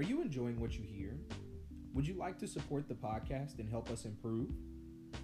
Are 0.00 0.02
you 0.02 0.22
enjoying 0.22 0.58
what 0.58 0.78
you 0.78 0.82
hear? 0.82 1.14
Would 1.92 2.08
you 2.08 2.14
like 2.14 2.38
to 2.38 2.46
support 2.46 2.88
the 2.88 2.94
podcast 2.94 3.58
and 3.58 3.68
help 3.68 3.90
us 3.90 4.06
improve? 4.06 4.48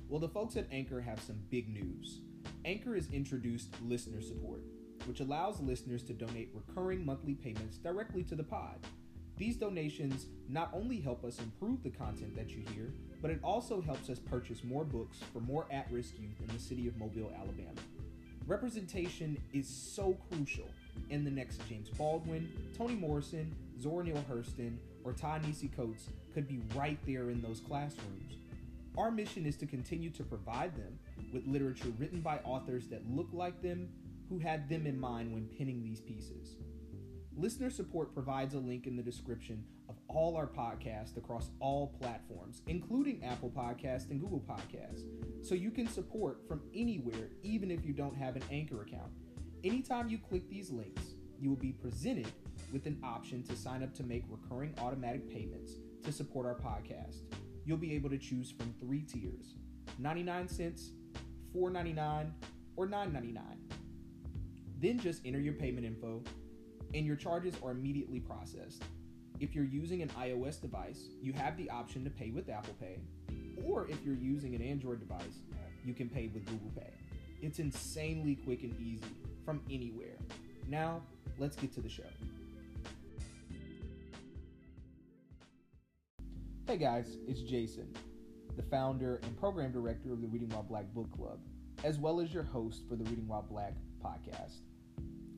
Well, 0.06 0.21
the 0.21 0.29
folks 0.29 0.54
at 0.56 0.67
Anchor 0.71 1.00
have 1.00 1.18
some 1.18 1.41
big 1.50 1.71
news. 1.71 2.21
Anchor 2.67 2.95
has 2.95 3.09
introduced 3.11 3.71
listener 3.83 4.21
support, 4.21 4.61
which 5.07 5.21
allows 5.21 5.62
listeners 5.62 6.03
to 6.03 6.12
donate 6.12 6.51
recurring 6.53 7.07
monthly 7.07 7.33
payments 7.33 7.79
directly 7.79 8.23
to 8.25 8.35
the 8.35 8.45
pod. 8.45 8.87
These 9.39 9.57
donations 9.57 10.27
not 10.47 10.69
only 10.74 11.01
help 11.01 11.24
us 11.24 11.38
improve 11.38 11.83
the 11.83 11.88
content 11.88 12.37
that 12.37 12.51
you 12.51 12.63
hear, 12.74 12.93
but 13.22 13.31
it 13.31 13.40
also 13.43 13.81
helps 13.81 14.11
us 14.11 14.19
purchase 14.19 14.63
more 14.63 14.85
books 14.85 15.21
for 15.33 15.40
more 15.40 15.67
at 15.71 15.90
risk 15.90 16.19
youth 16.19 16.38
in 16.47 16.55
the 16.55 16.62
city 16.62 16.87
of 16.87 16.98
Mobile, 16.98 17.33
Alabama. 17.34 17.80
Representation 18.47 19.38
is 19.55 19.66
so 19.66 20.19
crucial, 20.30 20.69
and 21.11 21.27
the 21.27 21.30
next 21.30 21.66
James 21.66 21.88
Baldwin, 21.88 22.52
Toni 22.77 22.95
Morrison, 22.95 23.56
Zora 23.80 24.05
Neale 24.05 24.24
Hurston, 24.30 24.79
or 25.05 25.12
Ta-Nehisi 25.12 25.74
Coates 25.74 26.09
could 26.33 26.48
be 26.48 26.60
right 26.74 26.98
there 27.06 27.30
in 27.30 27.41
those 27.42 27.60
classrooms. 27.60 28.38
Our 28.96 29.10
mission 29.10 29.45
is 29.45 29.56
to 29.59 29.66
continue 29.66 30.10
to 30.10 30.24
provide 30.24 30.74
them 30.74 30.98
with 31.33 31.46
literature 31.46 31.92
written 31.98 32.20
by 32.20 32.38
authors 32.45 32.88
that 32.88 33.09
look 33.10 33.28
like 33.33 33.60
them, 33.62 33.88
who 34.28 34.38
had 34.38 34.69
them 34.69 34.86
in 34.86 34.98
mind 34.98 35.33
when 35.33 35.48
penning 35.56 35.83
these 35.83 36.00
pieces. 36.00 36.56
Listener 37.36 37.69
support 37.69 38.14
provides 38.14 38.55
a 38.55 38.59
link 38.59 38.86
in 38.86 38.97
the 38.97 39.02
description 39.02 39.62
of 39.91 39.97
all 40.08 40.36
our 40.36 40.47
podcasts 40.47 41.19
across 41.19 41.50
all 41.61 41.95
platforms, 42.00 42.62
including 42.66 43.22
Apple 43.22 43.50
Podcasts 43.50 44.11
and 44.11 44.20
Google 44.20 44.41
Podcasts, 44.41 45.05
so 45.42 45.55
you 45.55 45.70
can 45.70 45.86
support 45.86 46.41
from 46.48 46.62
anywhere, 46.74 47.28
even 47.42 47.70
if 47.70 47.84
you 47.84 47.92
don't 47.92 48.16
have 48.16 48.36
an 48.36 48.42
Anchor 48.50 48.80
account. 48.80 49.12
Anytime 49.62 50.08
you 50.08 50.16
click 50.16 50.48
these 50.48 50.70
links, 50.70 51.02
you 51.38 51.50
will 51.50 51.56
be 51.56 51.72
presented 51.72 52.33
with 52.73 52.87
an 52.87 52.98
option 53.02 53.43
to 53.45 53.56
sign 53.56 53.83
up 53.83 53.95
to 53.95 54.02
make 54.02 54.25
recurring 54.29 54.75
automatic 54.80 55.29
payments 55.29 55.73
to 56.05 56.12
support 56.12 56.47
our 56.47 56.55
podcast. 56.55 57.16
You'll 57.65 57.77
be 57.77 57.95
able 57.95 58.11
to 58.11 58.19
choose 58.19 58.50
from 58.50 58.75
three 58.81 59.03
tiers 59.03 59.55
99 59.98 60.48
cents, 60.48 60.91
$4.99, 61.56 62.31
or 62.77 62.86
$9.99. 62.86 63.41
Then 64.78 64.98
just 64.98 65.23
enter 65.25 65.41
your 65.41 65.55
payment 65.55 65.86
info 65.86 66.23
and 66.95 67.06
your 67.06 67.17
charges 67.17 67.55
are 67.62 67.70
immediately 67.70 68.20
processed. 68.20 68.83
If 69.41 69.55
you're 69.55 69.64
using 69.64 70.03
an 70.03 70.08
iOS 70.11 70.61
device, 70.61 71.08
you 71.20 71.33
have 71.34 71.56
the 71.56 71.69
option 71.70 72.05
to 72.05 72.11
pay 72.11 72.30
with 72.30 72.48
Apple 72.48 72.75
Pay, 72.80 72.98
or 73.64 73.86
if 73.89 74.05
you're 74.05 74.14
using 74.14 74.55
an 74.55 74.62
Android 74.62 75.01
device, 75.01 75.42
you 75.84 75.92
can 75.92 76.08
pay 76.08 76.28
with 76.28 76.47
Google 76.47 76.70
Pay. 76.75 76.91
It's 77.42 77.58
insanely 77.58 78.36
quick 78.36 78.62
and 78.62 78.75
easy 78.80 79.05
from 79.45 79.61
anywhere. 79.70 80.17
Now, 80.69 81.03
let's 81.39 81.56
get 81.56 81.73
to 81.75 81.80
the 81.80 81.89
show. 81.89 82.05
Hey 86.67 86.78
guys, 86.78 87.17
it's 87.28 87.42
Jason, 87.42 87.95
the 88.56 88.62
founder 88.64 89.20
and 89.22 89.39
program 89.39 89.70
director 89.70 90.12
of 90.12 90.20
the 90.20 90.27
Reading 90.27 90.48
While 90.48 90.64
Black 90.64 90.92
Book 90.92 91.06
Club, 91.17 91.39
as 91.84 91.97
well 91.97 92.20
as 92.20 92.34
your 92.34 92.42
host 92.42 92.89
for 92.89 92.97
the 92.97 93.05
Reading 93.05 93.28
While 93.28 93.47
Black 93.48 93.75
podcast. 94.05 94.62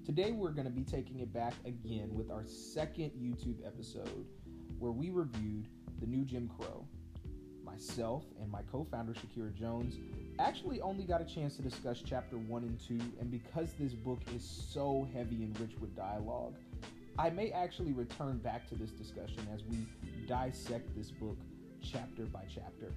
Today, 0.07 0.33
we're 0.33 0.53
going 0.53 0.65
to 0.65 0.73
be 0.73 0.85
taking 0.85 1.21
it 1.21 1.31
back 1.31 1.53
again 1.67 2.09
with 2.15 2.31
our 2.31 2.47
second 2.47 3.11
YouTube 3.21 3.57
episode 3.67 4.25
where 4.79 4.91
we 4.91 5.11
reviewed 5.11 5.69
The 6.01 6.07
New 6.07 6.25
Jim 6.25 6.49
Crow. 6.59 6.87
Myself 7.63 8.25
and 8.41 8.51
my 8.51 8.63
co 8.73 8.87
founder, 8.91 9.13
Shakira 9.13 9.55
Jones, 9.55 9.97
actually 10.39 10.81
only 10.81 11.05
got 11.05 11.21
a 11.21 11.27
chance 11.27 11.57
to 11.57 11.63
discuss 11.63 12.03
chapter 12.03 12.39
1 12.39 12.63
and 12.63 12.81
2, 12.89 12.99
and 13.21 13.31
because 13.31 13.75
this 13.79 13.93
book 13.93 14.23
is 14.35 14.43
so 14.73 15.07
heavy 15.13 15.43
and 15.43 15.61
rich 15.61 15.73
with 15.79 15.95
dialogue, 15.95 16.55
I 17.19 17.29
may 17.29 17.51
actually 17.51 17.93
return 17.93 18.39
back 18.39 18.67
to 18.71 18.77
this 18.77 18.93
discussion 18.93 19.47
as 19.53 19.63
we 19.65 19.87
dissect 20.29 20.95
this 20.95 21.11
book 21.11 21.39
chapter 21.83 22.25
by 22.27 22.43
chapter. 22.55 22.93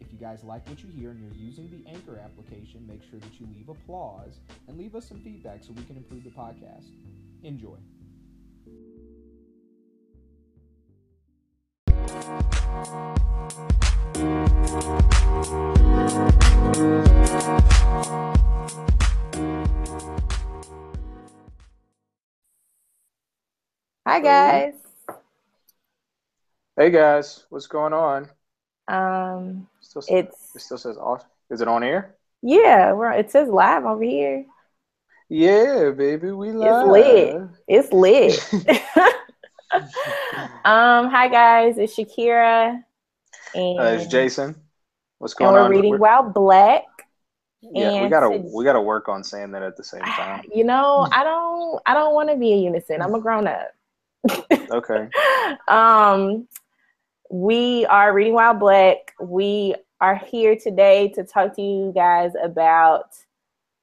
If 0.00 0.12
you 0.12 0.18
guys 0.18 0.44
like 0.44 0.66
what 0.68 0.80
you 0.80 0.88
hear 0.88 1.10
and 1.10 1.20
you're 1.20 1.44
using 1.44 1.68
the 1.68 1.90
Anchor 1.90 2.20
application, 2.22 2.86
make 2.86 3.02
sure 3.10 3.18
that 3.18 3.40
you 3.40 3.48
leave 3.52 3.68
applause 3.68 4.38
and 4.68 4.78
leave 4.78 4.94
us 4.94 5.08
some 5.08 5.20
feedback 5.20 5.64
so 5.64 5.72
we 5.72 5.82
can 5.82 5.96
improve 5.96 6.22
the 6.22 6.30
podcast. 6.30 6.86
Enjoy. 7.42 7.76
Hi 24.06 24.20
guys. 24.20 24.85
Hey 26.78 26.90
guys, 26.90 27.44
what's 27.48 27.66
going 27.66 27.92
on? 27.94 28.28
Um, 28.88 29.66
Still, 29.80 30.02
says, 30.02 30.14
it's 30.26 30.54
it 30.56 30.60
still 30.60 30.78
says 30.78 30.96
off. 30.98 31.24
Is 31.50 31.60
it 31.60 31.68
on 31.68 31.82
air? 31.82 32.16
yeah, 32.42 32.92
we're 32.92 33.12
it 33.12 33.30
says 33.30 33.48
live 33.48 33.84
over 33.84 34.02
here. 34.02 34.44
Yeah, 35.28 35.90
baby, 35.90 36.32
we 36.32 36.52
live. 36.52 37.48
It's 37.66 37.92
lit. 37.92 38.40
It's 38.52 38.52
lit. 38.52 38.72
um, 40.64 41.08
hi 41.08 41.28
guys, 41.28 41.78
it's 41.78 41.96
Shakira, 41.96 42.82
and, 43.54 43.80
Uh, 43.80 43.82
it's 43.84 44.06
Jason. 44.06 44.54
What's 45.18 45.32
and 45.34 45.38
going 45.38 45.54
we're 45.54 45.60
on? 45.60 45.70
reading 45.70 45.90
We're- 45.92 45.92
reading 45.92 46.00
While 46.00 46.30
Black. 46.30 46.84
yeah, 47.62 48.02
we 48.02 48.08
gotta 48.10 48.38
to- 48.38 48.50
we 48.54 48.64
gotta 48.64 48.82
work 48.82 49.08
on 49.08 49.24
saying 49.24 49.50
that 49.52 49.62
at 49.62 49.76
the 49.78 49.84
same 49.84 50.02
time. 50.02 50.44
You 50.54 50.64
know, 50.64 51.08
I 51.10 51.24
don't 51.24 51.80
I 51.86 51.94
don't 51.94 52.14
want 52.14 52.28
to 52.28 52.36
be 52.36 52.52
a 52.52 52.56
unison. 52.56 53.00
I'm 53.00 53.14
a 53.14 53.20
grown 53.20 53.46
up. 53.48 53.70
Okay. 54.70 55.08
um, 55.68 56.46
we 57.30 57.86
are 57.86 58.12
reading 58.12 58.34
While 58.34 58.54
Black. 58.54 59.14
We 59.20 59.74
are 60.00 60.16
here 60.16 60.56
today 60.56 61.08
to 61.10 61.24
talk 61.24 61.54
to 61.56 61.62
you 61.62 61.92
guys 61.94 62.32
about 62.42 63.16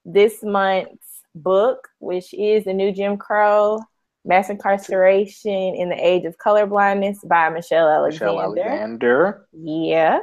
this 0.05 0.43
month's 0.43 1.21
book, 1.35 1.89
which 1.99 2.33
is 2.33 2.65
The 2.65 2.73
New 2.73 2.91
Jim 2.91 3.17
Crow 3.17 3.79
Mass 4.25 4.49
Incarceration 4.49 5.75
in 5.75 5.89
the 5.89 5.95
Age 5.95 6.25
of 6.25 6.37
Colorblindness 6.37 7.27
by 7.27 7.49
Michelle 7.49 7.89
Alexander. 7.89 8.33
Michelle 8.33 8.41
Alexander. 8.41 9.47
Yeah. 9.51 10.19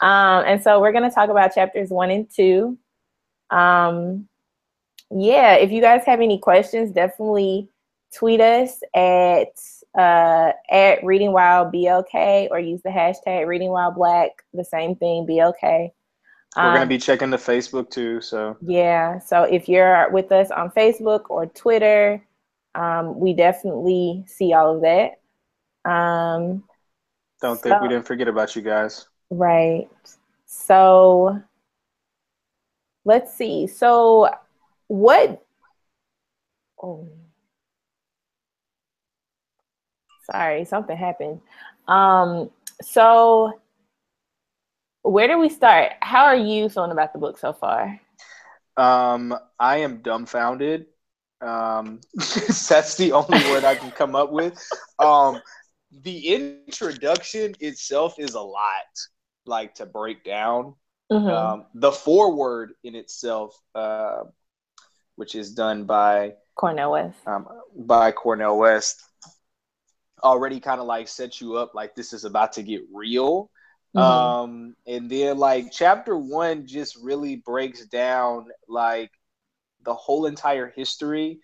Um, 0.00 0.44
and 0.46 0.62
so 0.62 0.80
we're 0.80 0.92
going 0.92 1.08
to 1.08 1.14
talk 1.14 1.30
about 1.30 1.54
chapters 1.54 1.90
one 1.90 2.10
and 2.10 2.30
two. 2.30 2.78
Um, 3.50 4.28
yeah, 5.10 5.54
if 5.54 5.72
you 5.72 5.80
guys 5.80 6.04
have 6.06 6.20
any 6.20 6.38
questions, 6.38 6.92
definitely 6.92 7.68
tweet 8.14 8.40
us 8.40 8.80
at 8.94 9.48
uh, 9.96 10.52
at 10.70 11.02
Reading 11.04 11.32
While 11.32 11.70
BLK 11.70 12.48
or 12.50 12.58
use 12.58 12.80
the 12.82 12.90
hashtag 12.90 13.46
Reading 13.46 13.70
While 13.70 13.90
Black. 13.92 14.30
The 14.54 14.64
same 14.64 14.94
thing, 14.96 15.26
BLK. 15.26 15.92
We're 16.56 16.62
gonna 16.62 16.82
Um, 16.82 16.88
be 16.88 16.98
checking 16.98 17.30
the 17.30 17.36
Facebook 17.36 17.90
too, 17.90 18.20
so 18.20 18.56
yeah. 18.60 19.18
So 19.20 19.44
if 19.44 19.68
you're 19.68 20.10
with 20.10 20.32
us 20.32 20.50
on 20.50 20.70
Facebook 20.70 21.24
or 21.30 21.46
Twitter, 21.46 22.24
um, 22.74 23.18
we 23.20 23.34
definitely 23.34 24.24
see 24.26 24.52
all 24.52 24.74
of 24.74 24.82
that. 24.82 25.20
Um, 25.88 26.64
don't 27.40 27.58
think 27.60 27.76
So- 27.76 27.82
we 27.82 27.88
didn't 27.88 28.06
forget 28.06 28.26
about 28.28 28.56
you 28.56 28.62
guys. 28.62 29.06
Right. 29.30 29.88
So 30.46 31.40
let's 33.04 33.32
see. 33.32 33.66
So 33.68 34.28
what 34.88 35.40
oh 36.82 37.08
sorry, 40.32 40.64
something 40.64 40.96
happened. 40.96 41.40
Um 41.88 42.50
so 42.82 43.60
where 45.02 45.28
do 45.28 45.38
we 45.38 45.48
start? 45.48 45.92
How 46.00 46.24
are 46.24 46.36
you 46.36 46.68
feeling 46.68 46.90
about 46.92 47.12
the 47.12 47.18
book 47.18 47.38
so 47.38 47.52
far? 47.52 48.00
Um, 48.76 49.34
I 49.58 49.78
am 49.78 49.98
dumbfounded. 50.02 50.86
Um, 51.40 52.00
that's 52.14 52.96
the 52.96 53.12
only 53.12 53.38
word 53.50 53.64
I 53.64 53.74
can 53.74 53.90
come 53.90 54.14
up 54.14 54.30
with. 54.30 54.62
Um, 54.98 55.40
the 56.02 56.28
introduction 56.68 57.54
itself 57.60 58.18
is 58.18 58.34
a 58.34 58.40
lot, 58.40 58.62
like 59.46 59.74
to 59.76 59.86
break 59.86 60.22
down. 60.22 60.74
Mhm. 61.10 61.30
Um, 61.30 61.66
the 61.74 61.90
foreword 61.92 62.74
in 62.84 62.94
itself, 62.94 63.58
uh, 63.74 64.24
which 65.16 65.34
is 65.34 65.52
done 65.54 65.84
by 65.84 66.34
Cornel 66.54 66.92
West. 66.92 67.18
um, 67.26 67.48
by 67.74 68.12
Cornel 68.12 68.58
West, 68.58 69.02
already 70.22 70.60
kind 70.60 70.80
of 70.80 70.86
like 70.86 71.08
set 71.08 71.40
you 71.40 71.56
up 71.56 71.74
like 71.74 71.94
this 71.94 72.12
is 72.12 72.24
about 72.24 72.52
to 72.54 72.62
get 72.62 72.82
real. 72.92 73.50
Mhm. 73.94 74.34
Um, 74.36 74.76
and 74.86 75.10
then 75.10 75.38
like 75.38 75.72
chapter 75.72 76.16
one 76.16 76.66
just 76.66 76.96
really 77.02 77.36
breaks 77.36 77.86
down 77.86 78.48
like 78.68 79.10
the 79.84 79.94
whole 79.94 80.26
entire 80.26 80.68
history. 80.70 81.40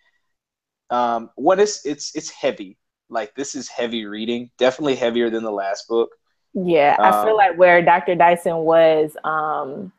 Um, 0.90 1.30
one 1.36 1.60
is 1.60 1.82
it's 1.84 2.14
it's 2.16 2.30
heavy. 2.30 2.78
Like 3.10 3.34
this 3.34 3.54
is 3.54 3.68
heavy 3.68 4.06
reading, 4.06 4.50
definitely 4.58 4.96
heavier 4.96 5.30
than 5.30 5.44
the 5.44 5.52
last 5.52 5.88
book. 5.88 6.10
Yeah, 6.54 6.98
I 7.02 7.12
feel 7.12 7.36
Um, 7.36 7.36
like 7.36 7.56
where 7.58 7.82
Dr. 7.82 8.14
Dyson 8.14 8.56
was 8.58 9.16
um 9.24 9.92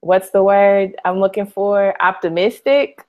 what's 0.00 0.30
the 0.30 0.44
word 0.44 0.96
I'm 1.04 1.20
looking 1.20 1.46
for? 1.46 1.94
Optimistic. 2.02 3.04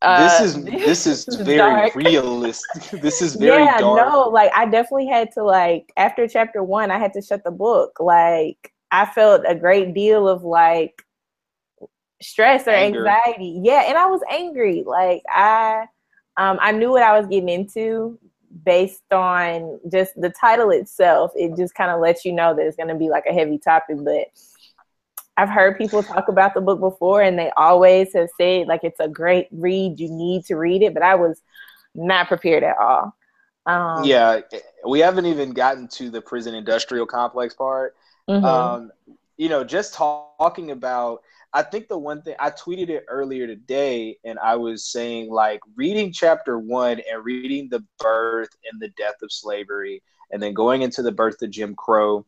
Uh, 0.00 0.38
this 0.40 0.54
is 0.54 0.64
this 0.64 1.06
is 1.06 1.36
very 1.36 1.90
realistic. 1.94 3.00
this 3.00 3.20
is 3.20 3.34
very 3.34 3.64
yeah, 3.64 3.78
dark. 3.78 4.12
no, 4.12 4.28
like 4.28 4.52
I 4.54 4.64
definitely 4.64 5.08
had 5.08 5.32
to 5.32 5.42
like 5.42 5.92
after 5.96 6.28
chapter 6.28 6.62
one, 6.62 6.90
I 6.90 6.98
had 6.98 7.12
to 7.14 7.22
shut 7.22 7.44
the 7.44 7.50
book. 7.50 7.98
Like 7.98 8.72
I 8.90 9.06
felt 9.06 9.42
a 9.46 9.54
great 9.54 9.94
deal 9.94 10.28
of 10.28 10.42
like 10.44 11.02
stress 12.22 12.66
or 12.66 12.70
Anger. 12.70 13.06
anxiety. 13.06 13.60
Yeah, 13.62 13.84
and 13.88 13.98
I 13.98 14.06
was 14.06 14.20
angry. 14.30 14.84
Like 14.86 15.22
I 15.28 15.86
um 16.36 16.58
I 16.60 16.72
knew 16.72 16.90
what 16.90 17.02
I 17.02 17.18
was 17.18 17.26
getting 17.26 17.48
into 17.48 18.18
based 18.64 19.12
on 19.12 19.78
just 19.90 20.18
the 20.20 20.30
title 20.30 20.70
itself. 20.70 21.32
It 21.34 21.56
just 21.56 21.74
kind 21.74 21.90
of 21.90 22.00
lets 22.00 22.24
you 22.24 22.32
know 22.32 22.54
that 22.54 22.66
it's 22.66 22.76
gonna 22.76 22.94
be 22.96 23.08
like 23.08 23.24
a 23.28 23.32
heavy 23.32 23.58
topic, 23.58 23.96
but 24.00 24.28
I've 25.38 25.48
heard 25.48 25.78
people 25.78 26.02
talk 26.02 26.26
about 26.26 26.52
the 26.52 26.60
book 26.60 26.80
before 26.80 27.22
and 27.22 27.38
they 27.38 27.52
always 27.56 28.12
have 28.14 28.28
said 28.36 28.66
like 28.66 28.80
it's 28.82 28.98
a 28.98 29.06
great 29.06 29.46
read, 29.52 30.00
you 30.00 30.10
need 30.10 30.44
to 30.46 30.56
read 30.56 30.82
it, 30.82 30.92
but 30.92 31.04
I 31.04 31.14
was 31.14 31.40
not 31.94 32.26
prepared 32.26 32.64
at 32.64 32.76
all. 32.76 33.14
Um, 33.64 34.02
yeah, 34.02 34.40
we 34.86 34.98
haven't 34.98 35.26
even 35.26 35.52
gotten 35.52 35.86
to 35.88 36.10
the 36.10 36.20
prison 36.20 36.56
industrial 36.56 37.06
complex 37.06 37.54
part. 37.54 37.94
Mm-hmm. 38.28 38.44
Um, 38.44 38.90
you 39.36 39.48
know, 39.48 39.62
just 39.62 39.94
talking 39.94 40.72
about 40.72 41.22
I 41.52 41.62
think 41.62 41.86
the 41.86 41.98
one 41.98 42.20
thing 42.22 42.34
I 42.40 42.50
tweeted 42.50 42.88
it 42.88 43.04
earlier 43.08 43.46
today, 43.46 44.18
and 44.24 44.38
I 44.40 44.56
was 44.56 44.90
saying 44.90 45.30
like 45.30 45.60
reading 45.76 46.12
chapter 46.12 46.58
one 46.58 47.00
and 47.10 47.24
reading 47.24 47.68
the 47.68 47.84
birth 48.00 48.50
and 48.70 48.80
the 48.82 48.88
death 48.88 49.22
of 49.22 49.30
slavery, 49.30 50.02
and 50.32 50.42
then 50.42 50.52
going 50.52 50.82
into 50.82 51.02
the 51.02 51.12
birth 51.12 51.40
of 51.42 51.50
Jim 51.50 51.76
Crow 51.76 52.26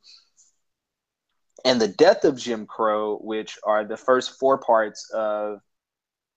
and 1.64 1.80
the 1.80 1.88
death 1.88 2.24
of 2.24 2.36
Jim 2.36 2.66
Crow, 2.66 3.16
which 3.18 3.58
are 3.64 3.84
the 3.84 3.96
first 3.96 4.38
four 4.38 4.58
parts 4.58 5.10
of 5.12 5.60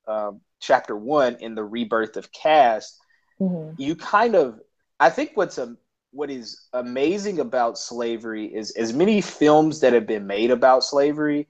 um, 0.08 0.42
chapter 0.60 0.96
one 0.96 1.38
in 1.40 1.56
the 1.56 1.64
rebirth 1.64 2.18
of 2.18 2.32
caste, 2.32 3.00
mm-hmm. 3.40 3.82
you 3.82 3.96
kind 3.96 4.36
of, 4.36 4.60
I 5.00 5.10
think 5.10 5.32
what's 5.36 5.58
a 5.58 5.76
what 6.12 6.30
is 6.30 6.68
amazing 6.74 7.40
about 7.40 7.78
slavery 7.78 8.46
is 8.46 8.70
as 8.72 8.94
many 8.94 9.20
films 9.20 9.80
that 9.80 9.94
have 9.94 10.06
been 10.06 10.28
made 10.28 10.52
about 10.52 10.84
slavery, 10.84 11.48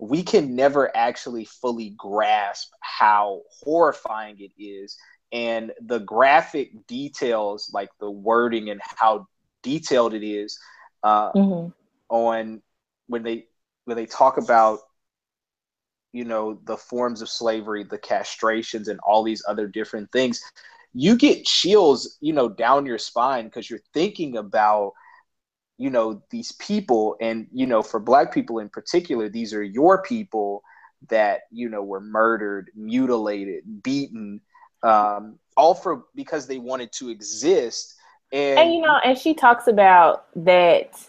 we 0.00 0.22
can 0.22 0.56
never 0.56 0.94
actually 0.96 1.44
fully 1.44 1.94
grasp 1.96 2.70
how 2.80 3.42
horrifying 3.62 4.36
it 4.40 4.50
is 4.60 4.96
and 5.32 5.72
the 5.80 6.00
graphic 6.00 6.86
details 6.86 7.70
like 7.72 7.90
the 8.00 8.10
wording 8.10 8.70
and 8.70 8.80
how 8.82 9.26
detailed 9.62 10.14
it 10.14 10.26
is 10.26 10.58
uh, 11.02 11.32
mm-hmm. 11.32 11.70
on 12.08 12.62
when 13.08 13.22
they 13.22 13.46
when 13.84 13.96
they 13.96 14.06
talk 14.06 14.38
about 14.38 14.80
you 16.12 16.24
know 16.24 16.58
the 16.64 16.76
forms 16.76 17.20
of 17.20 17.28
slavery 17.28 17.84
the 17.84 17.98
castrations 17.98 18.88
and 18.88 19.00
all 19.00 19.22
these 19.22 19.42
other 19.48 19.66
different 19.66 20.10
things 20.12 20.42
you 20.94 21.16
get 21.16 21.44
chills 21.44 22.16
you 22.20 22.32
know 22.32 22.48
down 22.48 22.86
your 22.86 22.98
spine 22.98 23.44
because 23.44 23.68
you're 23.68 23.80
thinking 23.92 24.36
about 24.36 24.92
you 25.78 25.90
know 25.90 26.20
these 26.30 26.52
people. 26.52 27.16
And 27.20 27.46
you 27.52 27.66
know 27.66 27.82
for 27.82 28.00
black 28.00 28.34
people 28.34 28.58
in 28.58 28.68
particular 28.68 29.28
these 29.28 29.54
are 29.54 29.62
your 29.62 30.02
people 30.02 30.62
that 31.08 31.42
you 31.52 31.68
know 31.68 31.82
were 31.82 32.00
murdered 32.00 32.70
mutilated 32.74 33.82
beaten 33.82 34.40
um 34.82 35.38
all 35.56 35.74
for 35.74 36.04
because 36.14 36.46
they 36.46 36.58
wanted 36.58 36.92
to 36.92 37.08
exist. 37.08 37.94
And, 38.32 38.58
and 38.58 38.74
you 38.74 38.80
know 38.82 38.98
and 39.04 39.16
she 39.16 39.34
talks 39.34 39.68
about 39.68 40.26
that 40.44 41.00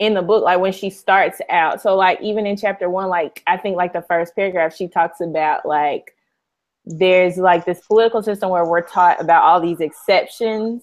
in 0.00 0.14
the 0.14 0.22
book, 0.22 0.42
like 0.42 0.58
when 0.58 0.72
she 0.72 0.90
starts 0.90 1.40
out. 1.50 1.80
So 1.80 1.94
like 1.94 2.20
even 2.22 2.46
in 2.46 2.56
chapter 2.56 2.88
one, 2.88 3.08
like 3.08 3.42
I 3.46 3.58
think 3.58 3.76
like 3.76 3.92
the 3.92 4.02
first 4.02 4.34
paragraph, 4.34 4.74
she 4.74 4.88
talks 4.88 5.20
about 5.20 5.66
like 5.66 6.16
there's 6.86 7.36
like 7.36 7.66
this 7.66 7.80
political 7.86 8.22
system 8.22 8.48
where 8.48 8.64
we're 8.64 8.80
taught 8.80 9.20
about 9.20 9.42
all 9.42 9.60
these 9.60 9.80
exceptions 9.80 10.82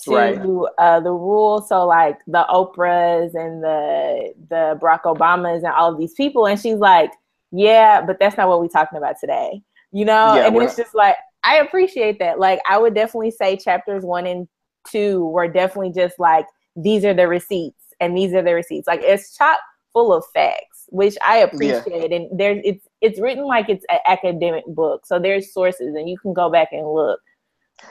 to 0.00 0.14
right. 0.14 0.38
uh, 0.78 1.00
the 1.00 1.12
rule. 1.12 1.60
So 1.60 1.86
like 1.86 2.18
the 2.26 2.46
Oprahs 2.48 3.34
and 3.34 3.62
the 3.62 4.32
the 4.48 4.78
Barack 4.80 5.02
Obamas 5.02 5.58
and 5.58 5.66
all 5.66 5.92
of 5.92 5.98
these 5.98 6.14
people, 6.14 6.46
and 6.46 6.58
she's 6.58 6.78
like, 6.78 7.10
yeah, 7.52 8.00
but 8.00 8.18
that's 8.18 8.38
not 8.38 8.48
what 8.48 8.60
we're 8.60 8.68
talking 8.68 8.96
about 8.96 9.16
today. 9.20 9.62
You 9.92 10.06
know, 10.06 10.36
yeah, 10.36 10.46
and 10.46 10.56
it's 10.56 10.76
just 10.76 10.94
like 10.94 11.16
I 11.44 11.58
appreciate 11.58 12.18
that. 12.20 12.38
Like 12.38 12.60
I 12.68 12.78
would 12.78 12.94
definitely 12.94 13.30
say 13.30 13.58
chapters 13.58 14.04
one 14.04 14.26
and 14.26 14.48
two 14.90 15.26
were 15.26 15.48
definitely 15.48 15.92
just 15.92 16.18
like 16.18 16.46
these 16.76 17.04
are 17.04 17.14
the 17.14 17.28
receipts 17.28 17.75
and 18.00 18.16
these 18.16 18.32
are 18.34 18.42
the 18.42 18.54
receipts. 18.54 18.86
Like 18.86 19.00
it's 19.02 19.36
chock 19.36 19.58
full 19.92 20.12
of 20.12 20.24
facts, 20.34 20.84
which 20.88 21.16
I 21.24 21.38
appreciate. 21.38 22.10
Yeah. 22.10 22.16
And 22.16 22.38
there's 22.38 22.60
it's 22.64 22.86
it's 23.00 23.20
written 23.20 23.44
like 23.44 23.68
it's 23.68 23.84
an 23.88 23.98
academic 24.06 24.64
book, 24.66 25.06
so 25.06 25.18
there's 25.18 25.52
sources, 25.52 25.94
and 25.94 26.08
you 26.08 26.18
can 26.18 26.32
go 26.32 26.50
back 26.50 26.68
and 26.72 26.86
look. 26.86 27.20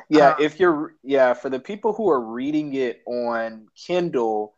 Yeah, 0.09 0.29
um, 0.29 0.35
if 0.39 0.59
you're 0.59 0.95
yeah, 1.03 1.33
for 1.33 1.49
the 1.49 1.59
people 1.59 1.93
who 1.93 2.09
are 2.09 2.21
reading 2.21 2.73
it 2.75 3.01
on 3.07 3.67
Kindle, 3.75 4.55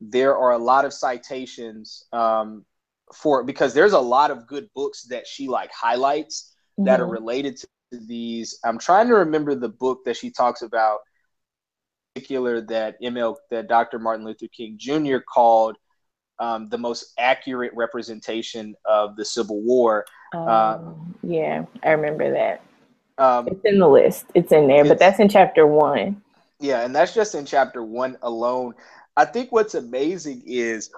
there 0.00 0.36
are 0.36 0.52
a 0.52 0.58
lot 0.58 0.84
of 0.84 0.92
citations 0.92 2.06
um, 2.12 2.64
for 3.14 3.44
because 3.44 3.74
there's 3.74 3.92
a 3.92 4.00
lot 4.00 4.30
of 4.30 4.46
good 4.46 4.68
books 4.74 5.04
that 5.04 5.26
she 5.26 5.48
like 5.48 5.70
highlights 5.72 6.54
mm-hmm. 6.78 6.86
that 6.86 7.00
are 7.00 7.04
mm-hmm. 7.04 7.12
related 7.12 7.56
to 7.56 7.68
these. 7.92 8.58
I'm 8.64 8.78
trying 8.78 9.08
to 9.08 9.14
remember 9.14 9.54
the 9.54 9.68
book 9.68 10.04
that 10.06 10.16
she 10.16 10.30
talks 10.30 10.62
about 10.62 10.98
particular 12.14 12.60
that 12.60 13.00
ML 13.02 13.36
that 13.50 13.68
Dr. 13.68 13.98
Martin 13.98 14.24
Luther 14.24 14.48
King 14.48 14.76
Jr. 14.78 15.18
called 15.18 15.76
um, 16.38 16.68
the 16.68 16.78
most 16.78 17.12
accurate 17.18 17.72
representation 17.74 18.74
of 18.84 19.16
the 19.16 19.24
Civil 19.24 19.60
War. 19.60 20.06
Um, 20.34 20.48
uh, 20.48 20.78
yeah, 21.22 21.64
I 21.82 21.90
remember 21.90 22.32
that. 22.32 22.62
Um, 23.18 23.48
it's 23.48 23.64
in 23.64 23.78
the 23.78 23.88
list. 23.88 24.26
It's 24.34 24.50
in 24.50 24.66
there, 24.66 24.84
but 24.84 24.98
that's 24.98 25.20
in 25.20 25.28
chapter 25.28 25.66
one. 25.66 26.22
Yeah, 26.58 26.84
and 26.84 26.94
that's 26.94 27.14
just 27.14 27.34
in 27.34 27.44
chapter 27.44 27.82
one 27.82 28.16
alone. 28.22 28.74
I 29.16 29.24
think 29.26 29.52
what's 29.52 29.74
amazing 29.74 30.42
is 30.46 30.90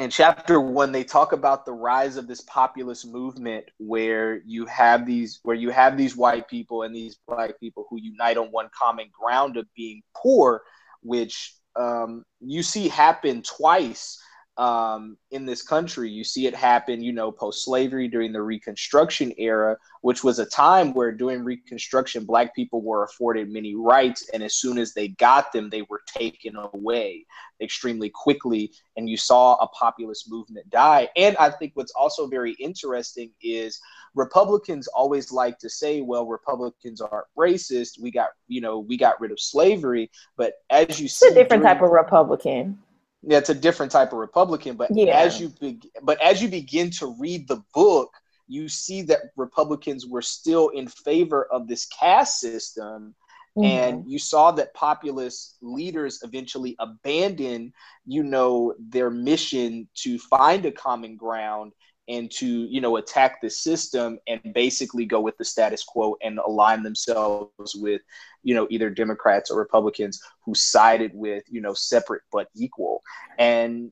in 0.00 0.08
chapter 0.08 0.60
one 0.60 0.92
they 0.92 1.04
talk 1.04 1.32
about 1.32 1.66
the 1.66 1.72
rise 1.72 2.16
of 2.16 2.26
this 2.26 2.40
populist 2.42 3.06
movement 3.06 3.66
where 3.78 4.40
you 4.46 4.64
have 4.64 5.04
these 5.04 5.40
where 5.42 5.56
you 5.56 5.68
have 5.68 5.96
these 5.96 6.16
white 6.16 6.48
people 6.48 6.82
and 6.82 6.94
these 6.94 7.18
black 7.28 7.60
people 7.60 7.86
who 7.90 7.98
unite 8.00 8.38
on 8.38 8.46
one 8.46 8.68
common 8.76 9.06
ground 9.12 9.58
of 9.58 9.66
being 9.76 10.00
poor 10.16 10.62
which 11.02 11.54
um, 11.76 12.24
you 12.40 12.62
see 12.62 12.88
happen 12.88 13.42
twice 13.42 14.18
um, 14.56 15.16
in 15.30 15.46
this 15.46 15.62
country. 15.62 16.10
You 16.10 16.24
see 16.24 16.46
it 16.46 16.54
happen, 16.54 17.02
you 17.02 17.12
know, 17.12 17.32
post 17.32 17.64
slavery 17.64 18.08
during 18.08 18.32
the 18.32 18.42
Reconstruction 18.42 19.32
era, 19.38 19.76
which 20.02 20.22
was 20.22 20.38
a 20.38 20.46
time 20.46 20.92
where 20.92 21.12
during 21.12 21.44
Reconstruction, 21.44 22.24
Black 22.24 22.54
people 22.54 22.82
were 22.82 23.04
afforded 23.04 23.50
many 23.50 23.74
rights. 23.74 24.28
And 24.34 24.42
as 24.42 24.56
soon 24.56 24.78
as 24.78 24.92
they 24.92 25.08
got 25.08 25.52
them, 25.52 25.70
they 25.70 25.82
were 25.82 26.02
taken 26.06 26.56
away 26.56 27.24
extremely 27.62 28.10
quickly. 28.10 28.72
And 28.96 29.08
you 29.08 29.16
saw 29.16 29.54
a 29.56 29.68
populist 29.68 30.30
movement 30.30 30.68
die. 30.70 31.08
And 31.16 31.36
I 31.38 31.50
think 31.50 31.72
what's 31.74 31.92
also 31.92 32.26
very 32.26 32.52
interesting 32.52 33.30
is 33.42 33.80
Republicans 34.14 34.88
always 34.88 35.32
like 35.32 35.58
to 35.58 35.70
say, 35.70 36.00
well, 36.00 36.26
Republicans 36.26 37.00
aren't 37.00 37.26
racist. 37.38 38.00
We 38.00 38.10
got, 38.10 38.30
you 38.48 38.60
know, 38.60 38.80
we 38.80 38.96
got 38.98 39.20
rid 39.20 39.30
of 39.30 39.40
slavery. 39.40 40.10
But 40.36 40.54
as 40.68 40.98
you 40.98 41.06
it's 41.06 41.18
see, 41.18 41.28
a 41.28 41.34
different 41.34 41.62
during, 41.62 41.76
type 41.76 41.82
of 41.82 41.90
Republican 41.90 42.78
yeah, 43.22 43.38
it's 43.38 43.50
a 43.50 43.54
different 43.54 43.92
type 43.92 44.12
of 44.12 44.18
Republican. 44.18 44.76
But 44.76 44.90
yeah. 44.94 45.18
as 45.18 45.40
you 45.40 45.48
be- 45.60 45.80
but 46.02 46.20
as 46.22 46.42
you 46.42 46.48
begin 46.48 46.90
to 46.92 47.14
read 47.18 47.48
the 47.48 47.62
book, 47.74 48.12
you 48.48 48.68
see 48.68 49.02
that 49.02 49.30
Republicans 49.36 50.06
were 50.06 50.22
still 50.22 50.68
in 50.68 50.88
favor 50.88 51.44
of 51.52 51.68
this 51.68 51.86
caste 51.86 52.40
system. 52.40 53.14
Mm-hmm. 53.58 53.64
And 53.64 54.10
you 54.10 54.18
saw 54.18 54.52
that 54.52 54.74
populist 54.74 55.56
leaders 55.60 56.20
eventually 56.22 56.76
abandon, 56.78 57.72
you 58.06 58.22
know, 58.22 58.74
their 58.78 59.10
mission 59.10 59.88
to 59.96 60.18
find 60.18 60.64
a 60.66 60.72
common 60.72 61.16
ground 61.16 61.72
and 62.10 62.28
to 62.28 62.46
you 62.46 62.80
know 62.80 62.96
attack 62.96 63.40
the 63.40 63.48
system 63.48 64.18
and 64.26 64.40
basically 64.52 65.06
go 65.06 65.20
with 65.20 65.38
the 65.38 65.44
status 65.44 65.84
quo 65.84 66.16
and 66.22 66.38
align 66.40 66.82
themselves 66.82 67.74
with 67.76 68.02
you 68.42 68.54
know 68.54 68.66
either 68.68 68.90
democrats 68.90 69.50
or 69.50 69.58
republicans 69.58 70.20
who 70.44 70.54
sided 70.54 71.12
with 71.14 71.44
you 71.48 71.60
know 71.60 71.72
separate 71.72 72.22
but 72.30 72.48
equal 72.54 73.02
and 73.38 73.90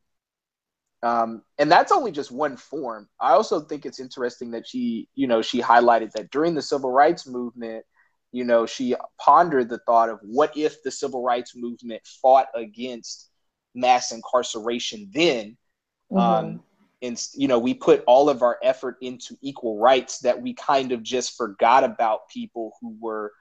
um, 1.00 1.42
and 1.58 1.70
that's 1.70 1.92
only 1.92 2.10
just 2.10 2.32
one 2.32 2.56
form 2.56 3.08
i 3.20 3.30
also 3.30 3.60
think 3.60 3.86
it's 3.86 4.00
interesting 4.00 4.50
that 4.50 4.66
she 4.66 5.08
you 5.14 5.28
know 5.28 5.40
she 5.40 5.62
highlighted 5.62 6.10
that 6.12 6.30
during 6.30 6.54
the 6.54 6.62
civil 6.62 6.90
rights 6.90 7.26
movement 7.26 7.84
you 8.32 8.44
know 8.44 8.66
she 8.66 8.96
pondered 9.18 9.68
the 9.68 9.78
thought 9.86 10.08
of 10.08 10.18
what 10.22 10.54
if 10.56 10.82
the 10.82 10.90
civil 10.90 11.22
rights 11.22 11.54
movement 11.54 12.02
fought 12.20 12.48
against 12.56 13.30
mass 13.76 14.10
incarceration 14.10 15.08
then 15.14 15.56
mm-hmm. 16.10 16.18
um, 16.18 16.60
and 17.02 17.20
you 17.34 17.48
know 17.48 17.58
we 17.58 17.74
put 17.74 18.02
all 18.06 18.28
of 18.28 18.42
our 18.42 18.58
effort 18.62 18.96
into 19.00 19.36
equal 19.40 19.78
rights 19.78 20.18
that 20.20 20.40
we 20.40 20.54
kind 20.54 20.92
of 20.92 21.02
just 21.02 21.36
forgot 21.36 21.84
about 21.84 22.28
people 22.28 22.72
who 22.80 22.96
were 23.00 23.32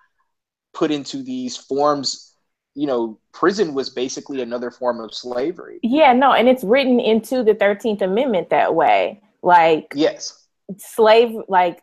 put 0.73 0.91
into 0.91 1.23
these 1.23 1.57
forms. 1.57 2.33
You 2.75 2.87
know 2.87 3.19
prison 3.33 3.73
was 3.73 3.89
basically 3.89 4.41
another 4.41 4.69
form 4.69 4.99
of 4.99 5.13
slavery. 5.13 5.79
Yeah 5.81 6.13
no 6.13 6.33
and 6.33 6.47
it's 6.47 6.63
written 6.63 6.99
into 6.99 7.43
the 7.43 7.55
13th 7.55 8.01
amendment 8.01 8.49
that 8.51 8.75
way. 8.75 9.21
Like 9.41 9.93
yes. 9.95 10.47
slave 10.77 11.35
like 11.47 11.81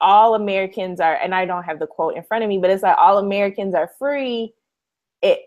all 0.00 0.34
Americans 0.34 1.00
are, 1.00 1.14
and 1.14 1.34
I 1.34 1.44
don't 1.44 1.64
have 1.64 1.78
the 1.78 1.86
quote 1.86 2.16
in 2.16 2.22
front 2.22 2.44
of 2.44 2.48
me, 2.48 2.58
but 2.58 2.70
it's 2.70 2.82
like 2.82 2.96
all 2.98 3.18
Americans 3.18 3.74
are 3.74 3.90
free. 3.98 4.54
It 5.22 5.40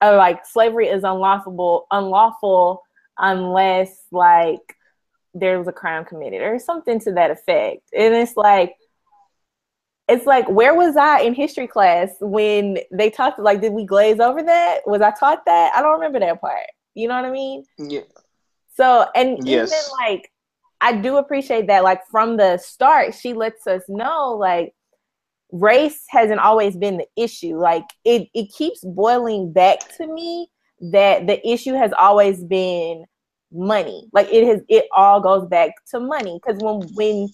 uh, 0.00 0.16
like 0.16 0.46
slavery 0.46 0.88
is 0.88 1.04
unlawful, 1.04 1.86
unlawful 1.90 2.82
unless 3.18 4.04
like 4.10 4.76
there 5.34 5.58
was 5.58 5.68
a 5.68 5.72
crime 5.72 6.04
committed 6.04 6.42
or 6.42 6.58
something 6.58 7.00
to 7.00 7.12
that 7.12 7.30
effect. 7.30 7.82
And 7.96 8.14
it's 8.14 8.36
like, 8.36 8.74
it's 10.08 10.26
like, 10.26 10.48
where 10.48 10.74
was 10.74 10.96
I 10.96 11.20
in 11.20 11.34
history 11.34 11.68
class 11.68 12.10
when 12.20 12.78
they 12.90 13.10
talked? 13.10 13.38
Like, 13.38 13.60
did 13.60 13.72
we 13.72 13.84
glaze 13.84 14.18
over 14.18 14.42
that? 14.42 14.80
Was 14.86 15.02
I 15.02 15.12
taught 15.12 15.44
that? 15.46 15.72
I 15.74 15.82
don't 15.82 15.94
remember 15.94 16.18
that 16.18 16.40
part. 16.40 16.66
You 16.94 17.06
know 17.08 17.14
what 17.14 17.24
I 17.24 17.30
mean? 17.30 17.64
Yeah. 17.78 18.00
So, 18.76 19.06
and 19.14 19.46
Yes. 19.46 19.70
even 19.70 19.78
like, 20.00 20.32
I 20.80 20.96
do 20.96 21.18
appreciate 21.18 21.68
that. 21.68 21.84
Like 21.84 22.00
from 22.10 22.36
the 22.36 22.56
start, 22.58 23.14
she 23.14 23.34
lets 23.34 23.66
us 23.66 23.82
know 23.88 24.36
like 24.36 24.74
race 25.52 26.04
hasn't 26.08 26.40
always 26.40 26.76
been 26.76 26.96
the 26.96 27.06
issue. 27.16 27.56
Like 27.56 27.84
it, 28.04 28.28
it 28.34 28.52
keeps 28.52 28.80
boiling 28.82 29.52
back 29.52 29.78
to 29.98 30.06
me 30.06 30.48
that 30.80 31.26
the 31.26 31.46
issue 31.48 31.74
has 31.74 31.92
always 31.98 32.42
been 32.42 33.04
money. 33.52 34.08
Like 34.12 34.28
it 34.32 34.46
has, 34.46 34.62
it 34.68 34.86
all 34.94 35.20
goes 35.20 35.46
back 35.48 35.72
to 35.90 36.00
money. 36.00 36.40
Because 36.44 36.60
when 36.62 36.82
when 36.94 37.28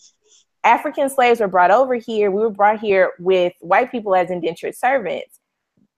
African 0.64 1.08
slaves 1.10 1.40
were 1.40 1.48
brought 1.48 1.70
over 1.70 1.94
here, 1.94 2.30
we 2.30 2.40
were 2.42 2.50
brought 2.50 2.80
here 2.80 3.12
with 3.18 3.52
white 3.60 3.90
people 3.92 4.14
as 4.14 4.30
indentured 4.30 4.74
servants 4.74 5.40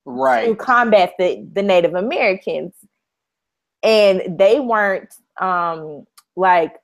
Right. 0.04 0.46
to 0.46 0.56
combat 0.56 1.12
the, 1.18 1.46
the 1.52 1.62
Native 1.62 1.94
Americans. 1.94 2.75
And 3.82 4.38
they 4.38 4.60
weren't 4.60 5.14
um 5.40 6.06
like 6.37 6.75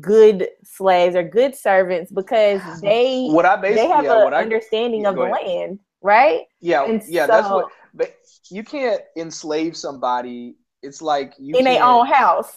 good 0.00 0.48
slaves 0.64 1.16
or 1.16 1.22
good 1.22 1.54
servants 1.54 2.12
because 2.12 2.60
they 2.82 3.26
What 3.28 3.46
I 3.46 3.56
basically 3.56 3.88
they 3.88 3.88
have 3.94 4.04
yeah, 4.04 4.26
an 4.26 4.34
understanding 4.34 5.02
yeah, 5.02 5.08
of 5.10 5.16
the 5.16 5.22
ahead. 5.22 5.46
land, 5.46 5.80
right? 6.02 6.42
yeah 6.60 6.84
And 6.84 7.02
yeah 7.08 7.26
that's 7.26 7.48
what. 7.48 7.68
But 7.94 8.14
you 8.50 8.62
can't 8.62 9.00
enslave 9.16 9.76
somebody. 9.76 10.56
It's 10.82 11.00
like 11.02 11.34
you 11.38 11.56
in 11.56 11.64
their 11.64 11.82
own 11.82 12.06
house. 12.06 12.54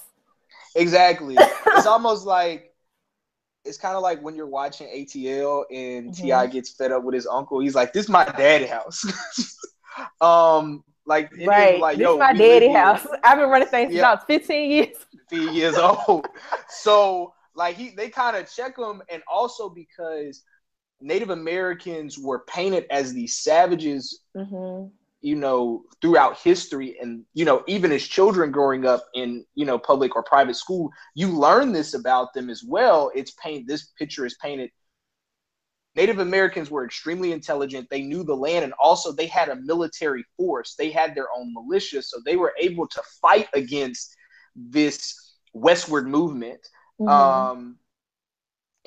Exactly. 0.75 1.37
it's 1.73 1.85
almost 1.85 2.25
like 2.25 2.73
it's 3.65 3.77
kind 3.77 3.95
of 3.95 4.01
like 4.03 4.21
when 4.21 4.35
you're 4.35 4.47
watching 4.47 4.87
ATL 4.91 5.65
and 5.71 6.13
Mhm. 6.13 6.15
T.I. 6.15 6.47
gets 6.47 6.71
fed 6.71 6.91
up 6.91 7.03
with 7.03 7.15
his 7.15 7.27
uncle. 7.27 7.59
He's 7.59 7.75
like, 7.75 7.93
"This 7.93 8.05
is 8.05 8.09
my 8.09 8.25
daddy 8.25 8.65
house." 8.65 9.05
um, 10.21 10.83
like 11.05 11.31
and 11.31 11.41
he 11.41 11.47
was 11.47 11.49
Right. 11.49 11.79
like, 11.79 11.97
this 11.97 12.05
"Yo, 12.05 12.13
is 12.13 12.19
my 12.19 12.33
daddy 12.33 12.69
here 12.69 12.71
house. 12.71 13.05
I've 13.23 13.37
been 13.37 13.49
running 13.49 13.67
things 13.67 13.91
since 13.91 14.03
Yeah. 14.03 14.13
I 14.13 14.17
15 14.27 14.71
years. 14.71 14.95
15 15.29 15.53
years 15.53 15.77
old." 15.77 16.25
so 16.69 17.33
like 17.55 17.75
he 17.75 17.89
they 17.91 18.09
kind 18.09 18.37
of 18.37 18.49
check 18.51 18.77
him, 18.77 19.01
and 19.11 19.21
also 19.31 19.69
because 19.69 20.43
Native 21.01 21.29
Americans 21.29 22.17
were 22.17 22.39
painted 22.47 22.85
as 22.91 23.13
these 23.13 23.37
savages 23.39 24.21
hmm 24.35 24.89
you 25.21 25.35
know 25.35 25.83
throughout 26.01 26.37
history 26.37 26.97
and 27.01 27.25
you 27.33 27.43
know 27.43 27.63
even 27.67 27.91
as 27.91 28.03
children 28.03 28.51
growing 28.51 28.85
up 28.85 29.05
in 29.13 29.45
you 29.55 29.65
know 29.65 29.77
public 29.77 30.15
or 30.15 30.23
private 30.23 30.55
school 30.55 30.89
you 31.13 31.27
learn 31.27 31.71
this 31.71 31.93
about 31.93 32.33
them 32.33 32.49
as 32.49 32.63
well. 32.63 33.11
It's 33.15 33.31
paint 33.31 33.67
this 33.67 33.87
picture 33.97 34.25
is 34.25 34.37
painted. 34.41 34.69
Native 35.95 36.19
americans 36.19 36.71
were 36.71 36.85
extremely 36.85 37.31
intelligent. 37.31 37.87
They 37.89 38.01
knew 38.01 38.23
the 38.23 38.35
land 38.35 38.63
and 38.63 38.73
also 38.79 39.11
they 39.11 39.27
had 39.27 39.49
a 39.49 39.55
military 39.57 40.23
force. 40.37 40.75
They 40.75 40.91
had 40.91 41.15
their 41.15 41.27
own 41.35 41.53
militia 41.53 42.01
so 42.01 42.17
they 42.25 42.37
were 42.37 42.53
able 42.59 42.87
to 42.87 43.01
fight 43.21 43.47
against 43.53 44.15
this 44.55 45.35
westward 45.53 46.07
movement. 46.07 46.61
Mm-hmm. 46.99 47.09
um, 47.09 47.77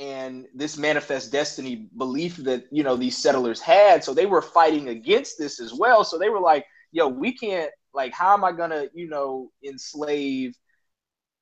and 0.02 0.48
this 0.52 0.76
manifest 0.76 1.30
destiny 1.30 1.88
belief 1.96 2.36
that 2.38 2.64
you 2.72 2.82
know 2.82 2.96
these 2.96 3.16
settlers 3.16 3.60
had. 3.60 4.02
So 4.02 4.12
they 4.12 4.26
were 4.26 4.42
fighting 4.42 4.88
against 4.88 5.38
this 5.38 5.60
as 5.60 5.72
well. 5.72 6.02
So 6.04 6.18
they 6.18 6.28
were 6.28 6.40
like 6.40 6.66
yo 6.90 7.06
we 7.08 7.32
can't 7.32 7.70
like 7.94 8.12
how 8.12 8.34
am 8.34 8.44
i 8.44 8.52
gonna 8.52 8.86
you 8.94 9.08
know 9.08 9.50
enslave 9.64 10.54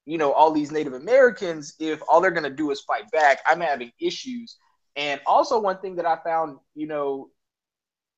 you 0.04 0.18
know 0.18 0.32
all 0.32 0.52
these 0.52 0.70
native 0.72 0.92
americans 0.94 1.74
if 1.80 2.00
all 2.08 2.20
they're 2.20 2.30
gonna 2.30 2.50
do 2.50 2.70
is 2.70 2.80
fight 2.82 3.10
back? 3.12 3.40
I'm 3.46 3.60
having 3.60 3.92
issues. 4.00 4.56
And 4.96 5.20
also 5.26 5.58
one 5.60 5.78
thing 5.78 5.96
that 5.96 6.06
i 6.06 6.16
found 6.22 6.58
you 6.74 6.86
know 6.86 7.30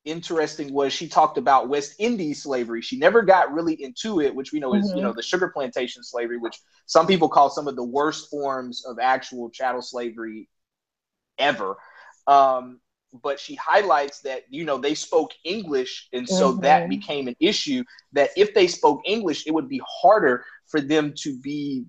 interesting 0.05 0.73
was 0.73 0.93
she 0.93 1.07
talked 1.07 1.37
about 1.37 1.69
west 1.69 1.95
indies 1.99 2.43
slavery 2.43 2.81
she 2.81 2.97
never 2.97 3.21
got 3.21 3.53
really 3.53 3.73
into 3.81 4.19
it 4.19 4.35
which 4.35 4.51
we 4.51 4.59
know 4.59 4.73
is 4.73 4.91
you 4.93 5.01
know 5.01 5.13
the 5.13 5.21
sugar 5.21 5.49
plantation 5.49 6.03
slavery 6.03 6.37
which 6.37 6.59
some 6.87 7.07
people 7.07 7.29
call 7.29 7.49
some 7.49 7.67
of 7.67 7.75
the 7.75 7.83
worst 7.83 8.29
forms 8.29 8.85
of 8.85 8.99
actual 8.99 9.49
chattel 9.49 9.81
slavery 9.81 10.49
ever. 11.37 11.77
Um, 12.27 12.79
but 13.23 13.39
she 13.39 13.55
highlights 13.55 14.21
that 14.21 14.43
you 14.49 14.65
know 14.65 14.77
they 14.77 14.95
spoke 14.95 15.31
English, 15.45 16.09
and 16.13 16.27
so 16.27 16.53
that 16.53 16.89
Mhm. 16.89 16.89
became 16.89 17.27
an 17.27 17.35
issue. 17.39 17.83
That 18.13 18.31
if 18.35 18.53
they 18.53 18.67
spoke 18.67 19.01
English, 19.05 19.45
it 19.45 19.51
would 19.53 19.69
be 19.69 19.81
harder 20.01 20.45
for 20.67 20.81
them 20.81 21.13
to 21.19 21.37
be 21.39 21.85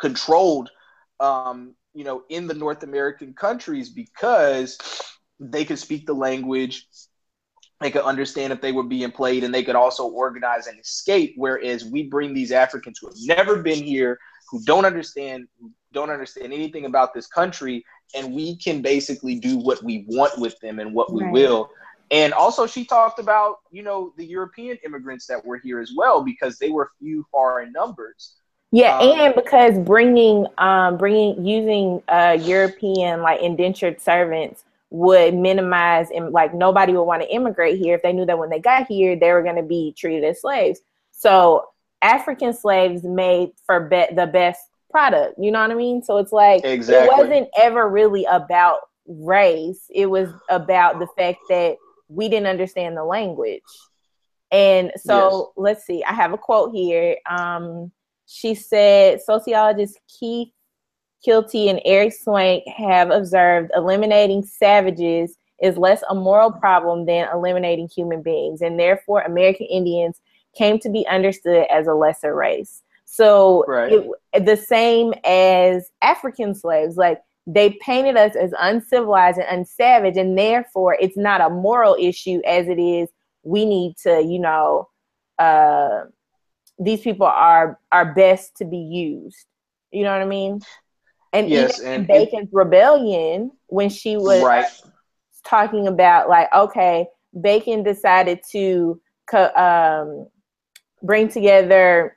controlled, 0.00 0.70
um, 1.20 1.74
you 1.94 2.04
know, 2.04 2.24
in 2.28 2.46
the 2.46 2.54
North 2.54 2.82
American 2.82 3.34
countries 3.34 3.90
because 3.90 4.78
they 5.40 5.64
could 5.64 5.78
speak 5.78 6.06
the 6.06 6.14
language. 6.14 6.86
They 7.84 7.90
could 7.90 8.04
understand 8.04 8.50
if 8.50 8.62
they 8.62 8.72
were 8.72 8.82
being 8.82 9.10
played, 9.10 9.44
and 9.44 9.52
they 9.54 9.62
could 9.62 9.76
also 9.76 10.06
organize 10.06 10.68
and 10.68 10.80
escape. 10.80 11.34
Whereas 11.36 11.84
we 11.84 12.04
bring 12.04 12.32
these 12.32 12.50
Africans 12.50 12.98
who 12.98 13.08
have 13.08 13.36
never 13.36 13.56
been 13.62 13.84
here, 13.84 14.18
who 14.50 14.64
don't 14.64 14.86
understand, 14.86 15.48
don't 15.92 16.08
understand 16.08 16.54
anything 16.54 16.86
about 16.86 17.12
this 17.12 17.26
country, 17.26 17.84
and 18.14 18.32
we 18.32 18.56
can 18.56 18.80
basically 18.80 19.38
do 19.38 19.58
what 19.58 19.82
we 19.82 20.06
want 20.08 20.38
with 20.38 20.58
them 20.60 20.78
and 20.78 20.94
what 20.94 21.12
we 21.12 21.24
Right. 21.24 21.32
will. 21.34 21.68
And 22.10 22.32
also, 22.32 22.66
she 22.66 22.86
talked 22.86 23.18
about 23.18 23.56
you 23.70 23.82
know 23.82 24.14
the 24.16 24.24
European 24.24 24.78
immigrants 24.82 25.26
that 25.26 25.44
were 25.44 25.58
here 25.58 25.78
as 25.78 25.92
well 25.94 26.22
because 26.22 26.58
they 26.58 26.70
were 26.70 26.90
few, 26.98 27.26
far 27.30 27.60
in 27.60 27.70
numbers. 27.72 28.36
Yeah, 28.72 28.98
Um, 28.98 29.10
and 29.10 29.34
because 29.34 29.78
bringing, 29.78 30.46
um, 30.56 30.96
bringing 30.96 31.44
using 31.44 32.02
uh, 32.08 32.38
European 32.40 33.20
like 33.20 33.42
indentured 33.42 34.00
servants 34.00 34.64
would 34.94 35.34
minimize 35.34 36.08
and 36.14 36.30
like 36.30 36.54
nobody 36.54 36.92
would 36.92 37.02
want 37.02 37.20
to 37.20 37.34
immigrate 37.34 37.76
here 37.76 37.96
if 37.96 38.02
they 38.02 38.12
knew 38.12 38.24
that 38.24 38.38
when 38.38 38.48
they 38.48 38.60
got 38.60 38.86
here 38.86 39.16
they 39.16 39.32
were 39.32 39.42
going 39.42 39.56
to 39.56 39.62
be 39.62 39.92
treated 39.98 40.22
as 40.22 40.40
slaves. 40.40 40.80
So 41.10 41.64
African 42.00 42.54
slaves 42.54 43.02
made 43.02 43.50
for 43.66 43.88
be- 43.88 44.14
the 44.14 44.28
best 44.28 44.60
product. 44.92 45.34
You 45.36 45.50
know 45.50 45.60
what 45.60 45.72
I 45.72 45.74
mean? 45.74 46.04
So 46.04 46.18
it's 46.18 46.30
like 46.30 46.64
Exactly. 46.64 47.08
it 47.08 47.18
wasn't 47.18 47.48
ever 47.60 47.88
really 47.88 48.24
about 48.26 48.82
race. 49.08 49.82
It 49.92 50.06
was 50.06 50.28
about 50.48 51.00
the 51.00 51.08
fact 51.18 51.40
that 51.48 51.74
we 52.06 52.28
didn't 52.28 52.46
understand 52.46 52.96
the 52.96 53.04
language. 53.04 53.62
And 54.52 54.92
so 54.96 55.54
let's 55.56 55.84
see. 55.84 56.04
I 56.04 56.12
have 56.12 56.32
a 56.32 56.38
quote 56.38 56.72
here. 56.72 57.16
Um, 57.28 57.90
she 58.26 58.54
said 58.54 59.20
sociologist 59.22 59.98
Keith 60.20 60.52
Kilty 61.24 61.68
and 61.68 61.80
Eric 61.84 62.12
Swank 62.12 62.64
have 62.68 63.10
observed 63.10 63.70
eliminating 63.74 64.44
savages 64.44 65.36
is 65.62 65.78
less 65.78 66.02
a 66.10 66.14
moral 66.14 66.52
problem 66.52 67.06
than 67.06 67.28
eliminating 67.32 67.88
human 67.88 68.22
beings, 68.22 68.60
and 68.60 68.78
therefore 68.78 69.22
American 69.22 69.66
Indians 69.66 70.20
came 70.56 70.78
to 70.80 70.90
be 70.90 71.06
understood 71.08 71.66
as 71.70 71.86
a 71.86 71.94
lesser 71.94 72.34
race. 72.34 72.82
So 73.04 73.64
Right. 73.66 73.92
it, 74.32 74.44
the 74.44 74.56
same 74.56 75.14
as 75.24 75.90
African 76.02 76.54
slaves, 76.54 76.96
like 76.96 77.22
they 77.46 77.70
painted 77.80 78.16
us 78.16 78.34
as 78.36 78.52
uncivilized 78.58 79.38
and 79.38 79.64
unsavage, 79.66 80.18
and 80.18 80.36
therefore 80.36 80.96
it's 81.00 81.16
not 81.16 81.40
a 81.40 81.50
moral 81.50 81.96
issue 81.98 82.40
as 82.46 82.68
it 82.68 82.78
is. 82.78 83.08
We 83.42 83.64
need 83.64 83.96
to, 83.98 84.22
you 84.22 84.38
know, 84.38 84.88
uh, 85.38 86.04
these 86.78 87.02
people 87.02 87.26
are 87.26 87.78
are 87.92 88.14
best 88.14 88.56
to 88.56 88.64
be 88.64 88.78
used. 88.78 89.46
You 89.92 90.02
know 90.04 90.12
what 90.12 90.22
I 90.22 90.26
mean? 90.26 90.60
And 91.34 91.48
Yes, 91.50 91.80
and- 91.80 92.06
Bacon's 92.06 92.48
rebellion, 92.52 93.50
when 93.66 93.88
she 93.90 94.16
was 94.16 94.42
Right. 94.42 94.66
talking 95.44 95.88
about 95.88 96.28
like, 96.28 96.48
okay, 96.54 97.08
Bacon 97.38 97.82
decided 97.82 98.40
to 98.52 99.00
um, 99.56 100.28
bring 101.02 101.28
together 101.28 102.16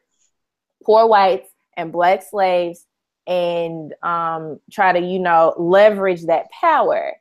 poor 0.86 1.08
whites 1.08 1.50
and 1.76 1.92
black 1.92 2.22
slaves 2.22 2.86
and 3.26 3.94
um, 4.04 4.60
try 4.72 4.92
to, 4.94 5.00
you 5.00 5.20
know, 5.20 5.54
leverage 5.58 6.26
that 6.28 6.46
power. 6.52 7.14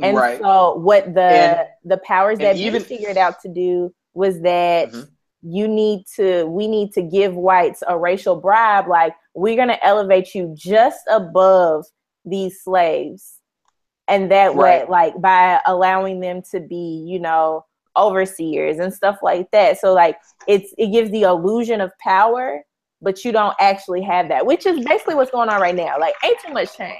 And 0.00 0.16
right. 0.16 0.40
so 0.40 0.76
what 0.76 1.12
the 1.12 1.20
And- 1.22 1.68
the 1.84 1.96
powers 1.98 2.38
that 2.38 2.56
even- 2.56 2.82
figured 2.82 3.16
out 3.16 3.40
to 3.40 3.48
do 3.48 3.92
was 4.14 4.40
that 4.42 4.90
Mhm. 4.92 5.08
You 5.42 5.68
need 5.68 6.04
to 6.16 6.44
we 6.46 6.66
need 6.66 6.92
to 6.92 7.02
give 7.02 7.34
whites 7.34 7.82
a 7.86 7.96
racial 7.96 8.36
bribe 8.40 8.88
like 8.88 9.14
we're 9.34 9.54
going 9.56 9.68
to 9.68 9.84
elevate 9.86 10.34
you 10.34 10.52
just 10.56 11.00
above 11.10 11.84
these 12.24 12.60
slaves 12.62 13.38
and 14.08 14.30
that 14.32 14.54
way 14.56 14.80
Right. 14.80 14.90
like 14.90 15.20
by 15.20 15.60
allowing 15.66 16.18
them 16.20 16.42
to 16.50 16.58
be 16.60 17.04
you 17.06 17.20
know 17.20 17.64
overseers 17.96 18.78
and 18.78 18.92
stuff 18.92 19.18
like 19.22 19.50
that 19.52 19.78
so 19.78 19.92
like 19.94 20.16
it's 20.48 20.74
it 20.76 20.88
gives 20.92 21.10
the 21.10 21.22
illusion 21.22 21.80
of 21.80 21.92
power 22.00 22.62
but 23.00 23.24
you 23.24 23.30
don't 23.30 23.54
actually 23.60 24.02
have 24.02 24.28
that 24.28 24.44
which 24.44 24.66
is 24.66 24.84
basically 24.84 25.14
what's 25.14 25.30
going 25.30 25.48
on 25.48 25.60
right 25.60 25.76
now 25.76 25.98
like 26.00 26.14
ain't 26.24 26.38
too 26.44 26.52
much 26.52 26.76
change 26.76 26.98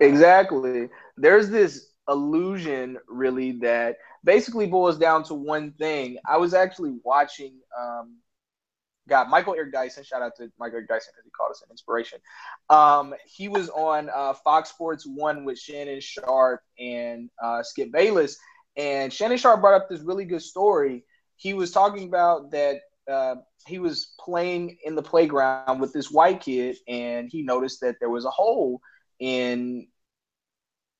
Exactly. 0.00 0.88
there's 1.16 1.48
this 1.50 1.88
illusion 2.08 2.98
really 3.08 3.52
that 3.52 3.96
basically 4.24 4.66
boils 4.66 4.98
down 4.98 5.24
to 5.24 5.34
one 5.34 5.72
thing. 5.72 6.18
I 6.26 6.38
was 6.38 6.54
actually 6.54 6.98
watching 7.04 7.60
um 7.78 8.16
got 9.08 9.28
Michael 9.28 9.54
Eric 9.54 9.72
Dyson. 9.72 10.04
Shout 10.04 10.22
out 10.22 10.36
to 10.36 10.50
Michael 10.58 10.76
Eric 10.76 10.88
Dyson 10.88 11.12
because 11.12 11.24
he 11.24 11.30
called 11.30 11.50
us 11.50 11.62
an 11.62 11.70
inspiration. 11.70 12.18
Um, 12.70 13.14
he 13.26 13.48
was 13.48 13.68
on 13.70 14.10
uh, 14.14 14.34
Fox 14.34 14.70
Sports 14.70 15.06
One 15.06 15.44
with 15.44 15.58
Shannon 15.58 16.00
Sharpe 16.00 16.62
and 16.78 17.30
uh, 17.42 17.62
Skip 17.62 17.90
Bayless, 17.92 18.36
and 18.76 19.12
Shannon 19.12 19.38
Sharpe 19.38 19.60
brought 19.60 19.74
up 19.74 19.88
this 19.88 20.00
really 20.00 20.24
good 20.24 20.42
story. 20.42 21.04
He 21.36 21.54
was 21.54 21.72
talking 21.72 22.06
about 22.06 22.52
that 22.52 22.80
uh, 23.10 23.36
he 23.66 23.78
was 23.78 24.14
playing 24.20 24.78
in 24.84 24.94
the 24.94 25.02
playground 25.02 25.80
with 25.80 25.92
this 25.92 26.10
white 26.10 26.40
kid, 26.40 26.76
and 26.86 27.28
he 27.30 27.42
noticed 27.42 27.80
that 27.80 27.96
there 28.00 28.10
was 28.10 28.24
a 28.24 28.30
hole 28.30 28.80
in 29.18 29.86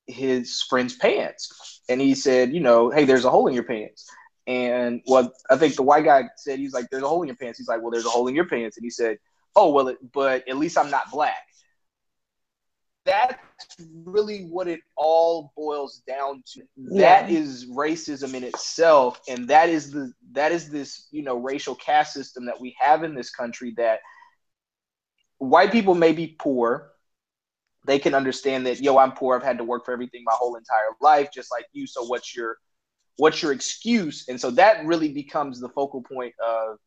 his 0.06 0.62
friend's 0.62 0.94
pants, 0.94 1.80
and 1.88 2.00
he 2.00 2.14
said, 2.14 2.52
"You 2.52 2.60
know, 2.60 2.90
hey, 2.90 3.04
there's 3.04 3.24
a 3.24 3.30
hole 3.30 3.46
in 3.46 3.54
your 3.54 3.64
pants." 3.64 4.08
And 4.46 5.02
well, 5.06 5.32
I 5.50 5.56
think 5.56 5.76
the 5.76 5.82
white 5.82 6.04
guy 6.04 6.24
said 6.36 6.58
he's 6.58 6.74
like, 6.74 6.90
"There's 6.90 7.02
a 7.02 7.08
hole 7.08 7.22
in 7.22 7.28
your 7.28 7.36
pants." 7.36 7.58
He's 7.58 7.68
like, 7.68 7.80
"Well, 7.80 7.90
there's 7.90 8.06
a 8.06 8.10
hole 8.10 8.28
in 8.28 8.34
your 8.34 8.48
pants," 8.48 8.76
and 8.76 8.84
he 8.84 8.90
said, 8.90 9.18
"Oh, 9.54 9.70
well, 9.70 9.88
it, 9.88 9.98
but 10.12 10.48
at 10.48 10.56
least 10.56 10.78
I'm 10.78 10.90
not 10.90 11.10
black." 11.10 11.46
That's 13.04 13.36
really 14.04 14.44
what 14.44 14.68
it 14.68 14.80
all 14.96 15.52
boils 15.56 16.02
down 16.06 16.42
to. 16.54 16.62
Yeah. 16.76 17.22
That 17.22 17.30
is 17.30 17.68
racism 17.68 18.34
in 18.34 18.44
itself, 18.44 19.20
and 19.28 19.48
that 19.48 19.68
is 19.68 19.90
the 19.90 20.12
that 20.32 20.52
is 20.52 20.68
this 20.68 21.08
you 21.10 21.22
know 21.22 21.36
racial 21.36 21.74
caste 21.74 22.12
system 22.12 22.46
that 22.46 22.60
we 22.60 22.76
have 22.78 23.02
in 23.02 23.14
this 23.14 23.30
country. 23.30 23.74
That 23.76 24.00
white 25.38 25.72
people 25.72 25.94
may 25.94 26.12
be 26.12 26.36
poor, 26.38 26.91
they 27.84 27.98
can 27.98 28.14
understand 28.14 28.66
that 28.66 28.80
yo, 28.80 28.98
I'm 28.98 29.12
poor. 29.12 29.36
I've 29.36 29.42
had 29.42 29.58
to 29.58 29.64
work 29.64 29.84
for 29.84 29.92
everything 29.92 30.22
my 30.24 30.34
whole 30.34 30.56
entire 30.56 30.94
life, 31.00 31.30
just 31.32 31.50
like 31.50 31.66
you. 31.72 31.86
So 31.86 32.04
what's 32.04 32.34
your 32.34 32.56
what's 33.16 33.42
your 33.42 33.52
excuse? 33.52 34.28
And 34.28 34.40
so 34.40 34.50
that 34.52 34.84
really 34.84 35.12
becomes 35.12 35.60
the 35.60 35.68
focal 35.70 36.02
point 36.02 36.34
of 36.44 36.78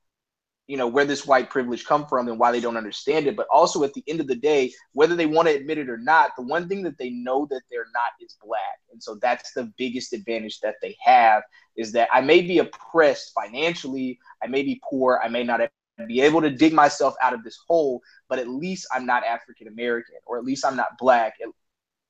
you 0.67 0.77
know 0.77 0.87
where 0.87 1.05
this 1.05 1.27
white 1.27 1.49
privilege 1.49 1.85
come 1.85 2.07
from 2.07 2.27
and 2.27 2.39
why 2.39 2.51
they 2.51 2.59
don't 2.59 2.77
understand 2.77 3.27
it. 3.27 3.35
But 3.35 3.47
also 3.51 3.83
at 3.83 3.93
the 3.93 4.03
end 4.07 4.19
of 4.19 4.27
the 4.27 4.35
day 4.35 4.71
whether 4.93 5.15
they 5.15 5.25
want 5.25 5.47
to 5.47 5.55
admit 5.55 5.77
it 5.77 5.89
or 5.89 5.97
not 5.97 6.31
the 6.35 6.43
one 6.43 6.67
thing 6.67 6.81
that 6.83 6.97
they 6.97 7.09
know 7.09 7.45
that 7.51 7.61
they're 7.69 7.87
not 7.93 8.11
is 8.21 8.37
black. 8.41 8.79
And 8.91 9.01
so 9.01 9.15
that's 9.21 9.51
the 9.53 9.71
biggest 9.77 10.13
advantage 10.13 10.59
that 10.61 10.75
they 10.81 10.95
have 11.03 11.43
is 11.75 11.91
that 11.91 12.07
i 12.13 12.21
may 12.21 12.41
be 12.41 12.59
oppressed 12.59 13.33
financially. 13.33 14.17
I 14.41 14.47
may 14.47 14.63
be 14.63 14.81
poor. 14.89 15.19
I 15.23 15.27
may 15.27 15.43
not 15.43 15.61
be 16.07 16.21
able 16.21 16.41
to 16.41 16.49
dig 16.49 16.73
myself 16.73 17.15
out 17.21 17.33
of 17.33 17.43
this 17.43 17.57
hole 17.67 18.01
but 18.27 18.39
at 18.39 18.49
least 18.49 18.87
i'm 18.93 19.05
not 19.05 19.23
african 19.23 19.67
american 19.67 20.15
or 20.25 20.37
at 20.37 20.43
least 20.43 20.65
i'm 20.65 20.75
not 20.75 20.97
black 20.99 21.35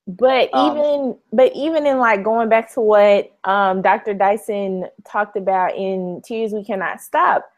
but 0.08 0.54
um, 0.54 0.78
even 0.78 1.18
but 1.34 1.52
even 1.56 1.86
in 1.88 1.98
like 1.98 2.24
going 2.24 2.48
back 2.48 2.72
to 2.74 2.82
what 2.82 3.32
um, 3.44 3.82
Dr. 3.82 4.14
Dyson 4.14 4.86
talked 5.04 5.36
about 5.36 5.76
in 5.76 6.22
Tears 6.24 6.54
We 6.54 6.64
Cannot 6.64 7.02
Stop, 7.02 7.50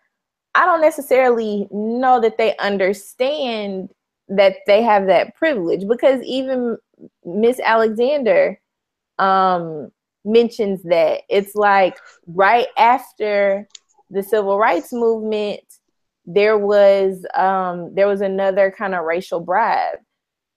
I 0.56 0.66
don't 0.66 0.82
necessarily 0.82 1.68
know 1.72 2.22
that 2.22 2.38
they 2.38 2.56
understand 2.58 3.90
that 4.30 4.58
they 4.66 4.82
have 4.82 5.08
that 5.08 5.36
privilege 5.36 5.88
because 5.88 6.22
even 6.24 6.78
Miss 7.26 7.60
Alexander 7.60 8.60
um, 9.20 9.92
mentions 10.24 10.84
that 10.84 11.22
it's 11.30 11.54
like 11.54 11.98
right 12.28 12.68
after 12.78 13.68
the 14.10 14.24
civil 14.24 14.58
rights 14.58 14.94
movement, 14.94 15.60
there 16.28 16.58
was 16.58 17.26
um, 17.36 17.96
there 17.96 18.08
was 18.08 18.22
another 18.22 18.70
kind 18.70 18.94
of 18.94 19.06
racial 19.06 19.40
bribe 19.40 19.98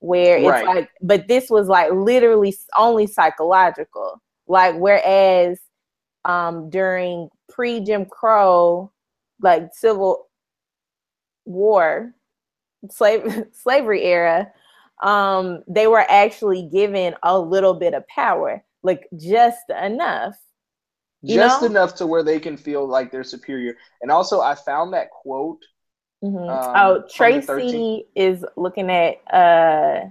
where 0.01 0.39
it's 0.39 0.47
right. 0.47 0.67
like 0.67 0.91
but 1.01 1.29
this 1.29 1.49
was 1.49 1.69
like 1.69 1.93
literally 1.93 2.55
only 2.77 3.07
psychological 3.07 4.21
like 4.49 4.75
whereas 4.77 5.61
um 6.25 6.69
during 6.71 7.29
pre 7.49 7.81
Jim 7.81 8.07
Crow 8.07 8.91
like 9.43 9.69
civil 9.73 10.27
war 11.45 12.13
slave 12.91 13.45
slavery 13.53 14.03
era 14.03 14.51
um 15.03 15.63
they 15.69 15.87
were 15.87 16.07
actually 16.11 16.63
given 16.73 17.15
a 17.23 17.39
little 17.39 17.75
bit 17.75 17.93
of 17.93 18.07
power 18.09 18.65
like 18.83 19.07
just 19.19 19.69
enough 19.83 20.35
just 21.25 21.63
know? 21.63 21.69
enough 21.69 21.95
to 21.95 22.07
where 22.07 22.23
they 22.23 22.41
can 22.41 22.57
feel 22.57 22.87
like 22.87 23.11
they're 23.11 23.25
superior 23.25 23.77
and 24.03 24.11
also 24.11 24.41
i 24.41 24.55
found 24.55 24.93
that 24.93 25.11
quote 25.11 25.63
Mm-hmm. 26.23 26.37
Um, 26.37 26.73
oh, 26.77 27.05
Tracy 27.13 28.07
is 28.15 28.45
looking 28.57 28.91
at 28.91 29.17
uh 29.33 30.11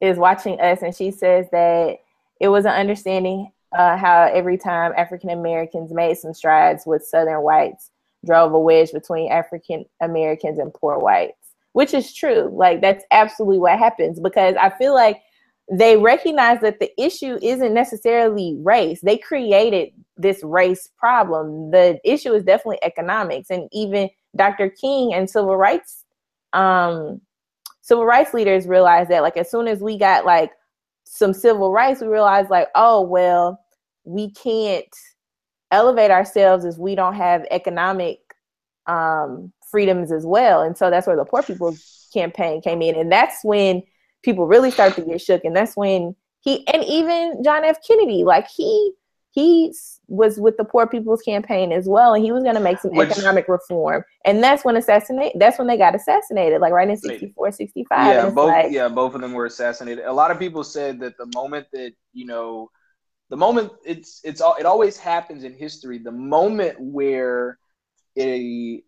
is 0.00 0.18
watching 0.18 0.60
us, 0.60 0.82
and 0.82 0.94
she 0.94 1.12
says 1.12 1.46
that 1.52 2.00
it 2.40 2.48
was 2.48 2.64
an 2.64 2.72
understanding 2.72 3.52
uh, 3.72 3.96
how 3.96 4.24
every 4.32 4.58
time 4.58 4.92
African 4.96 5.30
Americans 5.30 5.92
made 5.92 6.18
some 6.18 6.34
strides 6.34 6.84
with 6.86 7.04
Southern 7.04 7.42
whites, 7.42 7.90
drove 8.26 8.52
a 8.52 8.58
wedge 8.58 8.90
between 8.92 9.30
African 9.30 9.84
Americans 10.00 10.58
and 10.58 10.74
poor 10.74 10.98
whites, 10.98 11.54
which 11.72 11.94
is 11.94 12.12
true. 12.12 12.50
Like 12.52 12.80
that's 12.80 13.04
absolutely 13.12 13.60
what 13.60 13.78
happens 13.78 14.18
because 14.18 14.56
I 14.56 14.70
feel 14.70 14.92
like 14.92 15.22
they 15.70 15.96
recognize 15.96 16.60
that 16.60 16.80
the 16.80 16.90
issue 17.00 17.38
isn't 17.42 17.72
necessarily 17.72 18.56
race. 18.58 19.00
They 19.02 19.16
created 19.16 19.90
this 20.16 20.42
race 20.42 20.88
problem. 20.98 21.70
The 21.70 22.00
issue 22.04 22.32
is 22.32 22.44
definitely 22.44 22.78
economics, 22.82 23.50
and 23.50 23.68
even 23.72 24.10
Dr. 24.36 24.70
King 24.70 25.14
and 25.14 25.28
civil 25.28 25.56
rights 25.56 26.04
um, 26.52 27.20
civil 27.82 28.04
rights 28.04 28.32
leaders 28.34 28.66
realized 28.66 29.10
that 29.10 29.22
like 29.22 29.36
as 29.36 29.50
soon 29.50 29.68
as 29.68 29.80
we 29.80 29.98
got 29.98 30.24
like 30.24 30.52
some 31.04 31.32
civil 31.32 31.72
rights, 31.72 32.00
we 32.00 32.06
realized 32.06 32.50
like, 32.50 32.68
oh 32.74 33.02
well, 33.02 33.60
we 34.04 34.30
can't 34.30 34.94
elevate 35.70 36.10
ourselves 36.10 36.64
if 36.64 36.76
we 36.76 36.94
don't 36.94 37.14
have 37.14 37.44
economic 37.50 38.18
um, 38.86 39.52
freedoms 39.70 40.12
as 40.12 40.24
well. 40.24 40.62
And 40.62 40.76
so 40.76 40.90
that's 40.90 41.06
where 41.06 41.16
the 41.16 41.24
poor 41.24 41.42
people's 41.42 42.08
campaign 42.12 42.60
came 42.60 42.82
in. 42.82 42.94
And 42.94 43.10
that's 43.10 43.44
when 43.44 43.82
people 44.22 44.46
really 44.46 44.70
start 44.70 44.94
to 44.94 45.02
get 45.02 45.20
shook. 45.20 45.44
And 45.44 45.54
that's 45.54 45.76
when 45.76 46.14
he 46.40 46.66
and 46.68 46.84
even 46.84 47.42
John 47.44 47.64
F. 47.64 47.78
Kennedy, 47.86 48.24
like 48.24 48.48
he 48.48 48.92
he 49.32 49.72
was 50.08 50.38
with 50.38 50.56
the 50.58 50.64
poor 50.64 50.86
people's 50.86 51.22
campaign 51.22 51.72
as 51.72 51.88
well 51.88 52.14
and 52.14 52.22
he 52.22 52.32
was 52.32 52.42
going 52.42 52.54
to 52.54 52.60
make 52.60 52.78
some 52.78 52.94
Which, 52.94 53.10
economic 53.10 53.48
reform 53.48 54.04
and 54.24 54.42
that's 54.42 54.64
when 54.64 54.76
assassinate 54.76 55.32
that's 55.38 55.58
when 55.58 55.66
they 55.66 55.78
got 55.78 55.94
assassinated 55.94 56.60
like 56.60 56.72
right 56.72 56.88
in 56.88 56.96
64 56.96 57.52
65 57.52 58.06
yeah 58.06 58.30
both 58.30 58.48
like, 58.48 58.70
yeah 58.70 58.88
both 58.88 59.14
of 59.14 59.20
them 59.22 59.32
were 59.32 59.46
assassinated 59.46 60.04
a 60.04 60.12
lot 60.12 60.30
of 60.30 60.38
people 60.38 60.62
said 60.62 61.00
that 61.00 61.16
the 61.16 61.26
moment 61.34 61.66
that 61.72 61.92
you 62.12 62.26
know 62.26 62.70
the 63.30 63.36
moment 63.36 63.72
it's 63.84 64.20
it's 64.22 64.42
all 64.42 64.56
it 64.56 64.66
always 64.66 64.98
happens 64.98 65.44
in 65.44 65.54
history 65.54 65.98
the 65.98 66.12
moment 66.12 66.78
where 66.78 67.58
a 68.18 68.82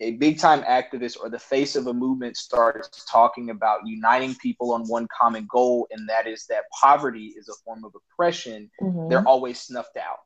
a 0.00 0.12
big 0.12 0.38
time 0.38 0.62
activist 0.62 1.16
or 1.20 1.30
the 1.30 1.38
face 1.38 1.74
of 1.74 1.86
a 1.86 1.94
movement 1.94 2.36
starts 2.36 3.04
talking 3.10 3.50
about 3.50 3.86
uniting 3.86 4.34
people 4.34 4.72
on 4.72 4.86
one 4.86 5.08
common 5.08 5.46
goal, 5.50 5.86
and 5.90 6.08
that 6.08 6.26
is 6.26 6.46
that 6.46 6.64
poverty 6.80 7.34
is 7.36 7.48
a 7.48 7.54
form 7.64 7.84
of 7.84 7.92
oppression, 7.94 8.70
mm-hmm. 8.80 9.08
they're 9.08 9.26
always 9.26 9.58
snuffed 9.58 9.96
out. 9.96 10.18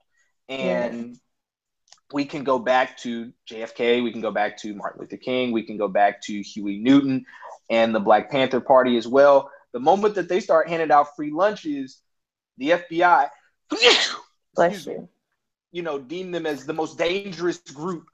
And 0.48 1.16
we 2.12 2.24
can 2.24 2.42
go 2.42 2.58
back 2.58 2.98
to 2.98 3.32
JFK, 3.48 4.02
we 4.02 4.10
can 4.10 4.20
go 4.20 4.32
back 4.32 4.56
to 4.58 4.74
Martin 4.74 5.00
Luther 5.00 5.16
King, 5.16 5.52
we 5.52 5.62
can 5.62 5.76
go 5.76 5.86
back 5.86 6.20
to 6.22 6.42
Huey 6.42 6.78
Newton 6.78 7.24
and 7.68 7.94
the 7.94 8.00
Black 8.00 8.30
Panther 8.30 8.60
Party 8.60 8.96
as 8.96 9.06
well. 9.06 9.50
The 9.72 9.78
moment 9.78 10.16
that 10.16 10.28
they 10.28 10.40
start 10.40 10.68
handing 10.68 10.90
out 10.90 11.14
free 11.14 11.30
lunches, 11.30 12.00
the 12.58 12.70
FBI, 12.70 13.28
bless 14.56 14.86
you, 14.86 15.08
you 15.70 15.82
know, 15.82 16.00
deem 16.00 16.32
them 16.32 16.46
as 16.46 16.66
the 16.66 16.72
most 16.72 16.98
dangerous 16.98 17.58
group 17.58 18.08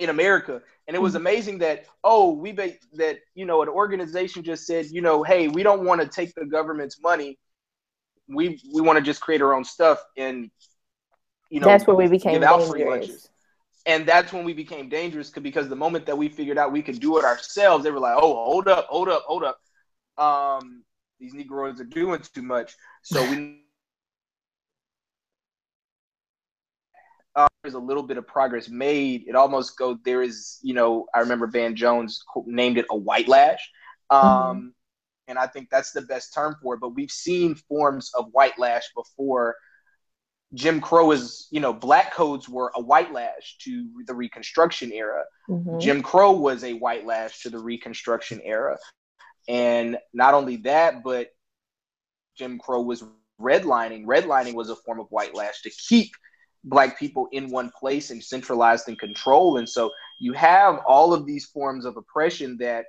in 0.00 0.10
America. 0.10 0.62
And 0.88 0.96
it 0.96 1.00
was 1.00 1.14
amazing 1.14 1.58
that 1.58 1.86
oh 2.02 2.32
we 2.32 2.52
be, 2.52 2.78
that 2.94 3.18
you 3.34 3.44
know 3.44 3.62
an 3.62 3.68
organization 3.68 4.42
just 4.42 4.66
said 4.66 4.86
you 4.86 5.00
know 5.00 5.22
hey 5.22 5.48
we 5.48 5.62
don't 5.62 5.84
want 5.84 6.00
to 6.00 6.08
take 6.08 6.34
the 6.34 6.44
government's 6.44 7.00
money, 7.00 7.38
we 8.28 8.60
we 8.74 8.80
want 8.80 8.98
to 8.98 9.02
just 9.02 9.20
create 9.20 9.42
our 9.42 9.54
own 9.54 9.64
stuff 9.64 10.02
and 10.16 10.50
you 11.50 11.60
know 11.60 11.66
that's 11.66 11.86
where 11.86 11.96
we 11.96 12.08
became 12.08 12.40
dangerous. 12.40 13.28
And 13.84 14.06
that's 14.06 14.32
when 14.32 14.44
we 14.44 14.54
became 14.54 14.88
dangerous 14.88 15.30
because 15.30 15.68
the 15.68 15.76
moment 15.76 16.06
that 16.06 16.16
we 16.16 16.28
figured 16.28 16.56
out 16.56 16.70
we 16.70 16.82
could 16.82 17.00
do 17.00 17.18
it 17.18 17.24
ourselves, 17.24 17.82
they 17.82 17.90
were 17.90 17.98
like, 17.98 18.14
"Oh, 18.16 18.34
hold 18.44 18.68
up, 18.68 18.86
hold 18.86 19.08
up, 19.08 19.22
hold 19.26 19.42
up! 19.42 19.58
Um, 20.16 20.84
these 21.18 21.34
Negroes 21.34 21.80
are 21.80 21.84
doing 21.84 22.20
too 22.32 22.42
much." 22.42 22.76
So 23.02 23.20
we 23.28 23.62
uh, 27.34 27.48
there's 27.48 27.51
a 27.64 27.78
little 27.78 28.02
bit 28.02 28.16
of 28.16 28.26
progress 28.26 28.68
made. 28.68 29.24
It 29.28 29.36
almost 29.36 29.78
go 29.78 29.96
there 30.04 30.22
is 30.22 30.58
you 30.62 30.74
know 30.74 31.06
I 31.14 31.20
remember 31.20 31.46
Van 31.46 31.76
Jones 31.76 32.24
named 32.46 32.78
it 32.78 32.86
a 32.90 32.96
white 32.96 33.28
lash, 33.28 33.70
um, 34.10 34.20
mm-hmm. 34.22 34.66
and 35.28 35.38
I 35.38 35.46
think 35.46 35.70
that's 35.70 35.92
the 35.92 36.02
best 36.02 36.34
term 36.34 36.56
for 36.60 36.74
it. 36.74 36.80
But 36.80 36.94
we've 36.94 37.10
seen 37.10 37.54
forms 37.54 38.10
of 38.18 38.26
white 38.32 38.58
lash 38.58 38.84
before. 38.94 39.56
Jim 40.54 40.80
Crow 40.80 41.12
is 41.12 41.46
you 41.50 41.60
know 41.60 41.72
black 41.72 42.12
codes 42.12 42.48
were 42.48 42.72
a 42.74 42.80
white 42.80 43.12
lash 43.12 43.56
to 43.62 43.88
the 44.06 44.14
Reconstruction 44.14 44.92
era. 44.92 45.22
Mm-hmm. 45.48 45.78
Jim 45.78 46.02
Crow 46.02 46.32
was 46.32 46.64
a 46.64 46.72
white 46.74 47.06
lash 47.06 47.42
to 47.42 47.50
the 47.50 47.60
Reconstruction 47.60 48.40
era, 48.44 48.76
and 49.48 49.98
not 50.12 50.34
only 50.34 50.56
that, 50.56 51.04
but 51.04 51.28
Jim 52.36 52.58
Crow 52.58 52.82
was 52.82 53.04
redlining. 53.40 54.04
Redlining 54.04 54.54
was 54.54 54.68
a 54.68 54.76
form 54.76 54.98
of 54.98 55.06
white 55.10 55.34
lash 55.34 55.62
to 55.62 55.70
keep 55.70 56.10
black 56.64 56.98
people 56.98 57.28
in 57.32 57.50
one 57.50 57.70
place 57.78 58.10
and 58.10 58.22
centralized 58.22 58.88
and 58.88 58.98
controlled. 58.98 59.58
And 59.58 59.68
so 59.68 59.90
you 60.20 60.32
have 60.32 60.80
all 60.86 61.12
of 61.12 61.26
these 61.26 61.46
forms 61.46 61.84
of 61.84 61.96
oppression 61.96 62.56
that 62.58 62.86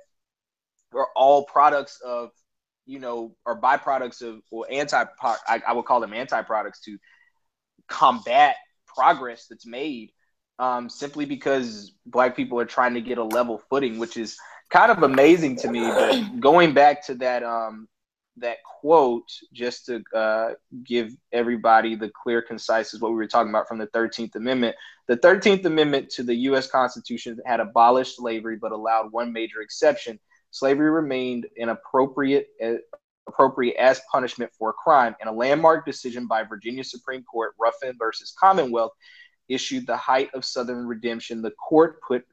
are 0.94 1.08
all 1.16 1.44
products 1.44 2.00
of, 2.04 2.30
you 2.86 2.98
know, 2.98 3.34
or 3.44 3.60
byproducts 3.60 4.22
of 4.22 4.40
or 4.50 4.66
anti 4.70 5.04
I, 5.22 5.62
I 5.66 5.72
would 5.72 5.86
call 5.86 6.00
them 6.00 6.14
anti 6.14 6.40
products 6.42 6.80
to 6.82 6.98
combat 7.88 8.56
progress 8.86 9.46
that's 9.48 9.66
made 9.66 10.10
um, 10.58 10.88
simply 10.88 11.24
because 11.24 11.92
black 12.06 12.36
people 12.36 12.60
are 12.60 12.64
trying 12.64 12.94
to 12.94 13.00
get 13.00 13.18
a 13.18 13.24
level 13.24 13.60
footing, 13.70 13.98
which 13.98 14.16
is 14.16 14.36
kind 14.70 14.92
of 14.92 15.02
amazing 15.02 15.56
to 15.56 15.70
me. 15.70 15.80
But 15.80 16.40
going 16.40 16.74
back 16.74 17.04
to 17.06 17.14
that 17.16 17.42
um, 17.42 17.88
that 18.38 18.58
quote, 18.64 19.28
just 19.52 19.86
to 19.86 20.02
uh, 20.14 20.54
give 20.84 21.14
everybody 21.32 21.94
the 21.94 22.10
clear, 22.10 22.42
concise 22.42 22.94
is 22.94 23.00
what 23.00 23.10
we 23.10 23.16
were 23.16 23.26
talking 23.26 23.50
about 23.50 23.68
from 23.68 23.78
the 23.78 23.86
Thirteenth 23.86 24.34
Amendment. 24.34 24.76
The 25.06 25.16
Thirteenth 25.16 25.64
Amendment 25.64 26.10
to 26.10 26.22
the 26.22 26.34
U.S. 26.34 26.66
Constitution 26.66 27.38
had 27.46 27.60
abolished 27.60 28.16
slavery, 28.16 28.56
but 28.56 28.72
allowed 28.72 29.12
one 29.12 29.32
major 29.32 29.60
exception: 29.60 30.18
slavery 30.50 30.90
remained 30.90 31.46
inappropriate. 31.56 32.48
Uh, 32.62 32.74
appropriate 33.26 33.76
as 33.76 34.02
punishment 34.12 34.52
for 34.58 34.74
crime. 34.74 35.16
In 35.22 35.28
a 35.28 35.32
landmark 35.32 35.86
decision 35.86 36.26
by 36.26 36.42
Virginia 36.42 36.84
Supreme 36.84 37.22
Court, 37.22 37.54
Ruffin 37.58 37.96
versus 37.98 38.34
Commonwealth, 38.38 38.92
issued 39.48 39.86
the 39.86 39.96
height 39.96 40.30
of 40.34 40.44
Southern 40.44 40.86
redemption, 40.86 41.42
the 41.42 41.52
court 41.52 42.00
put 42.06 42.24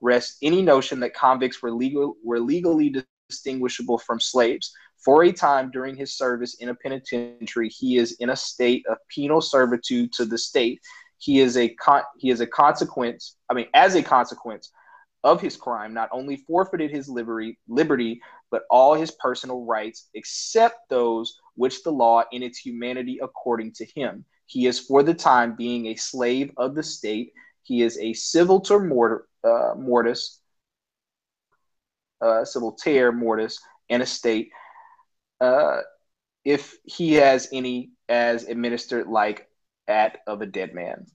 rest 0.00 0.36
any 0.42 0.62
notion 0.62 1.00
that 1.00 1.14
convicts 1.14 1.62
were 1.62 1.70
legal 1.70 2.16
were 2.22 2.40
legally 2.40 2.94
distinguishable 3.28 3.98
from 3.98 4.20
slaves. 4.20 4.72
For 5.06 5.22
a 5.22 5.30
time 5.30 5.70
during 5.70 5.94
his 5.94 6.18
service 6.18 6.54
in 6.54 6.68
a 6.68 6.74
penitentiary, 6.74 7.68
he 7.68 7.96
is 7.96 8.16
in 8.18 8.30
a 8.30 8.36
state 8.36 8.84
of 8.88 8.98
penal 9.08 9.40
servitude 9.40 10.12
to 10.14 10.24
the 10.24 10.36
state. 10.36 10.80
He 11.18 11.38
is 11.38 11.56
a 11.56 11.68
con- 11.68 12.02
he 12.18 12.30
is 12.30 12.40
a 12.40 12.46
consequence. 12.46 13.36
I 13.48 13.54
mean, 13.54 13.68
as 13.72 13.94
a 13.94 14.02
consequence 14.02 14.72
of 15.22 15.40
his 15.40 15.56
crime, 15.56 15.94
not 15.94 16.08
only 16.10 16.38
forfeited 16.38 16.90
his 16.90 17.08
liberty, 17.08 17.56
liberty, 17.68 18.20
but 18.50 18.64
all 18.68 18.94
his 18.94 19.12
personal 19.12 19.64
rights, 19.64 20.08
except 20.14 20.88
those 20.90 21.38
which 21.54 21.84
the 21.84 21.92
law 21.92 22.24
in 22.32 22.42
its 22.42 22.58
humanity 22.58 23.20
according 23.22 23.74
to 23.74 23.86
him. 23.94 24.24
He 24.46 24.66
is 24.66 24.80
for 24.80 25.04
the 25.04 25.14
time 25.14 25.54
being 25.54 25.86
a 25.86 25.94
slave 25.94 26.50
of 26.56 26.74
the 26.74 26.82
state. 26.82 27.32
He 27.62 27.82
is 27.82 27.96
a 27.98 28.12
civilter 28.12 28.80
mortar, 28.80 29.28
uh, 29.44 29.74
mortis, 29.78 30.40
uh, 32.20 32.44
civilter 32.44 33.14
mortis, 33.14 33.60
and 33.88 34.02
a 34.02 34.06
state. 34.06 34.50
Uh, 35.40 35.80
if 36.44 36.76
he 36.84 37.14
has 37.14 37.48
any 37.52 37.90
as 38.08 38.44
administered 38.44 39.08
like 39.08 39.48
at 39.88 40.18
of 40.26 40.42
a 40.42 40.46
dead 40.46 40.74
man. 40.74 41.06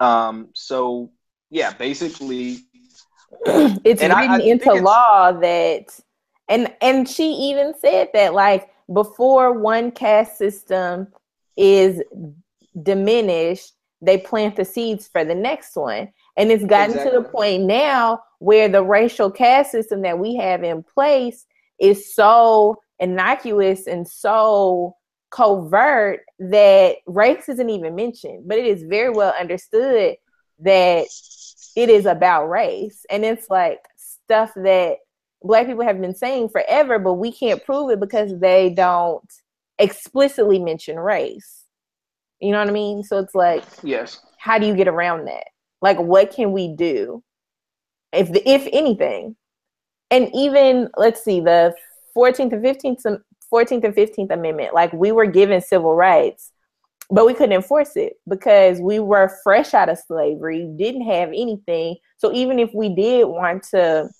Um, 0.00 0.50
so 0.54 1.10
yeah, 1.50 1.72
basically 1.72 2.58
it's 3.46 4.02
written 4.02 4.12
I, 4.12 4.36
I 4.36 4.40
into 4.40 4.72
law 4.74 5.32
that 5.32 5.98
and 6.48 6.72
and 6.80 7.08
she 7.08 7.30
even 7.30 7.74
said 7.78 8.10
that 8.14 8.34
like 8.34 8.70
before 8.92 9.52
one 9.52 9.90
caste 9.90 10.38
system 10.38 11.08
is 11.56 12.02
diminished, 12.82 13.72
they 14.00 14.18
plant 14.18 14.56
the 14.56 14.64
seeds 14.64 15.08
for 15.08 15.24
the 15.24 15.34
next 15.34 15.76
one. 15.76 16.08
And 16.36 16.50
it's 16.50 16.64
gotten 16.64 16.92
exactly. 16.92 17.18
to 17.18 17.22
the 17.22 17.28
point 17.28 17.64
now 17.64 18.20
where 18.38 18.68
the 18.68 18.82
racial 18.82 19.30
caste 19.30 19.72
system 19.72 20.02
that 20.02 20.18
we 20.18 20.36
have 20.36 20.62
in 20.62 20.82
place 20.82 21.46
is 21.78 22.14
so 22.14 22.80
innocuous 23.00 23.86
and 23.86 24.06
so 24.06 24.96
covert 25.30 26.20
that 26.38 26.96
race 27.06 27.48
isn't 27.48 27.70
even 27.70 27.94
mentioned. 27.94 28.44
But 28.46 28.58
it 28.58 28.66
is 28.66 28.82
very 28.82 29.10
well 29.10 29.34
understood 29.38 30.16
that 30.60 31.06
it 31.76 31.88
is 31.88 32.06
about 32.06 32.48
race. 32.48 33.04
And 33.10 33.24
it's 33.24 33.48
like 33.48 33.80
stuff 33.96 34.52
that 34.56 34.96
black 35.42 35.66
people 35.66 35.84
have 35.84 36.00
been 36.00 36.14
saying 36.14 36.48
forever, 36.48 36.98
but 36.98 37.14
we 37.14 37.32
can't 37.32 37.64
prove 37.64 37.90
it 37.90 38.00
because 38.00 38.38
they 38.40 38.70
don't 38.70 39.32
explicitly 39.78 40.58
mention 40.58 40.98
race. 40.98 41.64
You 42.40 42.52
know 42.52 42.58
what 42.58 42.68
I 42.68 42.72
mean? 42.72 43.02
So 43.02 43.18
it's 43.18 43.34
like, 43.34 43.64
yes. 43.82 44.20
How 44.38 44.58
do 44.58 44.66
you 44.66 44.74
get 44.74 44.88
around 44.88 45.26
that? 45.26 45.44
Like, 45.82 45.98
what 45.98 46.32
can 46.32 46.52
we 46.52 46.74
do, 46.74 47.22
if 48.12 48.32
the, 48.32 48.48
if 48.48 48.68
anything? 48.72 49.36
And 50.10 50.30
even 50.34 50.88
let's 50.96 51.22
see, 51.22 51.40
the 51.40 51.74
14th 52.16 52.52
and 52.52 52.64
15th, 52.64 53.20
14th 53.52 53.84
and 53.84 53.94
15th 53.94 54.30
Amendment, 54.30 54.74
like 54.74 54.92
we 54.92 55.12
were 55.12 55.26
given 55.26 55.60
civil 55.60 55.94
rights, 55.94 56.52
but 57.10 57.26
we 57.26 57.34
couldn't 57.34 57.54
enforce 57.54 57.96
it 57.96 58.14
because 58.28 58.80
we 58.80 58.98
were 58.98 59.36
fresh 59.42 59.74
out 59.74 59.88
of 59.88 59.98
slavery, 59.98 60.70
didn't 60.76 61.02
have 61.02 61.28
anything. 61.30 61.96
So 62.18 62.32
even 62.32 62.58
if 62.58 62.70
we 62.74 62.88
did 62.90 63.26
want 63.26 63.62
to 63.70 64.10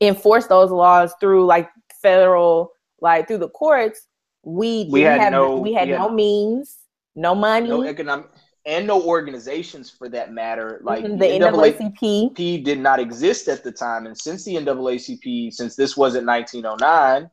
enforce 0.00 0.46
those 0.46 0.70
laws 0.70 1.14
through 1.20 1.46
like 1.46 1.70
federal, 2.02 2.72
like 3.00 3.28
through 3.28 3.38
the 3.38 3.48
courts, 3.48 4.06
we 4.42 4.86
we 4.90 5.00
had 5.00 5.20
have, 5.20 5.32
no 5.32 5.56
we 5.56 5.72
had, 5.72 5.88
we 5.88 5.92
had 5.92 6.00
no 6.00 6.10
means, 6.10 6.76
no 7.14 7.34
money, 7.34 7.68
no 7.68 7.84
economic 7.84 8.26
and 8.66 8.86
no 8.86 9.02
organizations 9.02 9.90
for 9.90 10.08
that 10.08 10.32
matter. 10.32 10.80
Like 10.82 11.04
mm-hmm, 11.04 11.18
the, 11.18 11.38
the 11.38 11.44
NAACP. 11.44 12.34
NAACP 12.34 12.64
did 12.64 12.78
not 12.78 12.98
exist 12.98 13.48
at 13.48 13.62
the 13.62 13.72
time, 13.72 14.06
and 14.06 14.16
since 14.16 14.44
the 14.44 14.54
NAACP, 14.54 15.52
since 15.52 15.76
this 15.76 15.96
wasn't 15.96 16.26
1909, 16.26 17.30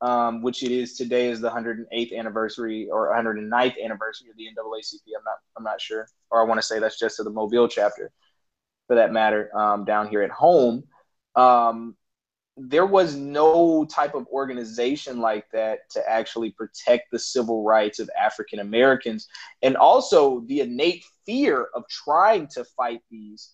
um, 0.00 0.42
which 0.42 0.62
it 0.62 0.72
is 0.72 0.96
today, 0.96 1.28
is 1.28 1.40
the 1.40 1.50
108th 1.50 2.16
anniversary 2.16 2.88
or 2.90 3.14
109th 3.14 3.82
anniversary 3.82 4.30
of 4.30 4.36
the 4.36 4.44
NAACP. 4.44 5.00
I'm 5.16 5.24
not, 5.24 5.36
I'm 5.56 5.64
not 5.64 5.80
sure, 5.80 6.08
or 6.30 6.40
I 6.40 6.44
want 6.44 6.58
to 6.58 6.66
say 6.66 6.78
that's 6.78 6.98
just 6.98 7.16
to 7.16 7.22
the 7.22 7.30
Mobile 7.30 7.68
chapter, 7.68 8.10
for 8.88 8.96
that 8.96 9.12
matter, 9.12 9.56
um, 9.56 9.84
down 9.84 10.08
here 10.08 10.22
at 10.22 10.30
home. 10.30 10.84
Um, 11.36 11.96
there 12.56 12.86
was 12.86 13.16
no 13.16 13.84
type 13.86 14.14
of 14.14 14.26
organization 14.26 15.20
like 15.20 15.50
that 15.52 15.88
to 15.90 16.08
actually 16.08 16.50
protect 16.50 17.10
the 17.10 17.18
civil 17.18 17.64
rights 17.64 17.98
of 17.98 18.10
African 18.20 18.58
Americans, 18.58 19.28
and 19.62 19.76
also 19.76 20.40
the 20.46 20.60
innate 20.60 21.04
fear 21.24 21.68
of 21.74 21.84
trying 21.88 22.46
to 22.48 22.64
fight 22.64 23.00
these, 23.10 23.52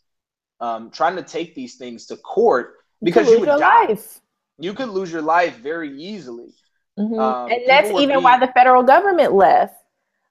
um, 0.60 0.90
trying 0.90 1.16
to 1.16 1.22
take 1.22 1.54
these 1.54 1.76
things 1.76 2.06
to 2.06 2.16
court 2.16 2.74
because 3.02 3.28
you, 3.28 3.34
you 3.34 3.40
would 3.40 3.46
die. 3.46 3.86
Life. 3.86 4.20
You 4.58 4.74
could 4.74 4.88
lose 4.88 5.12
your 5.12 5.22
life 5.22 5.56
very 5.58 5.96
easily, 5.96 6.52
mm-hmm. 6.98 7.18
um, 7.18 7.50
and 7.50 7.62
that's 7.68 7.90
even 7.90 8.08
being... 8.08 8.22
why 8.22 8.38
the 8.38 8.48
federal 8.48 8.82
government 8.82 9.32
left 9.32 9.76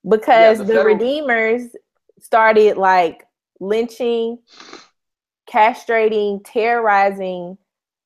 because 0.08 0.58
yeah, 0.58 0.64
the, 0.64 0.64
the 0.66 0.74
federal... 0.74 0.96
redeemers 0.96 1.62
started 2.20 2.76
like 2.76 3.24
lynching, 3.62 4.40
castrating, 5.50 6.42
terrorizing 6.46 7.58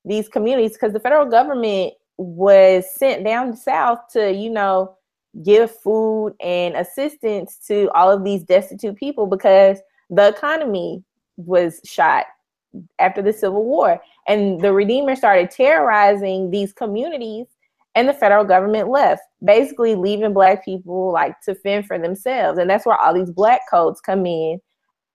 these 0.06 0.28
communities 0.28 0.74
because 0.74 0.94
the 0.94 1.00
federal 1.00 1.26
government 1.26 1.94
was 2.18 2.86
sent 2.96 3.24
down 3.24 3.56
south 3.56 4.00
to, 4.14 4.32
you 4.32 4.50
know, 4.50 4.96
give 5.44 5.72
food 5.80 6.36
and 6.42 6.76
assistance 6.76 7.58
to 7.68 7.90
all 7.96 8.12
of 8.12 8.24
these 8.24 8.44
destitute 8.44 8.96
people 8.96 9.26
because 9.26 9.80
the 10.10 10.28
economy 10.28 11.04
was 11.38 11.80
shot 11.86 12.26
after 13.00 13.22
the 13.22 13.34
Civil 13.34 13.64
War. 13.64 14.02
And 14.28 14.62
the 14.62 14.74
Redeemer 14.74 15.16
started 15.16 15.52
terrorizing 15.52 16.52
these 16.52 16.74
communities, 16.74 17.48
and 17.96 18.08
the 18.08 18.14
federal 18.14 18.46
government 18.46 18.90
left, 18.90 19.24
basically 19.44 19.96
leaving 19.96 20.34
Black 20.34 20.64
people 20.64 21.12
like 21.12 21.40
to 21.42 21.56
fend 21.56 21.86
for 21.86 21.98
themselves. 21.98 22.58
And 22.58 22.70
that's 22.70 22.86
where 22.86 22.98
all 22.98 23.14
these 23.14 23.32
Black 23.32 23.62
codes 23.70 24.00
come 24.00 24.26
in 24.26 24.62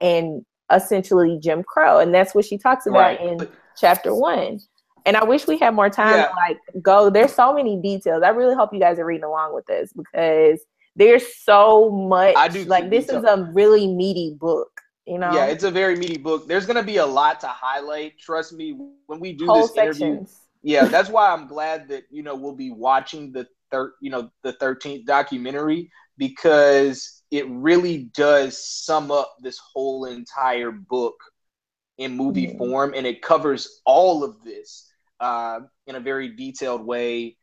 and 0.00 0.44
essentially 0.70 1.38
Jim 1.42 1.62
Crow. 1.62 2.00
And 2.00 2.14
that's 2.14 2.34
what 2.34 2.44
she 2.44 2.58
talks 2.58 2.86
about 2.86 3.18
right. 3.18 3.20
in 3.20 3.48
chapter 3.76 4.14
one 4.14 4.60
and 5.06 5.16
I 5.16 5.24
wish 5.24 5.46
we 5.46 5.56
had 5.56 5.74
more 5.74 5.88
time 5.88 6.16
yeah. 6.16 6.26
to 6.26 6.34
like 6.34 6.58
go. 6.82 7.08
There's 7.08 7.32
so 7.32 7.54
many 7.54 7.80
details. 7.80 8.22
I 8.22 8.30
really 8.30 8.54
hope 8.54 8.74
you 8.74 8.80
guys 8.80 8.98
are 8.98 9.06
reading 9.06 9.24
along 9.24 9.54
with 9.54 9.64
this 9.66 9.92
because 9.92 10.60
there's 10.96 11.36
so 11.36 11.90
much. 11.90 12.34
I 12.36 12.48
do 12.48 12.64
like 12.64 12.90
this 12.90 13.08
is 13.08 13.24
a 13.24 13.50
really 13.54 13.86
meaty 13.86 14.36
book. 14.38 14.80
You 15.06 15.18
know? 15.18 15.32
Yeah, 15.32 15.46
it's 15.46 15.62
a 15.62 15.70
very 15.70 15.94
meaty 15.94 16.18
book. 16.18 16.48
There's 16.48 16.66
gonna 16.66 16.82
be 16.82 16.96
a 16.96 17.06
lot 17.06 17.40
to 17.40 17.46
highlight. 17.46 18.18
Trust 18.18 18.52
me, 18.52 18.76
when 19.06 19.20
we 19.20 19.32
do 19.32 19.46
Whole 19.46 19.62
this 19.62 19.74
sections. 19.74 20.02
interview. 20.02 20.26
Yeah, 20.62 20.86
that's 20.86 21.08
why 21.08 21.30
I'm 21.32 21.46
glad 21.46 21.88
that 21.88 22.04
you 22.10 22.24
know 22.24 22.34
we'll 22.34 22.56
be 22.56 22.72
watching 22.72 23.30
the 23.30 23.46
third, 23.70 23.92
you 24.00 24.10
know, 24.10 24.30
the 24.42 24.54
13th 24.54 25.06
documentary 25.06 25.90
because 26.18 27.22
it 27.30 27.48
really 27.48 28.10
does 28.14 28.66
sum 28.66 29.10
up 29.10 29.36
this 29.40 29.58
whole 29.58 30.06
entire 30.06 30.72
book 30.72 31.14
in 31.98 32.16
movie 32.16 32.48
mm-hmm. 32.48 32.58
form 32.58 32.94
and 32.96 33.06
it 33.06 33.22
covers 33.22 33.80
all 33.84 34.24
of 34.24 34.42
this 34.44 34.85
uh, 35.20 35.60
in 35.86 35.96
a 35.96 36.00
very 36.00 36.28
detailed 36.28 36.84
way 36.84 37.36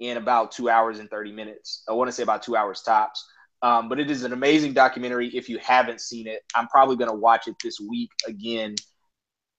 in 0.00 0.16
about 0.16 0.52
two 0.52 0.68
hours 0.68 0.98
and 0.98 1.10
30 1.10 1.32
minutes. 1.32 1.82
I 1.88 1.92
want 1.92 2.08
to 2.08 2.12
say 2.12 2.22
about 2.22 2.42
two 2.42 2.56
hours 2.56 2.82
tops. 2.82 3.26
Um, 3.60 3.88
but 3.88 3.98
it 3.98 4.10
is 4.10 4.22
an 4.22 4.32
amazing 4.32 4.72
documentary. 4.72 5.28
If 5.36 5.48
you 5.48 5.58
haven't 5.58 6.00
seen 6.00 6.28
it, 6.28 6.42
I'm 6.54 6.68
probably 6.68 6.96
going 6.96 7.10
to 7.10 7.16
watch 7.16 7.48
it 7.48 7.56
this 7.62 7.80
week 7.80 8.10
again, 8.26 8.76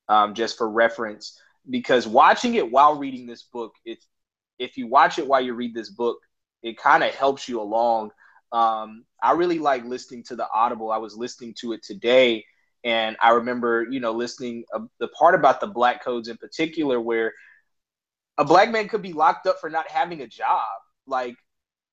um, 0.08 0.34
just 0.34 0.58
for 0.58 0.70
reference. 0.70 1.40
Because 1.70 2.08
watching 2.08 2.56
it 2.56 2.72
while 2.72 2.98
reading 2.98 3.28
this 3.28 3.44
book, 3.44 3.74
it's 3.84 4.08
if 4.58 4.78
you 4.78 4.88
watch 4.88 5.20
it 5.20 5.28
while 5.28 5.42
you 5.42 5.54
read 5.54 5.74
this 5.74 5.90
book, 5.90 6.18
it 6.64 6.78
kind 6.78 7.04
of 7.04 7.14
helps 7.14 7.48
you 7.50 7.62
along. 7.62 8.12
Um, 8.52 9.06
I 9.22 9.34
really 9.34 9.60
like 9.60 9.86
listening 9.86 10.24
to 10.26 10.36
the 10.36 10.48
Audible. 10.54 10.92
I 10.92 10.98
was 10.98 11.16
listening 11.16 11.54
to 11.60 11.74
it 11.74 11.84
today, 11.84 12.46
and 12.84 13.18
I 13.22 13.32
remember, 13.32 13.86
you 13.90 14.00
know, 14.00 14.12
listening 14.12 14.64
uh, 14.74 14.82
the 15.00 15.08
part 15.10 15.36
about 15.36 15.60
the 15.60 15.68
black 15.68 16.04
codes 16.04 16.28
in 16.28 16.38
particular, 16.38 17.00
where 17.00 17.34
a 18.38 18.46
black 18.46 18.72
man 18.72 18.88
could 18.88 19.02
be 19.02 19.14
locked 19.14 19.48
up 19.48 19.60
for 19.60 19.70
not 19.70 19.90
having 19.90 20.22
a 20.22 20.28
job, 20.28 20.68
like, 21.06 21.36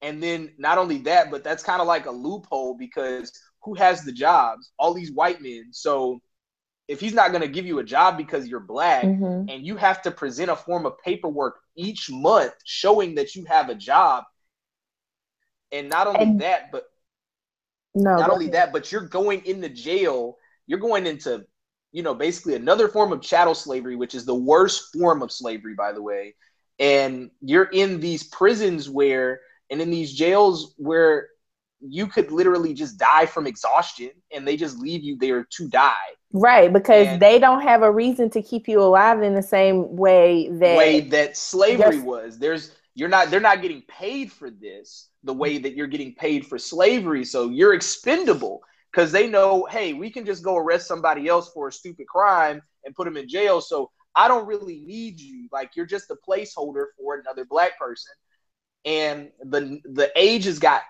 and 0.03 0.22
then 0.22 0.53
not 0.59 0.79
only 0.79 0.99
that, 0.99 1.31
but 1.31 1.42
that's 1.42 1.62
kind 1.62 1.81
of 1.81 1.87
like 1.87 2.07
a 2.07 2.11
loophole 2.11 2.77
because 2.77 3.33
who 3.62 3.75
has 3.75 4.05
the 4.05 4.12
jobs? 4.12 4.72
All 4.79 4.94
these 4.94 5.11
white 5.11 5.42
men. 5.42 5.68
So 5.72 6.20
if 6.88 7.01
he's 7.01 7.14
not 7.14 7.31
going 7.31 7.42
to 7.42 7.49
give 7.49 7.66
you 7.66 7.81
a 7.81 7.85
job 7.85 8.16
because 8.16 8.46
you're 8.46 8.61
black 8.61 9.05
mm-hmm. 9.05 9.49
and 9.49 9.66
you 9.66 9.77
have 9.77 10.03
to 10.03 10.11
present 10.11 10.51
a 10.51 10.57
form 10.57 10.87
of 10.87 10.99
paperwork 11.05 11.57
each 11.75 12.11
month 12.11 12.55
showing 12.64 13.16
that 13.16 13.35
you 13.35 13.44
have 13.44 13.68
a 13.68 13.75
job 13.75 14.25
and 15.72 15.88
not 15.88 16.07
only 16.07 16.20
and, 16.20 16.40
that 16.40 16.70
but 16.70 16.85
no 17.94 18.16
not 18.16 18.31
only 18.31 18.49
that 18.49 18.72
but 18.72 18.92
you're 18.92 19.09
going 19.09 19.44
in 19.44 19.61
the 19.61 19.68
jail 19.68 20.37
you're 20.66 20.79
going 20.79 21.07
into 21.07 21.44
you 21.92 22.02
know 22.02 22.14
basically 22.14 22.55
another 22.55 22.88
form 22.88 23.12
of 23.12 23.22
chattel 23.22 23.55
slavery 23.55 23.96
which 23.96 24.14
is 24.14 24.24
the 24.24 24.35
worst 24.35 24.92
form 24.92 25.22
of 25.22 25.33
slavery 25.33 25.74
by 25.74 25.92
the 25.92 26.02
way 26.02 26.35
and 26.79 27.31
you're 27.40 27.64
in 27.64 28.00
these 28.00 28.24
prisons 28.24 28.88
where 28.88 29.40
and 29.70 29.81
in 29.81 29.90
these 29.90 30.12
jails 30.12 30.74
where 30.76 31.29
you 31.81 32.07
could 32.07 32.31
literally 32.33 32.74
just 32.74 32.98
die 32.98 33.26
from 33.26 33.46
exhaustion 33.46 34.11
and 34.33 34.46
they 34.46 34.57
just 34.57 34.79
leave 34.79 35.02
you 35.02 35.16
there 35.18 35.46
to 35.50 35.68
die. 35.68 35.94
Right, 36.33 36.72
because 36.72 37.07
and 37.07 37.22
they 37.22 37.38
don't 37.38 37.62
have 37.62 37.83
a 37.83 37.90
reason 37.90 38.31
to 38.31 38.42
keep 38.42 38.68
you 38.68 38.83
alive 38.83 39.22
in 39.22 39.35
the 39.35 39.42
same 39.42 39.96
way 39.96 40.48
that 40.50 40.76
way 40.76 41.00
that 41.00 41.37
slavery 41.37 42.00
was. 42.00 42.38
There's 42.38 42.72
you're 42.94 43.09
not 43.09 43.31
they're 43.31 43.40
not 43.40 43.62
getting 43.62 43.83
paid 43.83 44.33
for 44.33 44.50
this 44.50 45.09
the 45.22 45.33
way 45.33 45.59
that 45.59 45.74
you're 45.74 45.87
getting 45.87 46.14
paid 46.14 46.46
for 46.46 46.59
slavery. 46.59 47.24
So 47.24 47.50
you're 47.50 47.74
expendable 47.74 48.62
because 48.96 49.12
they 49.12 49.26
know, 49.26 49.66
hey, 49.70 49.92
we 49.92 50.09
can 50.09 50.24
just 50.24 50.42
go 50.42 50.56
arrest 50.56 50.88
somebody 50.88 51.28
else 51.28 51.50
for 51.52 51.68
a 51.68 51.72
stupid 51.72 52.06
crime 52.06 52.62
and 52.85 52.94
put 52.94 53.04
them 53.04 53.18
in 53.18 53.28
jail. 53.28 53.61
So 53.61 53.90
I 54.14 54.26
don't 54.26 54.46
really 54.46 54.80
need 54.87 55.20
you. 55.20 55.48
Like 55.52 55.72
you're 55.76 55.85
just 55.85 56.11
a 56.11 56.16
placeholder 56.26 56.87
for 56.96 57.16
another 57.16 57.44
black 57.44 57.78
person. 57.78 58.12
And 58.87 59.30
the 59.42 59.80
the 59.85 60.11
age 60.16 60.46
has 60.46 60.59
got 60.59 60.80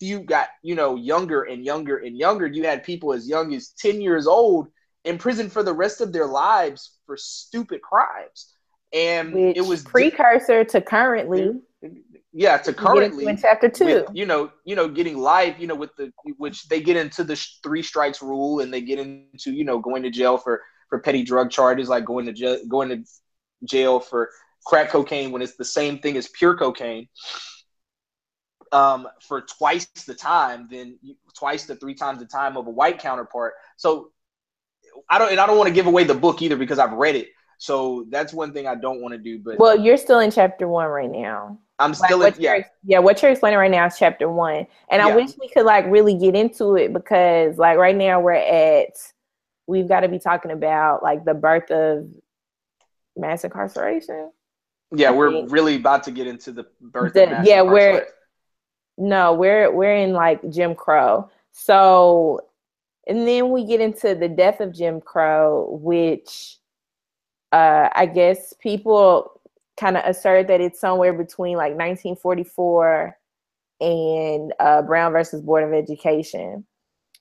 you 0.00 0.20
got 0.20 0.48
you 0.62 0.74
know 0.74 0.96
younger 0.96 1.44
and 1.44 1.64
younger 1.64 1.96
and 1.98 2.18
younger 2.18 2.46
you 2.46 2.64
had 2.64 2.84
people 2.84 3.14
as 3.14 3.26
young 3.26 3.54
as 3.54 3.68
10 3.78 4.00
years 4.00 4.26
old 4.26 4.68
in 5.04 5.16
prison 5.16 5.48
for 5.48 5.62
the 5.62 5.72
rest 5.72 6.02
of 6.02 6.12
their 6.12 6.26
lives 6.26 6.98
for 7.06 7.16
stupid 7.16 7.80
crimes 7.80 8.52
and 8.92 9.32
Which 9.32 9.56
it 9.56 9.62
was 9.62 9.82
precursor 9.82 10.64
to 10.64 10.80
currently 10.82 11.54
yeah 12.36 12.58
to 12.58 12.72
currently 12.72 13.26
in 13.26 13.36
chapter 13.36 13.68
two 13.68 13.86
with, 13.86 14.06
you 14.12 14.26
know 14.26 14.50
you 14.64 14.74
know 14.74 14.88
getting 14.88 15.16
life 15.16 15.54
you 15.58 15.66
know 15.66 15.74
with 15.74 15.94
the 15.96 16.12
which 16.36 16.68
they 16.68 16.80
get 16.80 16.96
into 16.96 17.22
the 17.22 17.36
three 17.62 17.82
strikes 17.82 18.20
rule 18.20 18.60
and 18.60 18.74
they 18.74 18.80
get 18.80 18.98
into 18.98 19.52
you 19.52 19.64
know 19.64 19.78
going 19.78 20.02
to 20.02 20.10
jail 20.10 20.36
for 20.36 20.60
for 20.88 20.98
petty 20.98 21.22
drug 21.22 21.50
charges 21.50 21.88
like 21.88 22.04
going 22.04 22.26
to 22.26 22.32
jail 22.32 22.58
going 22.68 22.88
to 22.88 23.04
jail 23.64 24.00
for 24.00 24.30
crack 24.66 24.90
cocaine 24.90 25.30
when 25.30 25.42
it's 25.42 25.56
the 25.56 25.64
same 25.64 25.98
thing 25.98 26.16
as 26.16 26.28
pure 26.28 26.56
cocaine 26.56 27.08
um, 28.74 29.06
for 29.20 29.42
twice 29.42 29.86
the 30.06 30.14
time 30.14 30.68
than 30.68 30.98
twice 31.38 31.66
to 31.66 31.76
three 31.76 31.94
times 31.94 32.18
the 32.18 32.26
time 32.26 32.56
of 32.56 32.66
a 32.66 32.70
white 32.70 32.98
counterpart. 32.98 33.54
So 33.76 34.10
I 35.08 35.18
don't, 35.18 35.30
and 35.30 35.38
I 35.38 35.46
don't 35.46 35.56
want 35.56 35.68
to 35.68 35.74
give 35.74 35.86
away 35.86 36.04
the 36.04 36.14
book 36.14 36.42
either 36.42 36.56
because 36.56 36.80
I've 36.80 36.92
read 36.92 37.14
it. 37.14 37.28
So 37.58 38.04
that's 38.10 38.32
one 38.32 38.52
thing 38.52 38.66
I 38.66 38.74
don't 38.74 39.00
want 39.00 39.12
to 39.12 39.18
do. 39.18 39.38
But 39.38 39.58
well, 39.58 39.78
you're 39.78 39.96
still 39.96 40.18
in 40.18 40.32
chapter 40.32 40.66
one 40.66 40.88
right 40.88 41.10
now. 41.10 41.58
I'm 41.78 41.94
still 41.94 42.18
like, 42.18 42.36
in, 42.36 42.42
yeah. 42.42 42.58
Yeah, 42.84 42.98
what 43.00 43.20
you're 43.20 43.32
explaining 43.32 43.58
right 43.58 43.70
now 43.70 43.86
is 43.86 43.96
chapter 43.98 44.28
one, 44.28 44.66
and 44.90 45.00
yeah. 45.00 45.06
I 45.06 45.16
wish 45.16 45.30
we 45.40 45.48
could 45.48 45.66
like 45.66 45.86
really 45.86 46.16
get 46.16 46.34
into 46.34 46.76
it 46.76 46.92
because 46.92 47.58
like 47.58 47.78
right 47.78 47.96
now 47.96 48.20
we're 48.20 48.32
at 48.32 48.96
we've 49.66 49.88
got 49.88 50.00
to 50.00 50.08
be 50.08 50.18
talking 50.18 50.50
about 50.50 51.02
like 51.02 51.24
the 51.24 51.34
birth 51.34 51.70
of 51.70 52.08
mass 53.16 53.44
incarceration. 53.44 54.30
Yeah, 54.94 55.10
we're 55.10 55.46
really 55.48 55.76
about 55.76 56.04
to 56.04 56.10
get 56.10 56.26
into 56.26 56.52
the 56.52 56.66
birth. 56.80 57.14
The, 57.14 57.42
yeah, 57.44 57.62
we're 57.62 58.06
no, 58.96 59.34
we're 59.34 59.72
we're 59.72 59.96
in 59.96 60.12
like 60.12 60.48
Jim 60.50 60.74
Crow. 60.74 61.28
So 61.52 62.40
and 63.06 63.26
then 63.26 63.50
we 63.50 63.64
get 63.64 63.80
into 63.80 64.14
the 64.14 64.28
death 64.28 64.60
of 64.60 64.72
Jim 64.72 65.00
Crow, 65.00 65.78
which 65.80 66.58
uh, 67.52 67.88
I 67.94 68.06
guess 68.06 68.54
people 68.60 69.40
kind 69.78 69.96
of 69.96 70.04
assert 70.04 70.48
that 70.48 70.60
it's 70.60 70.80
somewhere 70.80 71.12
between 71.12 71.56
like 71.56 71.72
1944 71.72 73.16
and 73.80 74.52
uh, 74.60 74.82
Brown 74.82 75.12
versus 75.12 75.42
Board 75.42 75.64
of 75.64 75.72
Education. 75.72 76.64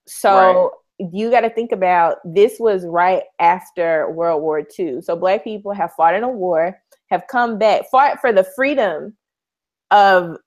So 0.07 0.71
right. 0.99 1.09
you 1.11 1.31
got 1.31 1.41
to 1.41 1.49
think 1.49 1.71
about 1.71 2.17
this 2.25 2.57
was 2.59 2.85
right 2.85 3.23
after 3.39 4.09
World 4.11 4.41
War 4.41 4.63
II. 4.77 5.01
So 5.01 5.15
black 5.15 5.43
people 5.43 5.73
have 5.73 5.93
fought 5.93 6.15
in 6.15 6.23
a 6.23 6.29
war, 6.29 6.79
have 7.09 7.25
come 7.27 7.57
back, 7.57 7.89
fought 7.89 8.19
for 8.21 8.31
the 8.31 8.45
freedom 8.55 9.15
of 9.91 10.37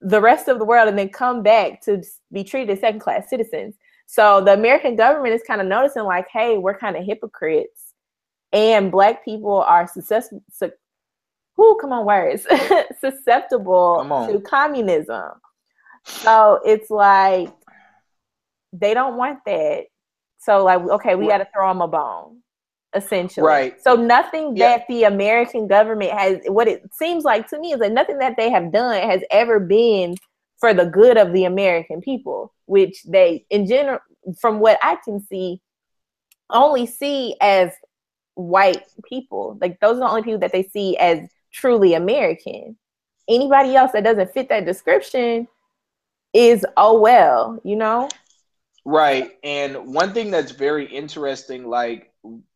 the 0.00 0.20
rest 0.20 0.48
of 0.48 0.58
the 0.58 0.64
world 0.64 0.88
and 0.88 0.98
then 0.98 1.08
come 1.08 1.42
back 1.42 1.80
to 1.82 2.02
be 2.32 2.44
treated 2.44 2.70
as 2.70 2.80
second 2.80 3.00
class 3.00 3.28
citizens. 3.28 3.74
So 4.06 4.40
the 4.40 4.54
American 4.54 4.96
government 4.96 5.34
is 5.34 5.42
kind 5.46 5.60
of 5.60 5.66
noticing, 5.66 6.04
like, 6.04 6.26
hey, 6.32 6.56
we're 6.56 6.78
kind 6.78 6.96
of 6.96 7.04
hypocrites, 7.04 7.92
and 8.52 8.90
black 8.90 9.22
people 9.22 9.60
are 9.60 9.86
susceptible. 9.86 10.42
Su- 10.50 10.72
Who 11.58 11.76
come 11.80 11.92
on, 11.92 12.06
words 12.06 12.46
susceptible 13.00 14.06
on. 14.10 14.32
to 14.32 14.40
communism. 14.40 15.32
So 16.04 16.60
it's 16.64 16.88
like 16.88 17.52
they 18.72 18.94
don't 18.94 19.16
want 19.16 19.40
that. 19.44 19.86
So 20.38 20.64
like, 20.64 20.80
okay, 20.80 21.16
we 21.16 21.26
got 21.26 21.38
to 21.38 21.48
throw 21.52 21.68
them 21.68 21.82
a 21.82 21.88
bone 21.88 22.42
essentially. 22.94 23.46
Right. 23.46 23.82
So 23.82 23.96
nothing 23.96 24.54
that 24.54 24.84
the 24.88 25.04
American 25.04 25.66
government 25.66 26.12
has 26.12 26.38
what 26.46 26.68
it 26.68 26.82
seems 26.94 27.24
like 27.24 27.48
to 27.48 27.58
me 27.58 27.72
is 27.72 27.80
that 27.80 27.92
nothing 27.92 28.18
that 28.18 28.36
they 28.36 28.50
have 28.50 28.72
done 28.72 29.02
has 29.02 29.20
ever 29.30 29.60
been 29.60 30.14
for 30.58 30.72
the 30.72 30.86
good 30.86 31.16
of 31.16 31.32
the 31.32 31.44
American 31.44 32.00
people, 32.00 32.54
which 32.66 33.02
they 33.04 33.44
in 33.50 33.66
general 33.66 33.98
from 34.40 34.60
what 34.60 34.78
I 34.82 34.96
can 35.04 35.20
see 35.26 35.60
only 36.50 36.86
see 36.86 37.36
as 37.40 37.72
white 38.34 38.84
people. 39.08 39.58
Like 39.60 39.80
those 39.80 39.96
are 39.96 40.00
the 40.00 40.08
only 40.08 40.22
people 40.22 40.40
that 40.40 40.52
they 40.52 40.62
see 40.62 40.96
as 40.96 41.18
truly 41.52 41.94
American. 41.94 42.76
Anybody 43.28 43.76
else 43.76 43.92
that 43.92 44.04
doesn't 44.04 44.32
fit 44.32 44.48
that 44.48 44.64
description 44.64 45.48
is 46.32 46.64
oh 46.76 46.98
well, 47.00 47.60
you 47.64 47.76
know? 47.76 48.08
Right. 48.84 49.32
And 49.42 49.92
one 49.94 50.14
thing 50.14 50.30
that's 50.30 50.52
very 50.52 50.86
interesting, 50.86 51.66
like 51.68 52.12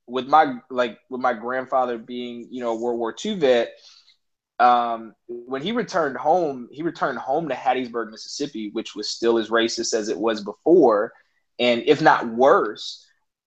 with 0.06 0.26
my 0.26 0.56
like 0.70 0.98
with 1.10 1.20
my 1.20 1.34
grandfather 1.34 1.98
being 1.98 2.48
you 2.50 2.60
know 2.60 2.74
World 2.74 2.98
War 2.98 3.14
II 3.24 3.38
vet, 3.38 3.72
um, 4.58 5.14
when 5.26 5.62
he 5.62 5.72
returned 5.72 6.16
home, 6.16 6.68
he 6.70 6.82
returned 6.82 7.18
home 7.18 7.48
to 7.48 7.54
Hattiesburg, 7.54 8.10
Mississippi, 8.10 8.70
which 8.72 8.94
was 8.94 9.10
still 9.10 9.38
as 9.38 9.48
racist 9.50 9.92
as 9.92 10.08
it 10.08 10.18
was 10.18 10.42
before, 10.42 11.12
and 11.58 11.82
if 11.86 12.00
not 12.00 12.28
worse. 12.28 13.06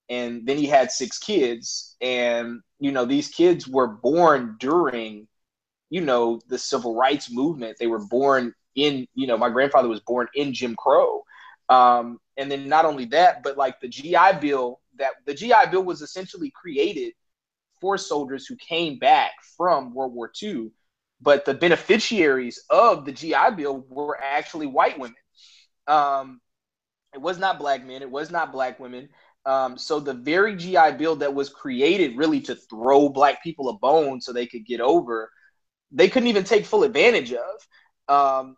And 0.09 0.45
then 0.45 0.57
he 0.57 0.67
had 0.67 0.91
six 0.91 1.17
kids, 1.17 1.95
and 2.01 2.61
you 2.79 2.91
know 2.91 3.05
these 3.05 3.29
kids 3.29 3.67
were 3.67 3.87
born 3.87 4.57
during, 4.59 5.27
you 5.89 6.01
know, 6.01 6.39
the 6.47 6.57
civil 6.57 6.95
rights 6.95 7.31
movement. 7.31 7.77
They 7.79 7.87
were 7.87 8.05
born 8.05 8.53
in, 8.75 9.07
you 9.13 9.27
know, 9.27 9.37
my 9.37 9.49
grandfather 9.49 9.87
was 9.87 10.01
born 10.01 10.27
in 10.35 10.53
Jim 10.53 10.75
Crow. 10.75 11.23
Um, 11.69 12.19
and 12.37 12.51
then 12.51 12.67
not 12.67 12.85
only 12.85 13.05
that, 13.05 13.43
but 13.43 13.57
like 13.57 13.79
the 13.79 13.87
GI 13.87 14.39
Bill 14.41 14.79
that 14.97 15.11
the 15.25 15.33
GI 15.33 15.71
Bill 15.71 15.83
was 15.83 16.01
essentially 16.01 16.51
created 16.51 17.13
for 17.81 17.97
soldiers 17.97 18.45
who 18.45 18.55
came 18.55 18.97
back 18.97 19.31
from 19.57 19.93
World 19.93 20.13
War 20.13 20.31
II, 20.41 20.71
but 21.21 21.45
the 21.45 21.53
beneficiaries 21.53 22.63
of 22.69 23.05
the 23.05 23.11
GI 23.11 23.55
Bill 23.57 23.85
were 23.89 24.19
actually 24.21 24.67
white 24.67 24.97
women. 24.97 25.15
Um, 25.87 26.39
it 27.13 27.21
was 27.21 27.37
not 27.37 27.59
black 27.59 27.85
men. 27.85 28.01
It 28.01 28.09
was 28.09 28.31
not 28.31 28.51
black 28.51 28.79
women. 28.79 29.09
Um, 29.45 29.77
so 29.77 29.99
the 29.99 30.13
very 30.13 30.55
GI 30.55 30.93
Bill 30.97 31.15
that 31.17 31.33
was 31.33 31.49
created 31.49 32.17
really 32.17 32.41
to 32.41 32.55
throw 32.55 33.09
black 33.09 33.43
people 33.43 33.69
a 33.69 33.77
bone 33.77 34.19
so 34.19 34.33
they 34.33 34.47
could 34.47 34.65
get 34.65 34.81
over, 34.81 35.31
they 35.95 36.09
couldn't 36.09 36.27
even 36.27 36.43
take 36.43 36.65
full 36.65 36.83
advantage 36.83 37.33
of. 37.33 37.67
Um, 38.07 38.57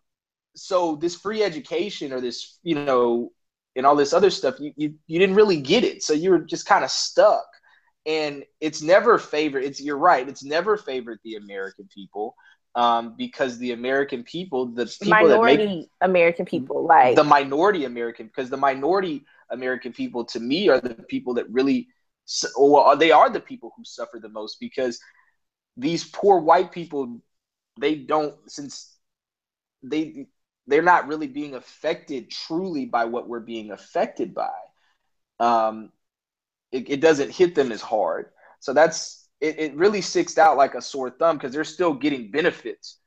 so 0.55 0.95
this 0.95 1.15
free 1.15 1.43
education 1.43 2.11
or 2.11 2.19
this, 2.19 2.59
you 2.63 2.75
know, 2.75 3.31
and 3.75 3.85
all 3.85 3.95
this 3.95 4.11
other 4.11 4.31
stuff, 4.31 4.59
you, 4.59 4.73
you, 4.75 4.95
you 5.05 5.19
didn't 5.19 5.35
really 5.35 5.61
get 5.61 5.83
it. 5.83 6.03
So 6.03 6.13
you 6.13 6.31
were 6.31 6.39
just 6.39 6.65
kind 6.65 6.83
of 6.83 6.89
stuck. 6.89 7.45
And 8.05 8.43
it's 8.59 8.81
never 8.81 9.19
favored. 9.19 9.63
It's 9.63 9.79
you're 9.81 9.97
right. 9.97 10.27
It's 10.27 10.43
never 10.43 10.77
favored 10.77 11.19
the 11.23 11.35
American 11.35 11.87
people 11.93 12.35
um, 12.73 13.15
because 13.17 13.57
the 13.57 13.73
American 13.73 14.23
people, 14.23 14.67
the 14.67 14.85
people 15.01 15.27
minority 15.27 15.65
that 15.65 15.75
make, 15.75 15.89
American 16.01 16.45
people, 16.45 16.85
like 16.85 17.15
the 17.15 17.23
minority 17.23 17.85
American, 17.85 18.27
because 18.27 18.49
the 18.49 18.57
minority 18.57 19.25
American 19.51 19.91
people 19.93 20.25
to 20.25 20.39
me 20.39 20.69
are 20.69 20.79
the 20.79 20.93
people 20.93 21.33
that 21.35 21.49
really, 21.49 21.87
well, 22.57 22.95
they 22.95 23.11
are 23.11 23.29
the 23.29 23.39
people 23.39 23.73
who 23.75 23.83
suffer 23.83 24.19
the 24.21 24.29
most 24.29 24.59
because 24.59 24.99
these 25.75 26.05
poor 26.05 26.39
white 26.39 26.71
people, 26.71 27.19
they 27.79 27.95
don't 27.95 28.35
since 28.47 28.95
they 29.83 30.27
they're 30.67 30.81
not 30.81 31.07
really 31.07 31.27
being 31.27 31.55
affected 31.55 32.29
truly 32.29 32.85
by 32.85 33.05
what 33.05 33.27
we're 33.27 33.39
being 33.39 33.71
affected 33.71 34.33
by. 34.33 34.51
Um, 35.39 35.91
it, 36.71 36.89
it 36.89 37.01
doesn't 37.01 37.31
hit 37.31 37.55
them 37.55 37.71
as 37.71 37.81
hard. 37.81 38.31
So 38.59 38.73
that's 38.73 39.29
it, 39.39 39.59
it 39.59 39.75
really 39.75 40.01
sticks 40.01 40.37
out 40.37 40.57
like 40.57 40.75
a 40.75 40.81
sore 40.81 41.09
thumb 41.09 41.37
because 41.37 41.53
they're 41.53 41.63
still 41.63 41.93
getting 41.93 42.31
benefits 42.31 42.99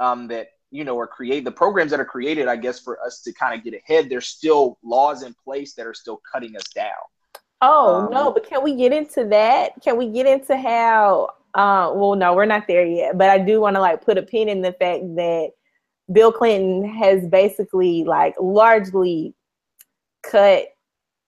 um, 0.00 0.28
that 0.28 0.48
you 0.70 0.84
know 0.84 0.98
are 0.98 1.06
created. 1.06 1.44
The 1.44 1.52
programs 1.52 1.90
that 1.92 2.00
are 2.00 2.04
created, 2.04 2.48
I 2.48 2.56
guess, 2.56 2.80
for 2.80 3.00
us 3.04 3.22
to 3.22 3.32
kind 3.32 3.58
of 3.58 3.64
get 3.64 3.74
ahead. 3.74 4.08
There's 4.10 4.26
still 4.26 4.78
laws 4.82 5.22
in 5.22 5.34
place 5.42 5.74
that 5.74 5.86
are 5.86 5.94
still 5.94 6.20
cutting 6.30 6.56
us 6.56 6.68
down. 6.74 6.92
Oh 7.62 8.06
um, 8.06 8.10
no, 8.10 8.32
but 8.32 8.46
can 8.46 8.62
we 8.62 8.74
get 8.74 8.92
into 8.92 9.24
that? 9.26 9.72
Can 9.82 9.96
we 9.96 10.08
get 10.08 10.26
into 10.26 10.56
how? 10.56 11.30
Uh, 11.56 11.90
well, 11.94 12.14
no, 12.14 12.34
we're 12.34 12.44
not 12.44 12.68
there 12.68 12.84
yet. 12.84 13.16
But 13.16 13.30
I 13.30 13.38
do 13.38 13.60
want 13.62 13.76
to 13.76 13.80
like 13.80 14.04
put 14.04 14.18
a 14.18 14.22
pin 14.22 14.50
in 14.50 14.60
the 14.60 14.72
fact 14.72 15.02
that 15.16 15.52
Bill 16.12 16.30
Clinton 16.30 16.84
has 16.84 17.26
basically 17.26 18.04
like 18.04 18.34
largely 18.38 19.34
cut 20.22 20.66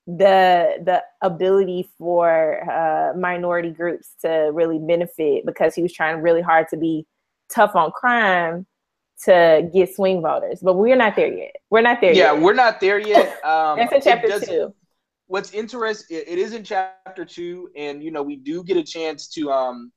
the 0.06 0.78
the 0.84 1.02
ability 1.22 1.88
for 1.98 2.62
uh, 2.70 3.18
minority 3.18 3.70
groups 3.70 4.14
to 4.20 4.50
really 4.52 4.78
benefit 4.78 5.46
because 5.46 5.74
he 5.74 5.82
was 5.82 5.92
trying 5.92 6.20
really 6.20 6.42
hard 6.42 6.68
to 6.68 6.76
be 6.76 7.06
tough 7.50 7.74
on 7.74 7.90
crime 7.90 8.66
to 9.24 9.68
get 9.72 9.94
swing 9.94 10.20
voters. 10.20 10.60
But 10.62 10.74
we're 10.74 10.94
not 10.96 11.16
there 11.16 11.32
yet. 11.32 11.56
We're 11.70 11.80
not 11.80 12.02
there 12.02 12.12
yet. 12.12 12.16
yeah, 12.16 12.32
yet. 12.34 12.42
we're 12.42 12.54
not 12.54 12.80
there 12.80 12.98
yet. 12.98 13.38
Um, 13.44 13.78
That's 13.78 13.92
in 13.94 14.00
chapter 14.02 14.40
two. 14.40 14.74
What's 15.26 15.52
interesting, 15.52 16.18
it 16.26 16.38
is 16.38 16.52
in 16.52 16.64
chapter 16.64 17.24
two, 17.24 17.70
and 17.74 18.02
you 18.02 18.10
know 18.10 18.22
we 18.22 18.36
do 18.36 18.62
get 18.62 18.76
a 18.76 18.84
chance 18.84 19.28
to. 19.28 19.50
Um, 19.50 19.90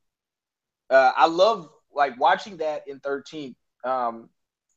uh, 0.91 1.13
I 1.15 1.27
love 1.27 1.69
like 1.93 2.19
watching 2.19 2.57
that 2.57 2.87
in 2.87 2.99
thirteen. 2.99 3.55
Um, 3.83 4.29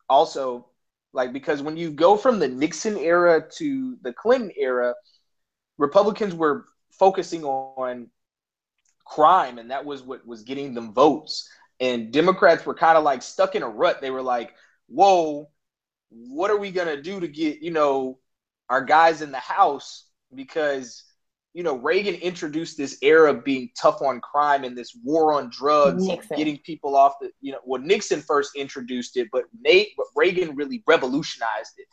also, 0.09 0.69
like 1.13 1.33
because 1.33 1.63
when 1.63 1.77
you 1.77 1.91
go 1.91 2.17
from 2.17 2.39
the 2.39 2.49
Nixon 2.49 2.97
era 2.97 3.45
to 3.57 3.97
the 4.03 4.13
Clinton 4.13 4.53
era, 4.57 4.95
Republicans 5.79 6.35
were 6.35 6.67
focusing 6.93 7.45
on 7.45 8.09
crime, 9.05 9.59
and 9.59 9.71
that 9.71 9.85
was 9.85 10.03
what 10.03 10.27
was 10.27 10.43
getting 10.43 10.75
them 10.75 10.95
votes. 10.95 11.49
And 11.81 12.13
Democrats 12.13 12.65
were 12.65 12.75
kind 12.75 12.97
of 12.97 13.05
like 13.05 13.23
stuck 13.23 13.55
in 13.57 13.63
a 13.63 13.69
rut. 13.69 14.01
They 14.01 14.11
were 14.11 14.23
like, 14.23 14.55
"Whoa, 14.87 15.51
what 16.11 16.51
are 16.51 16.57
we 16.59 16.71
gonna 16.71 17.03
do 17.03 17.21
to 17.21 17.29
get 17.29 17.61
you 17.61 17.73
know 17.73 18.21
our 18.71 18.85
guys 18.85 19.23
in 19.23 19.33
the 19.33 19.39
House?" 19.39 20.05
Because 20.35 21.05
you 21.55 21.63
know 21.63 21.77
Reagan 21.77 22.17
introduced 22.17 22.77
this 22.77 22.99
era 23.01 23.33
of 23.33 23.45
being 23.45 23.71
tough 23.81 24.03
on 24.03 24.21
crime 24.21 24.65
and 24.65 24.77
this 24.77 24.95
war 25.03 25.33
on 25.33 25.51
drugs, 25.51 26.07
getting 26.37 26.59
people 26.59 26.97
off 26.97 27.15
the 27.21 27.31
you 27.41 27.53
know. 27.53 27.61
Well, 27.65 27.81
Nixon 27.81 28.21
first 28.21 28.57
introduced 28.57 29.17
it, 29.17 29.29
but 29.33 29.45
Nate 29.63 29.93
but 29.97 30.07
Reagan 30.17 30.57
really 30.57 30.83
revolutionized 30.87 31.79
it. 31.79 31.87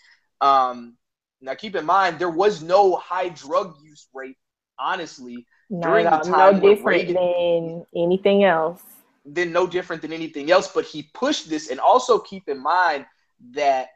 Um, 0.46 0.98
now, 1.42 1.54
keep 1.54 1.76
in 1.76 1.86
mind, 1.86 2.20
there 2.20 2.30
was 2.30 2.62
no 2.62 2.96
high 2.96 3.30
drug 3.30 3.76
use 3.82 4.08
rate, 4.14 4.38
honestly, 4.80 5.46
Not 5.70 5.88
during 5.88 6.06
the 6.06 6.12
time. 6.12 6.60
No 6.60 6.60
different 6.60 7.08
Reagan, 7.08 7.16
than 7.16 7.86
anything 7.96 8.44
else. 8.44 8.82
Then 9.26 9.52
no 9.52 9.68
different 9.68 10.02
than 10.02 10.12
anything 10.12 10.50
else. 10.50 10.72
But 10.74 10.86
he 10.86 11.10
pushed 11.14 11.50
this, 11.50 11.70
and 11.70 11.80
also 11.80 12.18
keep 12.18 12.50
in 12.50 12.62
mind 12.62 13.06
that 13.52 13.90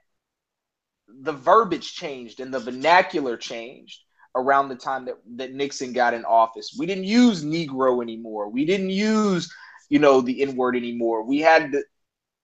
the 1.08 1.34
verbiage 1.34 1.94
changed 1.94 2.40
and 2.40 2.54
the 2.54 2.60
vernacular 2.60 3.38
changed 3.38 4.05
around 4.36 4.70
the 4.70 4.76
time 4.76 5.06
that, 5.06 5.16
that 5.38 5.54
Nixon 5.54 5.94
got 5.94 6.14
in 6.14 6.26
office. 6.26 6.76
We 6.78 6.86
didn't 6.86 7.06
use 7.06 7.44
Negro 7.44 8.04
anymore. 8.04 8.50
We 8.50 8.66
didn't 8.66 8.90
use, 8.90 9.52
you 9.90 10.00
know, 10.00 10.22
the 10.22 10.42
N 10.42 10.56
word 10.56 10.76
anymore. 10.76 11.24
We 11.24 11.40
had 11.40 11.72
the, 11.72 11.84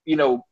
you 0.05 0.15
know, 0.15 0.45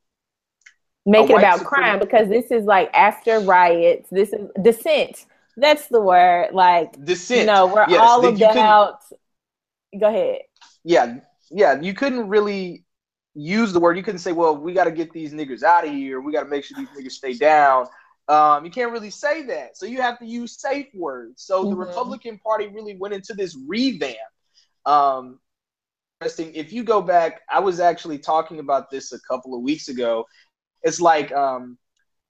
make 1.05 1.29
it 1.29 1.37
about 1.37 1.63
crime 1.63 1.99
because 1.99 2.27
this 2.27 2.51
is 2.51 2.65
like 2.65 2.89
after 2.93 3.39
riots. 3.39 4.09
This 4.11 4.33
is 4.33 4.47
dissent. 4.61 5.25
That's 5.57 5.87
the 5.87 6.01
word. 6.01 6.53
Like 6.53 7.03
dissent. 7.03 7.41
You 7.41 7.45
know, 7.47 7.67
we're 7.67 7.89
yes, 7.89 7.99
all 8.01 8.25
about. 8.25 9.01
Go 9.99 10.07
ahead. 10.07 10.41
Yeah, 10.83 11.17
yeah. 11.49 11.79
You 11.81 11.93
couldn't 11.93 12.27
really 12.27 12.83
use 13.33 13.73
the 13.73 13.79
word. 13.79 13.97
You 13.97 14.03
couldn't 14.03 14.19
say, 14.19 14.33
"Well, 14.33 14.55
we 14.55 14.73
got 14.73 14.83
to 14.83 14.91
get 14.91 15.11
these 15.11 15.33
niggers 15.33 15.63
out 15.63 15.85
of 15.85 15.91
here. 15.91 16.21
We 16.21 16.31
got 16.31 16.43
to 16.43 16.49
make 16.49 16.63
sure 16.63 16.77
these 16.77 16.89
niggers 16.89 17.13
stay 17.13 17.33
down." 17.33 17.87
Um, 18.29 18.63
you 18.63 18.71
can't 18.71 18.91
really 18.91 19.09
say 19.09 19.41
that, 19.47 19.75
so 19.75 19.85
you 19.85 20.01
have 20.01 20.19
to 20.19 20.25
use 20.25 20.61
safe 20.61 20.87
words. 20.93 21.43
So 21.43 21.61
mm-hmm. 21.61 21.71
the 21.71 21.75
Republican 21.75 22.37
Party 22.37 22.67
really 22.67 22.95
went 22.95 23.13
into 23.13 23.33
this 23.33 23.57
revamp. 23.67 24.17
Um, 24.85 25.39
interesting. 26.21 26.53
If 26.53 26.71
you 26.71 26.83
go 26.83 27.01
back, 27.01 27.41
I 27.51 27.59
was 27.59 27.79
actually 27.79 28.19
talking 28.19 28.59
about 28.59 28.91
this 28.91 29.13
a 29.13 29.19
couple 29.21 29.55
of 29.55 29.61
weeks 29.61 29.89
ago, 29.89 30.25
it's 30.83 31.01
like 31.01 31.31
um, 31.31 31.77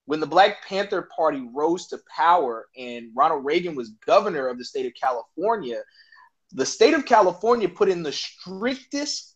when 0.05 0.19
the 0.19 0.27
Black 0.27 0.65
Panther 0.67 1.07
Party 1.15 1.47
rose 1.53 1.87
to 1.87 1.99
power 2.15 2.67
and 2.77 3.11
Ronald 3.15 3.45
Reagan 3.45 3.75
was 3.75 3.89
governor 4.05 4.47
of 4.47 4.57
the 4.57 4.65
state 4.65 4.85
of 4.85 4.93
California, 4.99 5.81
the 6.51 6.65
state 6.65 6.93
of 6.93 7.05
California 7.05 7.69
put 7.69 7.89
in 7.89 8.03
the 8.03 8.11
strictest 8.11 9.35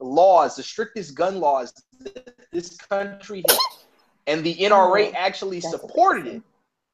laws, 0.00 0.56
the 0.56 0.62
strictest 0.62 1.16
gun 1.16 1.40
laws 1.40 1.72
that 2.00 2.34
this 2.52 2.76
country 2.76 3.42
has. 3.48 3.58
And 4.26 4.44
the 4.44 4.54
NRA 4.54 5.08
oh, 5.08 5.12
actually 5.16 5.60
supported 5.60 6.26
it. 6.26 6.42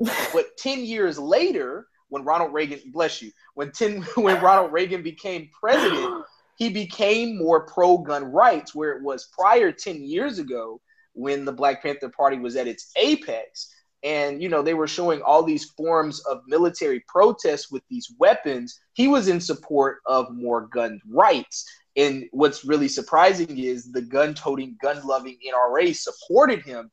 but 0.33 0.57
10 0.57 0.85
years 0.85 1.19
later, 1.19 1.87
when 2.09 2.25
Ronald 2.25 2.53
Reagan, 2.53 2.81
bless 2.93 3.23
you, 3.23 3.31
when 3.55 3.73
10 3.73 4.03
when 4.17 4.43
Ronald 4.43 4.73
Reagan 4.73 5.03
became 5.03 5.51
president, 5.59 6.25
he 6.57 6.69
became 6.69 7.39
more 7.39 7.67
pro 7.67 7.99
gun 7.99 8.25
rights, 8.25 8.75
where 8.75 8.93
it 8.93 9.03
was 9.03 9.31
prior 9.37 9.73
10 9.73 10.03
years 10.03 10.39
ago 10.39 10.81
when 11.15 11.45
the 11.45 11.53
Black 11.53 11.83
Panther 11.83 12.11
Party 12.11 12.39
was 12.39 12.57
at 12.57 12.69
its 12.69 12.91
apex. 12.97 13.73
And, 14.03 14.43
you 14.43 14.49
know, 14.49 14.63
they 14.63 14.75
were 14.75 14.87
showing 14.87 15.21
all 15.21 15.43
these 15.43 15.71
forms 15.77 16.21
of 16.21 16.41
military 16.47 17.05
protests 17.07 17.71
with 17.71 17.83
these 17.91 18.15
weapons. 18.19 18.81
He 18.95 19.09
was 19.09 19.29
in 19.29 19.41
support 19.41 19.99
of 20.07 20.33
more 20.33 20.69
gun 20.69 21.01
rights. 21.11 21.67
And 21.97 22.25
what's 22.31 22.65
really 22.65 22.89
surprising 22.89 23.59
is 23.59 23.93
the 23.93 24.01
gun 24.01 24.33
toting, 24.33 24.79
gun 24.81 25.07
loving 25.07 25.37
NRA 25.47 25.95
supported 25.95 26.63
him 26.63 26.91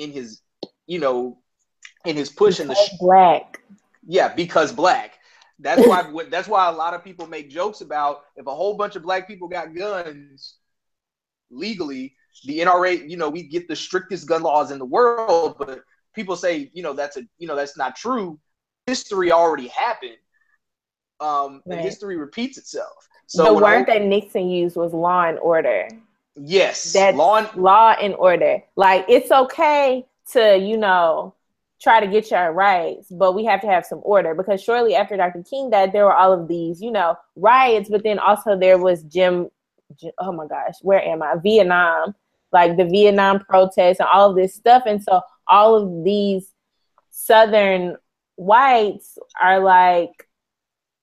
in 0.00 0.10
his, 0.10 0.40
you 0.86 0.98
know, 0.98 1.38
in 2.04 2.16
his 2.16 2.30
push 2.30 2.58
because 2.58 2.60
in 2.60 2.68
the 2.68 2.74
sh- 2.74 2.98
black. 2.98 3.60
Yeah, 4.06 4.32
because 4.34 4.72
black. 4.72 5.18
That's 5.58 5.86
why. 5.86 6.10
that's 6.30 6.48
why 6.48 6.68
a 6.68 6.72
lot 6.72 6.94
of 6.94 7.04
people 7.04 7.26
make 7.26 7.50
jokes 7.50 7.82
about 7.82 8.22
if 8.36 8.46
a 8.46 8.54
whole 8.54 8.74
bunch 8.74 8.96
of 8.96 9.02
black 9.02 9.28
people 9.28 9.46
got 9.46 9.74
guns 9.74 10.56
legally, 11.50 12.14
the 12.44 12.60
NRA, 12.60 13.08
you 13.08 13.16
know, 13.16 13.28
we 13.28 13.42
get 13.42 13.68
the 13.68 13.76
strictest 13.76 14.26
gun 14.26 14.42
laws 14.42 14.70
in 14.70 14.78
the 14.78 14.84
world, 14.84 15.56
but 15.58 15.82
people 16.14 16.36
say, 16.36 16.70
you 16.72 16.82
know, 16.82 16.92
that's 16.92 17.16
a, 17.16 17.22
you 17.38 17.46
know, 17.46 17.56
that's 17.56 17.76
not 17.76 17.96
true. 17.96 18.38
History 18.86 19.32
already 19.32 19.68
happened. 19.68 20.16
Um, 21.20 21.60
right. 21.66 21.74
and 21.74 21.80
history 21.84 22.16
repeats 22.16 22.56
itself. 22.56 23.06
So 23.26 23.44
the 23.44 23.54
word 23.54 23.90
I, 23.90 23.98
that 23.98 24.02
Nixon 24.02 24.48
used 24.48 24.76
was 24.76 24.94
law 24.94 25.24
and 25.24 25.38
order. 25.38 25.86
Yes, 26.36 26.92
that's 26.92 27.16
law 27.16 27.36
and 27.38 27.62
law 27.62 27.90
and 28.00 28.14
order. 28.14 28.62
Like 28.76 29.04
it's 29.08 29.30
okay 29.30 30.06
to, 30.32 30.56
you 30.56 30.76
know, 30.76 31.34
try 31.82 32.00
to 32.00 32.06
get 32.06 32.30
your 32.30 32.52
rights, 32.52 33.08
but 33.10 33.34
we 33.34 33.44
have 33.44 33.60
to 33.62 33.66
have 33.66 33.84
some 33.84 34.00
order 34.02 34.34
because 34.34 34.62
shortly 34.62 34.94
after 34.94 35.16
Dr. 35.16 35.42
King 35.42 35.70
died, 35.70 35.92
there 35.92 36.04
were 36.04 36.14
all 36.14 36.32
of 36.32 36.46
these, 36.46 36.80
you 36.80 36.90
know, 36.90 37.16
riots, 37.36 37.88
but 37.88 38.02
then 38.04 38.18
also 38.18 38.58
there 38.58 38.78
was 38.78 39.02
Jim 39.04 39.48
oh 40.18 40.32
my 40.32 40.46
gosh, 40.46 40.74
where 40.82 41.02
am 41.02 41.22
I? 41.22 41.34
Vietnam, 41.42 42.14
like 42.52 42.76
the 42.76 42.84
Vietnam 42.84 43.40
protests 43.40 44.00
and 44.00 44.08
all 44.12 44.30
of 44.30 44.36
this 44.36 44.54
stuff. 44.54 44.84
And 44.86 45.02
so 45.02 45.20
all 45.46 45.76
of 45.76 46.04
these 46.04 46.52
Southern 47.10 47.96
whites 48.36 49.18
are 49.40 49.60
like, 49.60 50.26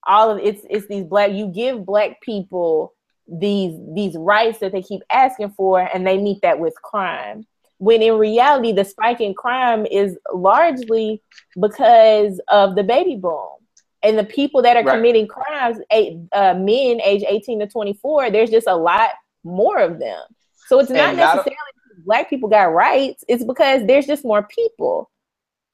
all 0.06 0.32
of 0.32 0.40
it's 0.42 0.66
it's 0.70 0.88
these 0.88 1.04
black 1.04 1.32
you 1.32 1.48
give 1.48 1.86
black 1.86 2.22
people 2.22 2.94
these 3.28 3.78
these 3.94 4.16
rights 4.16 4.60
that 4.60 4.72
they 4.72 4.82
keep 4.82 5.02
asking 5.12 5.52
for 5.52 5.80
and 5.94 6.08
they 6.08 6.18
meet 6.18 6.42
that 6.42 6.60
with 6.60 6.74
crime 6.82 7.46
when 7.80 8.02
in 8.02 8.18
reality 8.18 8.72
the 8.72 8.86
spike 8.86 9.22
in 9.22 9.34
crime 9.34 9.86
is 9.86 10.18
largely 10.34 11.22
because 11.60 12.42
of 12.48 12.76
the 12.76 12.84
baby 12.84 13.16
boom 13.16 13.50
and 14.04 14.18
the 14.18 14.24
people 14.24 14.62
that 14.62 14.78
are 14.78 14.84
right. 14.84 14.96
committing 14.96 15.28
crimes, 15.28 15.78
eight, 15.92 16.18
uh, 16.32 16.54
men 16.54 17.02
age 17.04 17.24
18 17.28 17.60
to 17.60 17.68
24, 17.68 18.32
there's 18.32 18.50
just 18.50 18.68
a 18.68 18.76
lot 18.76 19.12
more 19.44 19.80
of 19.80 20.00
them. 20.00 20.22
So 20.68 20.80
it's 20.80 20.90
not 20.90 21.16
necessarily 21.16 21.52
not, 21.52 22.06
black 22.06 22.30
people 22.30 22.50
got 22.50 22.74
rights. 22.74 23.24
It's 23.28 23.44
because 23.44 23.86
there's 23.86 24.06
just 24.06 24.24
more 24.24 24.44
people. 24.44 25.10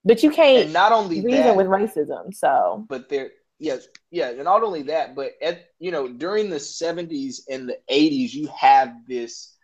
But 0.05 0.21
you 0.21 0.31
can't 0.31 0.71
not 0.71 0.91
only 0.91 1.21
reason 1.21 1.43
that, 1.43 1.55
with 1.55 1.67
racism. 1.67 2.33
So, 2.33 2.85
but 2.89 3.07
there, 3.09 3.31
yes, 3.63 3.87
yeah, 4.11 4.29
and 4.29 4.43
not 4.43 4.63
only 4.63 4.83
that, 4.83 5.15
but 5.15 5.31
at 5.41 5.65
you 5.79 5.91
know 5.91 6.07
during 6.07 6.49
the 6.49 6.59
70s 6.59 7.43
and 7.49 7.69
the 7.69 7.77
80s, 7.89 8.33
you 8.33 8.49
have 8.57 8.93
this 9.07 9.55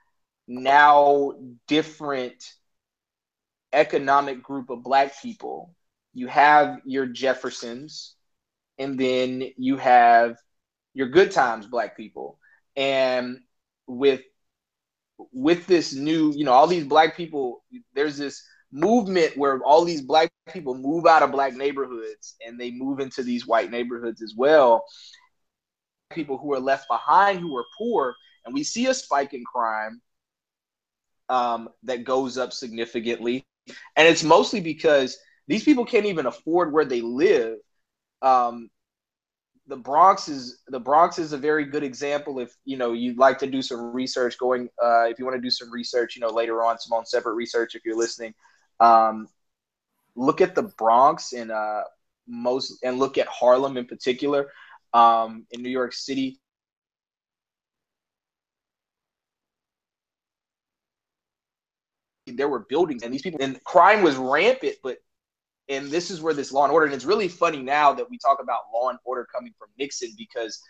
now 0.48 1.34
different 1.68 2.44
economic 3.74 4.42
group 4.44 4.70
of 4.70 4.84
black 4.84 5.22
people. 5.22 5.76
You 6.14 6.28
have 6.28 6.80
your 6.86 7.06
Jeffersons, 7.08 8.16
and 8.80 9.00
then 9.00 9.44
you 9.58 9.78
have 9.78 10.38
your 10.94 11.10
good 11.10 11.32
times 11.32 11.68
black 11.68 11.96
people 11.98 12.40
and 12.76 13.40
with 13.88 14.22
with 15.34 15.68
this 15.68 15.94
new 15.94 16.34
you 16.36 16.46
know 16.46 16.54
all 16.54 16.68
these 16.68 16.86
black 16.86 17.16
people 17.18 17.64
there's 17.94 18.18
this 18.18 18.44
movement 18.72 19.36
where 19.36 19.62
all 19.64 19.84
these 19.84 20.02
black 20.02 20.32
people 20.52 20.76
move 20.76 21.06
out 21.06 21.24
of 21.24 21.32
black 21.32 21.54
neighborhoods 21.54 22.36
and 22.46 22.60
they 22.60 22.72
move 22.72 23.00
into 23.00 23.24
these 23.24 23.48
white 23.48 23.72
neighborhoods 23.72 24.22
as 24.22 24.34
well. 24.38 24.86
People 26.12 26.38
who 26.38 26.54
are 26.54 26.60
left 26.60 26.88
behind 26.88 27.40
who 27.40 27.56
are 27.56 27.66
poor, 27.78 28.16
and 28.46 28.54
we 28.54 28.64
see 28.64 28.88
a 28.88 28.94
spike 28.94 29.34
in 29.34 29.44
crime 29.44 30.02
um, 31.30 31.70
that 31.84 32.04
goes 32.04 32.38
up 32.38 32.52
significantly. 32.52 33.46
And 33.96 34.08
it's 34.08 34.24
mostly 34.24 34.60
because 34.60 35.18
these 35.48 35.64
people 35.64 35.86
can't 35.86 36.06
even 36.06 36.26
afford 36.26 36.74
where 36.74 36.86
they 36.86 37.02
live. 37.02 37.58
Um, 38.22 38.70
the 39.68 39.78
Bronx 39.78 40.28
is 40.28 40.64
the 40.68 40.80
Bronx 40.80 41.20
is 41.20 41.32
a 41.32 41.38
very 41.38 41.64
good 41.64 41.84
example. 41.84 42.40
If 42.40 42.56
you 42.66 42.76
know 42.76 42.94
you'd 42.94 43.20
like 43.20 43.38
to 43.40 43.48
do 43.48 43.62
some 43.62 43.94
research, 43.94 44.38
going 44.40 44.68
uh, 44.84 45.04
if 45.04 45.20
you 45.20 45.26
want 45.26 45.38
to 45.38 45.42
do 45.42 45.52
some 45.52 45.72
research, 45.72 46.16
you 46.16 46.22
know 46.22 46.30
later 46.30 46.64
on 46.64 46.80
some 46.80 46.98
on 46.98 47.06
separate 47.06 47.36
research 47.36 47.76
if 47.76 47.86
you're 47.86 47.96
listening, 47.96 48.34
um, 48.80 49.28
look 50.16 50.42
at 50.42 50.56
the 50.56 50.64
Bronx 50.64 51.34
and 51.34 51.52
uh, 51.52 51.84
most 52.28 52.84
and 52.84 53.00
look 53.00 53.18
at 53.18 53.28
Harlem 53.28 53.78
in 53.78 53.86
particular 53.86 54.52
um, 54.94 55.46
in 55.52 55.62
New 55.62 55.70
York 55.70 55.94
City. 55.94 56.40
There 62.28 62.48
were 62.48 62.60
buildings 62.70 63.02
and 63.04 63.12
these 63.14 63.24
people 63.24 63.42
and 63.42 63.62
crime 63.64 64.04
was 64.04 64.16
rampant, 64.16 64.76
but 64.84 65.00
and 65.68 65.90
this 65.90 66.12
is 66.12 66.22
where 66.22 66.34
this 66.34 66.52
law 66.52 66.64
and 66.64 66.74
order 66.74 66.86
and 66.86 66.94
it's 66.94 67.06
really 67.06 67.28
funny 67.28 67.62
now 67.62 67.94
that 67.94 68.10
we 68.10 68.18
talk 68.18 68.40
about 68.42 68.62
law 68.74 68.90
and 68.90 69.00
order 69.04 69.26
coming 69.34 69.54
from 69.58 69.70
Nixon 69.78 70.12
because 70.18 70.62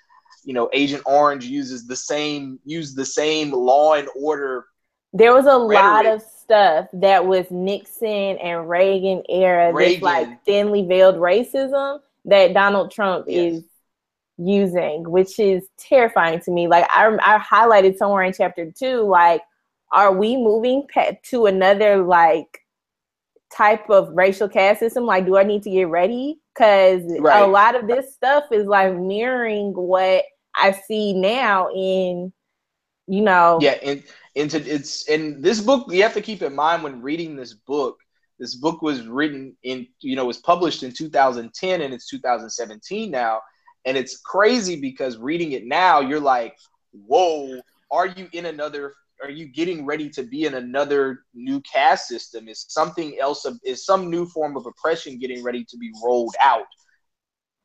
you 0.45 0.53
know 0.53 0.69
Agent 0.73 1.03
Orange 1.05 1.45
uses 1.45 1.87
the 1.87 1.95
same 1.95 2.59
use 2.65 2.93
the 2.93 3.05
same 3.05 3.51
law 3.51 3.95
and 3.95 4.07
order 4.15 4.65
there 5.13 5.33
was 5.33 5.45
a 5.47 5.59
rhetoric. 5.59 6.05
lot 6.05 6.05
of 6.05 6.23
stuff 6.49 6.87
that 6.93 7.27
was 7.27 7.45
Nixon 7.51 8.09
and 8.39 8.67
Reagan 8.67 9.21
era, 9.29 9.71
Reagan. 9.71 9.93
this 9.93 10.01
like 10.01 10.43
thinly 10.45 10.83
veiled 10.87 11.15
racism 11.15 11.99
that 12.25 12.53
Donald 12.55 12.91
Trump 12.91 13.25
yes. 13.27 13.53
is 13.53 13.63
using, 14.39 15.07
which 15.07 15.39
is 15.39 15.63
terrifying 15.77 16.39
to 16.41 16.51
me. 16.51 16.67
Like 16.67 16.85
I, 16.89 17.15
I 17.21 17.37
highlighted 17.37 17.97
somewhere 17.97 18.23
in 18.23 18.33
chapter 18.33 18.71
two, 18.71 19.03
like, 19.03 19.41
are 19.91 20.11
we 20.11 20.37
moving 20.37 20.87
to 21.23 21.45
another 21.45 22.03
like 22.03 22.65
type 23.51 23.87
of 23.91 24.09
racial 24.09 24.49
caste 24.49 24.79
system? 24.79 25.05
Like, 25.05 25.27
do 25.27 25.37
I 25.37 25.43
need 25.43 25.61
to 25.63 25.69
get 25.69 25.87
ready? 25.87 26.39
Because 26.55 27.03
right. 27.19 27.43
a 27.43 27.47
lot 27.47 27.75
of 27.75 27.87
this 27.87 28.13
stuff 28.13 28.45
is 28.51 28.65
like 28.65 28.95
mirroring 28.95 29.73
what 29.73 30.23
I 30.55 30.71
see 30.71 31.13
now 31.13 31.69
in, 31.69 32.33
you 33.07 33.21
know, 33.21 33.59
yeah, 33.61 33.77
and 33.83 34.03
into 34.39 34.57
it's 34.73 35.07
in 35.09 35.41
this 35.41 35.59
book 35.61 35.91
you 35.91 36.01
have 36.01 36.13
to 36.13 36.21
keep 36.21 36.41
in 36.41 36.55
mind 36.55 36.81
when 36.81 37.01
reading 37.01 37.35
this 37.35 37.53
book 37.53 37.97
this 38.39 38.55
book 38.55 38.81
was 38.81 39.05
written 39.05 39.55
in 39.63 39.85
you 39.99 40.15
know 40.15 40.25
was 40.25 40.37
published 40.37 40.83
in 40.83 40.93
2010 40.93 41.81
and 41.81 41.93
it's 41.93 42.07
2017 42.07 43.11
now. 43.11 43.41
And 43.85 43.97
it's 43.97 44.19
crazy 44.19 44.79
because 44.79 45.17
reading 45.17 45.51
it 45.51 45.65
now 45.65 45.99
you're 45.99 46.19
like 46.19 46.57
whoa 46.91 47.59
are 47.91 48.07
you 48.07 48.27
in 48.33 48.45
another 48.45 48.93
are 49.21 49.29
you 49.29 49.47
getting 49.47 49.85
ready 49.85 50.09
to 50.11 50.23
be 50.23 50.45
in 50.45 50.53
another 50.53 51.25
new 51.33 51.59
caste 51.61 52.07
system? 52.07 52.47
Is 52.47 52.65
something 52.69 53.17
else 53.19 53.45
is 53.63 53.85
some 53.85 54.09
new 54.09 54.25
form 54.25 54.55
of 54.55 54.65
oppression 54.65 55.19
getting 55.19 55.43
ready 55.43 55.65
to 55.65 55.77
be 55.77 55.91
rolled 56.03 56.35
out? 56.39 56.67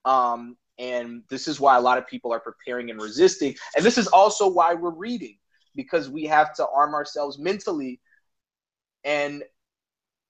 Um 0.05 0.57
and 0.79 1.23
this 1.31 1.47
is 1.47 1.61
why 1.61 1.77
a 1.77 1.81
lot 1.81 1.99
of 1.99 2.07
people 2.09 2.33
are 2.33 2.41
preparing 2.41 2.91
and 2.91 3.01
resisting. 3.01 3.55
And 3.77 3.85
this 3.85 3.97
is 3.97 4.09
also 4.09 4.49
why 4.49 4.75
we're 4.75 4.91
reading 4.91 5.37
because 5.75 6.09
we 6.09 6.25
have 6.25 6.55
to 6.55 6.67
arm 6.69 6.95
ourselves 6.95 7.39
mentally 7.39 8.01
and 9.05 9.43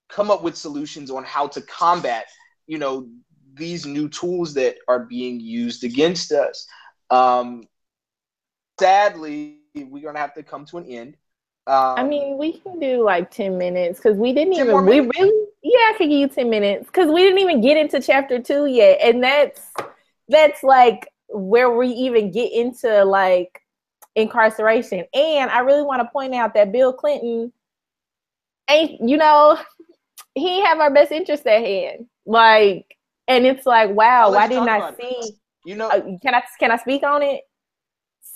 come 0.09 0.31
up 0.31 0.43
with 0.43 0.57
solutions 0.57 1.11
on 1.11 1.25
how 1.25 1.47
to 1.49 1.61
combat, 1.63 2.27
you 2.67 2.79
know, 2.79 3.09
these 3.55 3.87
new 3.87 4.09
tools 4.09 4.55
that 4.55 4.77
are 4.89 5.01
being 5.01 5.41
used 5.41 5.85
against 5.85 6.33
us. 6.33 6.67
Um, 7.11 7.65
sadly, 8.79 9.59
we're 9.75 10.03
gonna 10.03 10.19
have 10.19 10.35
to 10.35 10.43
come 10.43 10.65
to 10.67 10.79
an 10.79 10.87
end. 10.87 11.17
Um, 11.67 11.99
I 11.99 12.03
mean, 12.05 12.37
we 12.37 12.59
can 12.59 12.79
do 12.79 13.03
like 13.03 13.31
ten 13.31 13.57
minutes 13.57 13.99
because 13.99 14.19
we 14.19 14.33
didn't 14.33 14.55
even. 14.55 14.85
We 14.87 15.01
really, 15.01 15.47
yeah, 15.63 15.91
I 15.91 15.95
could 15.97 16.09
give 16.09 16.19
you 16.19 16.29
ten 16.29 16.51
minutes 16.51 16.87
because 16.87 17.11
we 17.11 17.23
didn't 17.23 17.39
even 17.39 17.61
get 17.61 17.77
into 17.77 18.01
chapter 18.01 18.41
two 18.41 18.67
yet, 18.67 18.99
and 19.03 19.23
that's 19.23 19.63
that's 20.29 20.63
like 20.63 21.09
where 21.29 21.71
we 21.71 21.89
even 21.89 22.31
get 22.31 22.53
into 22.53 23.05
like 23.05 23.61
incarceration. 24.17 25.05
And 25.15 25.51
I 25.51 25.61
really 25.61 25.83
want 25.83 26.03
to 26.03 26.09
point 26.11 26.35
out 26.35 26.55
that 26.55 26.73
Bill 26.73 26.93
Clinton 26.93 27.53
ain't, 28.69 29.01
you 29.07 29.17
know, 29.17 29.59
he 30.35 30.63
have 30.63 30.81
our 30.81 30.93
best 30.93 31.13
interest 31.13 31.47
at 31.47 31.61
hand. 31.61 32.07
Like, 32.27 32.97
and 33.29 33.47
it's 33.47 33.67
like, 33.67 33.91
wow, 33.91 34.33
why 34.33 34.49
didn't 34.49 34.69
I 34.69 34.95
see? 34.95 35.33
You 35.65 35.77
know, 35.77 35.89
uh, 35.89 36.01
can 36.23 36.35
I 36.35 36.43
can 36.59 36.71
I 36.71 36.77
speak 36.77 37.03
on 37.03 37.23
it? 37.23 37.43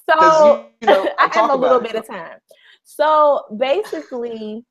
So 0.08 0.66
you, 0.80 0.88
you 0.88 0.94
know, 0.94 1.08
I 1.18 1.28
have 1.32 1.50
a 1.50 1.54
little 1.54 1.80
bit 1.80 1.94
of 1.94 2.06
time. 2.06 2.38
So 2.84 3.44
basically, 3.54 4.64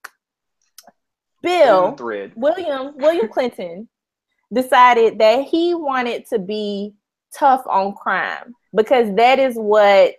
Bill 1.44 1.96
William 2.36 2.94
William 2.98 3.28
Clinton 3.28 3.88
decided 4.52 5.20
that 5.20 5.44
he 5.44 5.76
wanted 5.76 6.26
to 6.30 6.40
be 6.40 6.94
tough 7.34 7.62
on 7.68 7.94
crime 7.94 8.56
because 8.74 9.14
that 9.16 9.38
is 9.38 9.56
what 9.56 10.16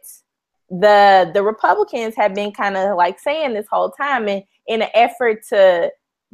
the 0.71 1.31
the 1.33 1.43
Republicans 1.43 2.15
have 2.17 2.35
been 2.35 2.53
kind 2.53 2.77
of 2.77 2.97
like 2.97 3.19
saying 3.19 3.55
this 3.55 3.67
whole 3.71 3.91
time, 3.91 4.29
and 4.29 4.43
in 4.67 4.83
an 4.83 4.89
effort 4.95 5.43
to 5.49 5.91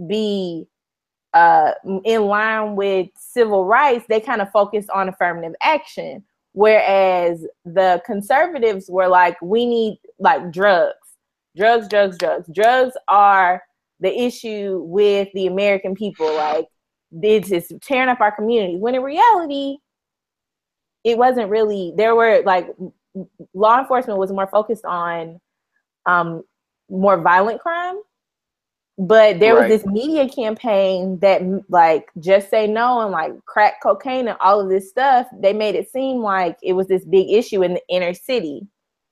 be 0.08 0.66
uh, 1.34 1.72
in 2.04 2.22
line 2.22 2.76
with 2.76 3.08
civil 3.16 3.64
rights, 3.64 4.04
they 4.08 4.20
kind 4.20 4.40
of 4.40 4.50
focused 4.50 4.90
on 4.90 5.08
affirmative 5.08 5.54
action, 5.62 6.24
whereas 6.52 7.44
the 7.64 8.02
conservatives 8.06 8.88
were 8.88 9.08
like, 9.08 9.40
we 9.42 9.66
need 9.66 9.98
like 10.18 10.52
drugs, 10.52 10.94
drugs, 11.56 11.88
drugs, 11.88 12.18
drugs. 12.18 12.48
Drugs 12.52 12.94
are 13.08 13.62
the 14.00 14.22
issue 14.22 14.82
with 14.84 15.28
the 15.34 15.46
American 15.46 15.94
people. 15.94 16.32
Like 16.34 16.66
this 17.10 17.50
is 17.50 17.72
tearing 17.82 18.08
up 18.08 18.20
our 18.20 18.34
communities. 18.34 18.80
When 18.80 18.94
in 18.94 19.02
reality, 19.02 19.78
it 21.04 21.18
wasn't 21.18 21.50
really. 21.50 21.92
There 21.96 22.14
were 22.14 22.42
like 22.44 22.68
law 23.54 23.78
enforcement 23.78 24.18
was 24.18 24.32
more 24.32 24.46
focused 24.46 24.84
on 24.84 25.40
um, 26.06 26.42
more 26.88 27.20
violent 27.20 27.60
crime 27.60 27.96
but 28.96 29.40
there 29.40 29.56
right. 29.56 29.68
was 29.68 29.82
this 29.82 29.92
media 29.92 30.28
campaign 30.28 31.18
that 31.18 31.42
like 31.68 32.10
just 32.20 32.48
say 32.48 32.66
no 32.66 33.00
and 33.00 33.10
like 33.10 33.32
crack 33.44 33.82
cocaine 33.82 34.28
and 34.28 34.36
all 34.40 34.60
of 34.60 34.68
this 34.68 34.88
stuff 34.88 35.26
they 35.40 35.52
made 35.52 35.74
it 35.74 35.90
seem 35.90 36.18
like 36.18 36.56
it 36.62 36.74
was 36.74 36.86
this 36.86 37.04
big 37.04 37.28
issue 37.30 37.62
in 37.62 37.74
the 37.74 37.82
inner 37.88 38.14
city 38.14 38.66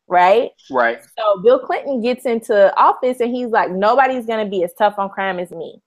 right 0.07 0.51
right 0.71 1.01
so 1.19 1.41
bill 1.43 1.59
clinton 1.59 2.01
gets 2.01 2.27
into 2.27 2.77
office 2.77 3.21
and 3.21 3.35
he's 3.35 3.49
like 3.49 3.71
nobody's 3.71 4.27
going 4.27 4.45
to 4.45 4.51
be 4.51 4.63
as 4.63 4.73
tough 4.79 4.95
on 4.99 5.09
crime 5.09 5.41
as 5.41 5.51
me 5.51 5.81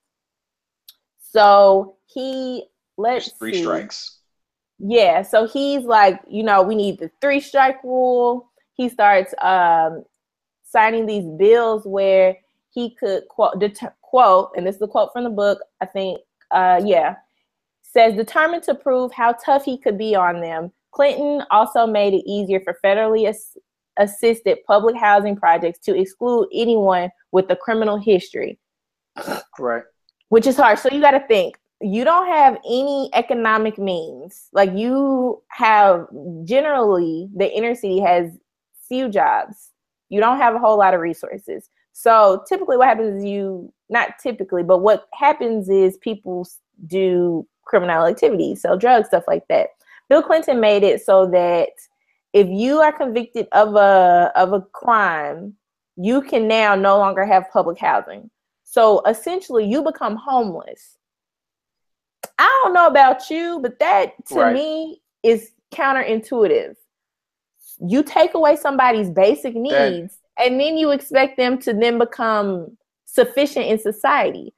so 1.19 1.95
he 2.05 2.65
let's 2.97 3.31
three 3.33 3.53
see. 3.53 3.61
strikes 3.61 4.19
yeah, 4.79 5.21
so 5.21 5.47
he's 5.47 5.83
like, 5.83 6.19
you 6.27 6.43
know, 6.43 6.61
we 6.61 6.75
need 6.75 6.99
the 6.99 7.09
three 7.21 7.39
strike 7.39 7.83
rule. 7.83 8.51
He 8.73 8.89
starts 8.89 9.33
um, 9.41 10.03
signing 10.63 11.05
these 11.05 11.25
bills 11.37 11.85
where 11.85 12.37
he 12.71 12.95
could 12.95 13.27
quote, 13.29 13.59
det- 13.59 13.93
quote, 14.01 14.51
and 14.57 14.67
this 14.67 14.75
is 14.75 14.81
a 14.81 14.87
quote 14.87 15.13
from 15.13 15.23
the 15.23 15.29
book. 15.29 15.59
I 15.81 15.85
think, 15.85 16.19
uh, 16.51 16.81
yeah, 16.83 17.15
says 17.81 18.15
determined 18.15 18.63
to 18.63 18.75
prove 18.75 19.13
how 19.13 19.33
tough 19.33 19.63
he 19.63 19.77
could 19.77 19.97
be 19.97 20.15
on 20.15 20.41
them. 20.41 20.71
Clinton 20.91 21.43
also 21.51 21.87
made 21.87 22.13
it 22.13 22.29
easier 22.29 22.59
for 22.59 22.77
federally 22.83 23.29
ass- 23.29 23.57
assisted 23.97 24.57
public 24.67 24.97
housing 24.97 25.37
projects 25.37 25.79
to 25.79 25.97
exclude 25.97 26.49
anyone 26.53 27.09
with 27.31 27.49
a 27.49 27.55
criminal 27.55 27.97
history. 27.97 28.59
Right. 29.57 29.83
Which 30.29 30.47
is 30.47 30.57
hard. 30.57 30.79
So 30.79 30.89
you 30.91 30.99
got 30.99 31.11
to 31.11 31.25
think 31.27 31.57
you 31.81 32.03
don't 32.03 32.27
have 32.27 32.57
any 32.65 33.09
economic 33.13 33.77
means. 33.77 34.49
Like 34.53 34.73
you 34.73 35.41
have 35.49 36.07
generally 36.43 37.29
the 37.35 37.51
inner 37.51 37.75
city 37.75 37.99
has 37.99 38.31
few 38.87 39.09
jobs. 39.09 39.71
You 40.09 40.19
don't 40.19 40.37
have 40.37 40.55
a 40.55 40.59
whole 40.59 40.77
lot 40.77 40.93
of 40.93 41.01
resources. 41.01 41.69
So 41.91 42.43
typically 42.47 42.77
what 42.77 42.87
happens 42.87 43.19
is 43.19 43.25
you 43.25 43.71
not 43.89 44.19
typically, 44.21 44.63
but 44.63 44.79
what 44.79 45.07
happens 45.13 45.69
is 45.69 45.97
people 45.97 46.47
do 46.87 47.47
criminal 47.65 48.05
activity, 48.05 48.55
sell 48.55 48.77
drugs, 48.77 49.07
stuff 49.07 49.23
like 49.27 49.47
that. 49.49 49.69
Bill 50.09 50.21
Clinton 50.21 50.59
made 50.59 50.83
it 50.83 51.03
so 51.03 51.27
that 51.31 51.69
if 52.33 52.47
you 52.47 52.79
are 52.79 52.91
convicted 52.91 53.47
of 53.53 53.75
a 53.75 54.31
of 54.35 54.53
a 54.53 54.61
crime, 54.73 55.55
you 55.95 56.21
can 56.21 56.47
now 56.47 56.75
no 56.75 56.97
longer 56.97 57.25
have 57.25 57.49
public 57.51 57.79
housing. 57.79 58.29
So 58.63 59.01
essentially 59.07 59.65
you 59.65 59.81
become 59.81 60.15
homeless 60.15 60.97
I 62.37 62.61
don't 62.63 62.73
know 62.73 62.87
about 62.87 63.29
you, 63.29 63.59
but 63.61 63.79
that 63.79 64.13
to 64.27 64.35
right. 64.35 64.53
me 64.53 65.01
is 65.23 65.51
counterintuitive. 65.73 66.75
You 67.79 68.03
take 68.03 68.33
away 68.33 68.55
somebody's 68.55 69.09
basic 69.09 69.55
needs 69.55 70.17
that, 70.37 70.45
and 70.45 70.59
then 70.59 70.77
you 70.77 70.91
expect 70.91 71.37
them 71.37 71.57
to 71.59 71.73
then 71.73 71.97
become 71.97 72.77
sufficient 73.05 73.65
in 73.67 73.79
society. 73.79 74.53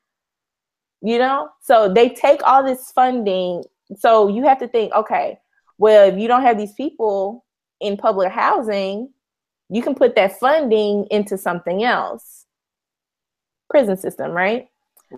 You 1.01 1.19
know? 1.19 1.49
So 1.61 1.91
they 1.91 2.09
take 2.09 2.41
all 2.43 2.63
this 2.63 2.91
funding. 2.91 3.63
So 3.97 4.27
you 4.27 4.43
have 4.43 4.59
to 4.59 4.67
think, 4.67 4.93
okay, 4.93 5.39
well, 5.77 6.09
if 6.09 6.19
you 6.19 6.27
don't 6.27 6.41
have 6.41 6.57
these 6.57 6.73
people 6.73 7.45
in 7.79 7.97
public 7.97 8.31
housing, 8.31 9.13
you 9.69 9.81
can 9.81 9.95
put 9.95 10.15
that 10.15 10.39
funding 10.39 11.05
into 11.11 11.37
something 11.37 11.83
else. 11.83 12.45
Prison 13.69 13.97
system, 13.97 14.31
right? 14.31 14.67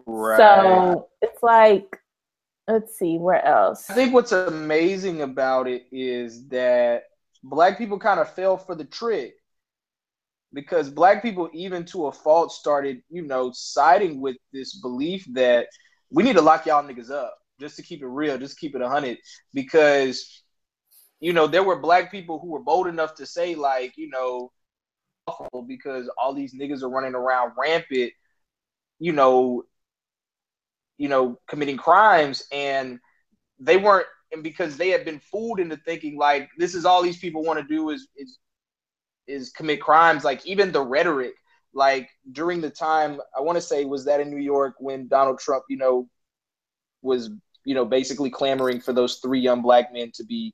Right. 0.05 0.37
So 0.37 1.07
it's 1.21 1.41
like, 1.41 1.99
let's 2.69 2.97
see, 2.97 3.17
where 3.17 3.43
else? 3.43 3.89
I 3.89 3.93
think 3.93 4.13
what's 4.13 4.31
amazing 4.31 5.21
about 5.21 5.67
it 5.67 5.87
is 5.91 6.47
that 6.49 7.03
black 7.43 7.77
people 7.77 7.97
kind 7.99 8.19
of 8.19 8.33
fell 8.33 8.57
for 8.57 8.75
the 8.75 8.85
trick 8.85 9.33
because 10.53 10.89
black 10.89 11.21
people, 11.21 11.49
even 11.53 11.85
to 11.85 12.07
a 12.07 12.11
fault, 12.11 12.51
started, 12.51 13.01
you 13.09 13.21
know, 13.21 13.51
siding 13.53 14.21
with 14.21 14.37
this 14.53 14.79
belief 14.79 15.25
that 15.33 15.67
we 16.09 16.23
need 16.23 16.35
to 16.35 16.41
lock 16.41 16.65
y'all 16.65 16.83
niggas 16.83 17.11
up 17.11 17.37
just 17.59 17.75
to 17.75 17.83
keep 17.83 18.01
it 18.01 18.07
real, 18.07 18.37
just 18.37 18.59
keep 18.59 18.75
it 18.75 18.81
100. 18.81 19.17
Because, 19.53 20.43
you 21.19 21.33
know, 21.33 21.47
there 21.47 21.63
were 21.63 21.79
black 21.79 22.11
people 22.11 22.39
who 22.39 22.49
were 22.49 22.63
bold 22.63 22.87
enough 22.87 23.15
to 23.15 23.25
say, 23.25 23.55
like, 23.55 23.93
you 23.97 24.09
know, 24.09 24.51
because 25.67 26.09
all 26.17 26.33
these 26.33 26.55
niggas 26.55 26.81
are 26.81 26.89
running 26.89 27.13
around 27.13 27.51
rampant, 27.57 28.11
you 28.97 29.11
know, 29.11 29.63
you 30.99 31.09
know, 31.09 31.39
committing 31.47 31.77
crimes 31.77 32.43
and 32.51 32.99
they 33.59 33.77
weren't 33.77 34.05
and 34.31 34.43
because 34.43 34.77
they 34.77 34.89
had 34.89 35.03
been 35.03 35.19
fooled 35.19 35.59
into 35.59 35.75
thinking 35.77 36.15
like 36.15 36.49
this 36.59 36.75
is 36.75 36.85
all 36.85 37.01
these 37.01 37.17
people 37.17 37.43
want 37.43 37.59
to 37.59 37.65
do 37.65 37.89
is 37.89 38.07
is 38.15 38.37
is 39.27 39.49
commit 39.49 39.81
crimes. 39.81 40.23
Like 40.23 40.45
even 40.45 40.71
the 40.71 40.81
rhetoric 40.81 41.33
like 41.73 42.09
during 42.31 42.61
the 42.61 42.69
time 42.69 43.19
i 43.37 43.41
want 43.41 43.55
to 43.55 43.61
say 43.61 43.85
was 43.85 44.05
that 44.05 44.19
in 44.19 44.29
new 44.29 44.41
york 44.41 44.75
when 44.79 45.07
donald 45.07 45.39
trump 45.39 45.63
you 45.69 45.77
know 45.77 46.07
was 47.01 47.29
you 47.63 47.75
know 47.75 47.85
basically 47.85 48.29
clamoring 48.29 48.79
for 48.79 48.93
those 48.93 49.17
three 49.17 49.39
young 49.39 49.61
black 49.61 49.93
men 49.93 50.11
to 50.13 50.23
be 50.23 50.51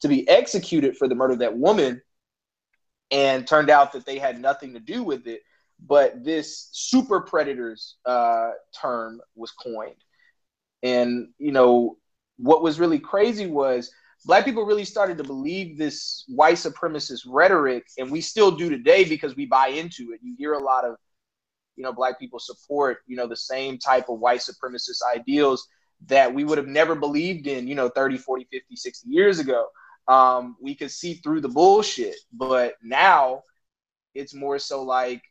to 0.00 0.08
be 0.08 0.28
executed 0.28 0.96
for 0.96 1.08
the 1.08 1.14
murder 1.14 1.32
of 1.32 1.40
that 1.40 1.56
woman 1.56 2.00
and 3.10 3.46
turned 3.46 3.70
out 3.70 3.92
that 3.92 4.06
they 4.06 4.18
had 4.18 4.40
nothing 4.40 4.74
to 4.74 4.80
do 4.80 5.02
with 5.02 5.26
it 5.26 5.40
but 5.86 6.24
this 6.24 6.68
super 6.72 7.20
predators 7.20 7.96
uh, 8.04 8.50
term 8.80 9.20
was 9.34 9.52
coined. 9.52 10.02
And 10.82 11.28
you 11.38 11.52
know 11.52 11.96
what 12.36 12.62
was 12.62 12.78
really 12.78 12.98
crazy 12.98 13.46
was 13.46 13.90
black 14.24 14.44
people 14.44 14.64
really 14.64 14.84
started 14.84 15.18
to 15.18 15.24
believe 15.24 15.76
this 15.76 16.24
white 16.28 16.56
supremacist 16.56 17.22
rhetoric 17.26 17.84
and 17.98 18.10
we 18.10 18.20
still 18.20 18.50
do 18.50 18.68
today 18.70 19.04
because 19.04 19.36
we 19.36 19.46
buy 19.46 19.68
into 19.68 20.12
it. 20.12 20.20
You 20.22 20.34
hear 20.38 20.54
a 20.54 20.62
lot 20.62 20.84
of 20.84 20.96
you 21.76 21.84
know 21.84 21.92
black 21.92 22.18
people 22.18 22.38
support 22.38 22.98
you 23.06 23.16
know 23.16 23.26
the 23.26 23.36
same 23.36 23.78
type 23.78 24.08
of 24.08 24.18
white 24.18 24.40
supremacist 24.40 25.00
ideals 25.14 25.66
that 26.06 26.32
we 26.32 26.44
would 26.44 26.58
have 26.58 26.68
never 26.68 26.94
believed 26.94 27.46
in 27.46 27.66
you 27.66 27.74
know 27.74 27.88
30 27.88 28.18
40 28.18 28.46
50 28.50 28.76
60 28.76 29.08
years 29.08 29.38
ago. 29.38 29.66
Um, 30.06 30.56
we 30.60 30.74
could 30.74 30.90
see 30.90 31.14
through 31.14 31.42
the 31.42 31.48
bullshit 31.48 32.16
but 32.32 32.74
now 32.82 33.42
it's 34.14 34.34
more 34.34 34.58
so 34.58 34.82
like 34.82 35.22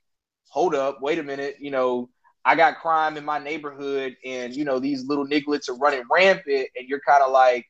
hold 0.50 0.76
up 0.76 1.02
wait 1.02 1.20
a 1.20 1.24
minute 1.24 1.56
you 1.60 1.72
know 1.72 2.10
I 2.46 2.56
got 2.56 2.80
crime 2.80 3.18
in 3.18 3.26
my 3.26 3.40
neighborhood 3.40 4.16
and 4.24 4.56
you 4.56 4.64
know 4.64 4.80
these 4.80 5.06
little 5.06 5.28
nigglets 5.28 5.68
are 5.70 5.76
running 5.76 6.04
rampant 6.10 6.70
and 6.76 6.88
you're 6.88 7.02
kind 7.02 7.22
of 7.22 7.32
like 7.32 7.66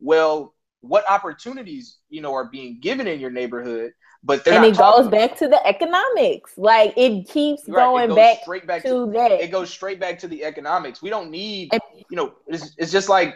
well 0.00 0.54
what 0.80 1.08
opportunities 1.10 1.98
you 2.08 2.22
know 2.22 2.32
are 2.34 2.46
being 2.46 2.80
given 2.80 3.06
in 3.06 3.20
your 3.20 3.30
neighborhood 3.30 3.92
but 4.24 4.46
and 4.48 4.64
it 4.64 4.76
goes 4.76 5.08
back 5.08 5.36
to 5.36 5.46
the 5.46 5.64
economics 5.66 6.52
like 6.56 6.94
it 6.96 7.28
keeps 7.28 7.68
right. 7.68 7.84
going 7.84 8.10
it 8.10 8.16
back, 8.16 8.38
straight 8.42 8.66
back 8.66 8.82
to, 8.82 8.88
to, 8.88 9.12
that 9.12 9.30
it 9.30 9.50
goes 9.50 9.70
straight 9.70 10.00
back 10.00 10.18
to 10.18 10.26
the 10.26 10.42
economics 10.42 11.02
we 11.02 11.10
don't 11.10 11.30
need 11.30 11.70
you 12.10 12.16
know 12.16 12.34
it's, 12.46 12.74
it's 12.78 12.90
just 12.90 13.08
like 13.08 13.34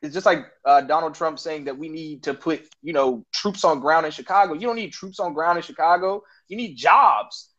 it's 0.00 0.14
just 0.14 0.26
like 0.26 0.46
uh, 0.64 0.80
Donald 0.82 1.14
Trump 1.14 1.40
saying 1.40 1.64
that 1.64 1.76
we 1.76 1.88
need 1.88 2.22
to 2.22 2.34
put 2.34 2.68
you 2.82 2.92
know 2.92 3.24
troops 3.32 3.64
on 3.64 3.80
ground 3.80 4.06
in 4.06 4.12
Chicago. 4.12 4.54
You 4.54 4.60
don't 4.60 4.76
need 4.76 4.92
troops 4.92 5.18
on 5.18 5.34
ground 5.34 5.58
in 5.58 5.62
Chicago. 5.62 6.22
You 6.46 6.56
need 6.56 6.76
jobs 6.76 7.50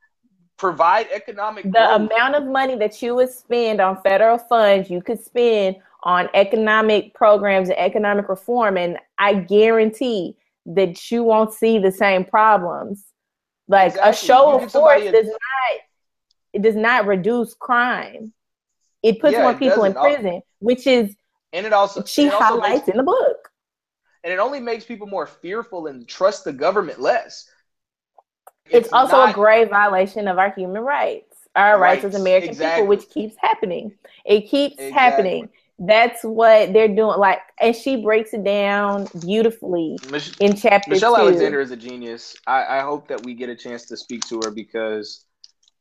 provide 0.59 1.07
economic 1.11 1.63
the 1.63 1.71
growth. 1.71 2.01
amount 2.01 2.35
of 2.35 2.45
money 2.45 2.75
that 2.75 3.01
you 3.01 3.15
would 3.15 3.31
spend 3.31 3.79
on 3.79 3.99
federal 4.01 4.37
funds 4.37 4.89
you 4.89 5.01
could 5.01 5.23
spend 5.23 5.75
on 6.03 6.29
economic 6.33 7.13
programs 7.15 7.69
and 7.69 7.77
economic 7.79 8.29
reform 8.29 8.77
and 8.77 8.97
i 9.17 9.33
guarantee 9.33 10.35
that 10.75 11.11
you 11.11 11.23
won't 11.23 11.53
see 11.53 11.79
the 11.79 11.91
same 11.91 12.23
problems. 12.23 13.05
Like 13.67 13.93
exactly. 13.93 14.11
a 14.11 14.13
show 14.13 14.59
of 14.59 14.71
force 14.71 15.03
does 15.03 15.27
not 15.27 15.79
it 16.53 16.61
does 16.63 16.75
not 16.75 17.05
reduce 17.05 17.53
crime. 17.53 18.33
It 19.03 19.21
puts 19.21 19.33
yeah, 19.33 19.43
more 19.43 19.53
people 19.53 19.83
in 19.83 19.93
prison 19.93 20.41
which 20.59 20.87
is 20.87 21.15
and 21.53 21.65
it 21.65 21.73
also 21.73 22.03
she 22.03 22.27
it 22.27 22.33
also 22.33 22.43
highlights 22.43 22.87
makes, 22.87 22.87
in 22.89 22.97
the 22.97 23.03
book. 23.03 23.51
And 24.23 24.33
it 24.33 24.39
only 24.39 24.59
makes 24.59 24.85
people 24.85 25.07
more 25.07 25.25
fearful 25.25 25.87
and 25.87 26.07
trust 26.07 26.43
the 26.43 26.53
government 26.53 26.99
less 26.99 27.49
it's, 28.69 28.87
it's 28.87 28.93
also 28.93 29.17
not, 29.17 29.31
a 29.31 29.33
grave 29.33 29.69
violation 29.69 30.27
of 30.27 30.37
our 30.37 30.51
human 30.51 30.81
rights, 30.81 31.47
our 31.55 31.79
rights, 31.79 32.03
rights 32.03 32.15
as 32.15 32.21
American 32.21 32.49
exactly. 32.49 32.81
people, 32.81 32.87
which 32.87 33.09
keeps 33.09 33.35
happening. 33.39 33.93
It 34.25 34.49
keeps 34.49 34.75
exactly. 34.75 34.91
happening. 34.91 35.49
That's 35.79 36.23
what 36.23 36.73
they're 36.73 36.89
doing. 36.89 37.17
Like, 37.17 37.39
and 37.59 37.73
she 37.73 37.95
breaks 37.95 38.33
it 38.33 38.43
down 38.43 39.07
beautifully 39.21 39.97
Mich- 40.11 40.37
in 40.39 40.55
chapter 40.55 40.91
Michelle 40.91 41.15
two. 41.15 41.21
Alexander 41.21 41.61
is 41.61 41.71
a 41.71 41.77
genius. 41.77 42.35
I, 42.45 42.79
I 42.79 42.81
hope 42.81 43.07
that 43.07 43.23
we 43.23 43.33
get 43.33 43.49
a 43.49 43.55
chance 43.55 43.85
to 43.85 43.97
speak 43.97 44.25
to 44.27 44.41
her 44.43 44.51
because 44.51 45.25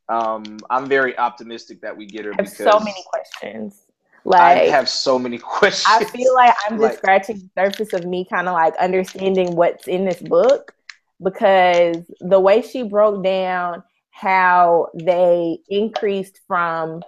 um, 0.08 0.58
I'm 0.70 0.86
very 0.86 1.18
optimistic 1.18 1.80
that 1.82 1.96
we 1.96 2.06
get 2.06 2.24
her. 2.24 2.32
I 2.32 2.42
have 2.42 2.48
so 2.48 2.78
many 2.78 3.04
questions. 3.06 3.82
Like 4.24 4.40
I 4.40 4.64
have 4.66 4.88
so 4.88 5.18
many 5.18 5.38
questions. 5.42 5.86
I 5.88 6.04
feel 6.04 6.34
like 6.34 6.54
I'm 6.66 6.78
just 6.78 6.82
like, 6.82 6.98
scratching 6.98 7.50
the 7.54 7.64
surface 7.64 7.92
of 7.92 8.04
me 8.04 8.24
kind 8.24 8.48
of 8.48 8.54
like 8.54 8.74
understanding 8.76 9.56
what's 9.56 9.88
in 9.88 10.04
this 10.04 10.20
book 10.20 10.74
because 11.22 11.96
the 12.20 12.40
way 12.40 12.62
she 12.62 12.82
broke 12.82 13.22
down 13.24 13.82
how 14.10 14.88
they 14.94 15.58
increased 15.68 16.40
from 16.46 17.02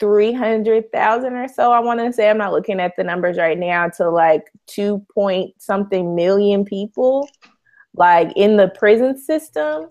300,000 0.00 1.34
or 1.34 1.48
so, 1.48 1.72
I 1.72 1.80
want 1.80 2.00
to 2.00 2.12
say, 2.12 2.28
I'm 2.28 2.38
not 2.38 2.52
looking 2.52 2.80
at 2.80 2.96
the 2.96 3.04
numbers 3.04 3.38
right 3.38 3.58
now, 3.58 3.88
to 3.96 4.10
like 4.10 4.50
2 4.66 5.04
point 5.14 5.54
something 5.58 6.14
million 6.14 6.64
people, 6.64 7.28
like 7.94 8.32
in 8.36 8.56
the 8.56 8.68
prison 8.68 9.16
system, 9.16 9.88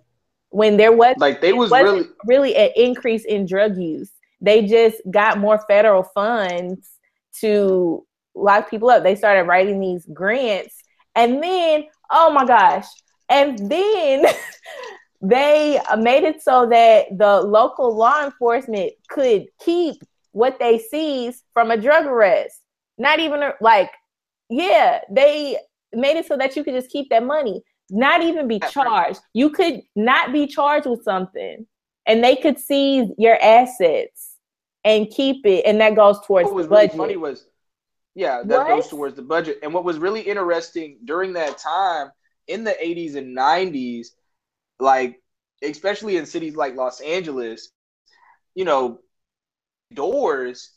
when 0.49 0.77
there 0.77 0.91
was 0.91 1.15
like 1.17 1.41
they 1.41 1.53
was 1.53 1.71
really 1.71 2.05
really 2.25 2.55
an 2.55 2.69
increase 2.75 3.25
in 3.25 3.45
drug 3.45 3.77
use. 3.77 4.11
They 4.41 4.67
just 4.67 5.01
got 5.09 5.39
more 5.39 5.63
federal 5.67 6.03
funds 6.03 6.89
to 7.39 8.05
lock 8.35 8.69
people 8.69 8.89
up. 8.89 9.03
They 9.03 9.15
started 9.15 9.43
writing 9.43 9.79
these 9.79 10.05
grants, 10.05 10.75
and 11.15 11.41
then 11.41 11.85
oh 12.11 12.31
my 12.31 12.45
gosh, 12.45 12.85
and 13.29 13.69
then 13.69 14.25
they 15.21 15.79
made 15.97 16.23
it 16.23 16.41
so 16.41 16.67
that 16.69 17.05
the 17.17 17.41
local 17.41 17.95
law 17.95 18.23
enforcement 18.23 18.91
could 19.09 19.45
keep 19.63 19.95
what 20.31 20.59
they 20.59 20.79
seized 20.79 21.43
from 21.53 21.71
a 21.71 21.77
drug 21.77 22.05
arrest. 22.05 22.59
Not 22.97 23.19
even 23.19 23.41
like, 23.61 23.89
yeah, 24.49 24.99
they 25.09 25.57
made 25.93 26.17
it 26.17 26.27
so 26.27 26.37
that 26.37 26.55
you 26.55 26.63
could 26.63 26.73
just 26.73 26.89
keep 26.89 27.09
that 27.09 27.23
money, 27.23 27.61
not 27.89 28.21
even 28.21 28.47
be 28.47 28.59
charged. 28.59 29.21
You 29.33 29.49
could 29.49 29.81
not 29.95 30.33
be 30.33 30.45
charged 30.47 30.87
with 30.87 31.03
something, 31.03 31.65
and 32.05 32.23
they 32.23 32.35
could 32.35 32.59
seize 32.59 33.09
your 33.17 33.41
assets 33.41 34.35
and 34.83 35.09
keep 35.09 35.45
it, 35.45 35.65
and 35.65 35.79
that 35.79 35.95
goes 35.95 36.19
towards 36.25 36.45
what 36.45 36.55
was 36.55 36.65
the 36.65 36.71
budget. 36.71 36.93
Really 36.93 36.97
funny 36.97 37.17
was, 37.17 37.47
yeah, 38.15 38.43
that 38.43 38.57
what? 38.59 38.67
goes 38.67 38.87
towards 38.89 39.15
the 39.15 39.21
budget. 39.21 39.59
And 39.63 39.73
what 39.73 39.85
was 39.85 39.97
really 39.97 40.21
interesting 40.21 40.97
during 41.05 41.33
that 41.33 41.57
time 41.57 42.11
in 42.47 42.63
the 42.63 42.71
80s 42.71 43.15
and 43.15 43.37
90s, 43.37 44.07
like 44.79 45.21
especially 45.63 46.17
in 46.17 46.25
cities 46.25 46.55
like 46.55 46.75
Los 46.75 46.99
Angeles, 47.01 47.69
you 48.55 48.65
know, 48.65 48.99
doors, 49.93 50.71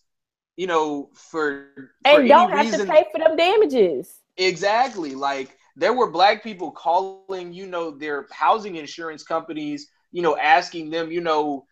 you 0.57 0.67
know, 0.67 1.11
for, 1.15 1.69
for 2.05 2.21
and 2.21 2.29
don't 2.29 2.51
have 2.51 2.67
reason, 2.67 2.87
to 2.87 2.93
pay 2.93 3.05
for 3.13 3.19
them 3.19 3.37
damages. 3.37 4.21
Exactly. 4.37 5.15
Like 5.15 5.57
there 5.77 5.93
were 5.93 6.11
black 6.11 6.43
people 6.43 6.71
calling, 6.71 7.53
you 7.53 7.67
know, 7.67 7.91
their 7.91 8.27
housing 8.31 8.77
insurance 8.77 9.23
companies, 9.23 9.89
you 10.13 10.23
know, 10.23 10.37
asking 10.37 10.91
them, 10.91 11.11
you 11.11 11.21
know, 11.21 11.67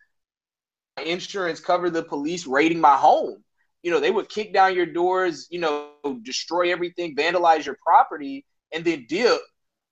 insurance 1.03 1.59
cover 1.59 1.89
the 1.89 2.03
police 2.03 2.45
raiding 2.45 2.79
my 2.79 2.95
home. 2.95 3.43
You 3.83 3.91
know, 3.91 3.99
they 3.99 4.11
would 4.11 4.29
kick 4.29 4.51
down 4.53 4.75
your 4.75 4.87
doors, 4.87 5.47
you 5.51 5.59
know, 5.59 5.91
destroy 6.23 6.71
everything, 6.71 7.15
vandalize 7.15 7.65
your 7.65 7.77
property, 7.83 8.45
and 8.73 8.83
then 8.83 9.05
dip 9.07 9.39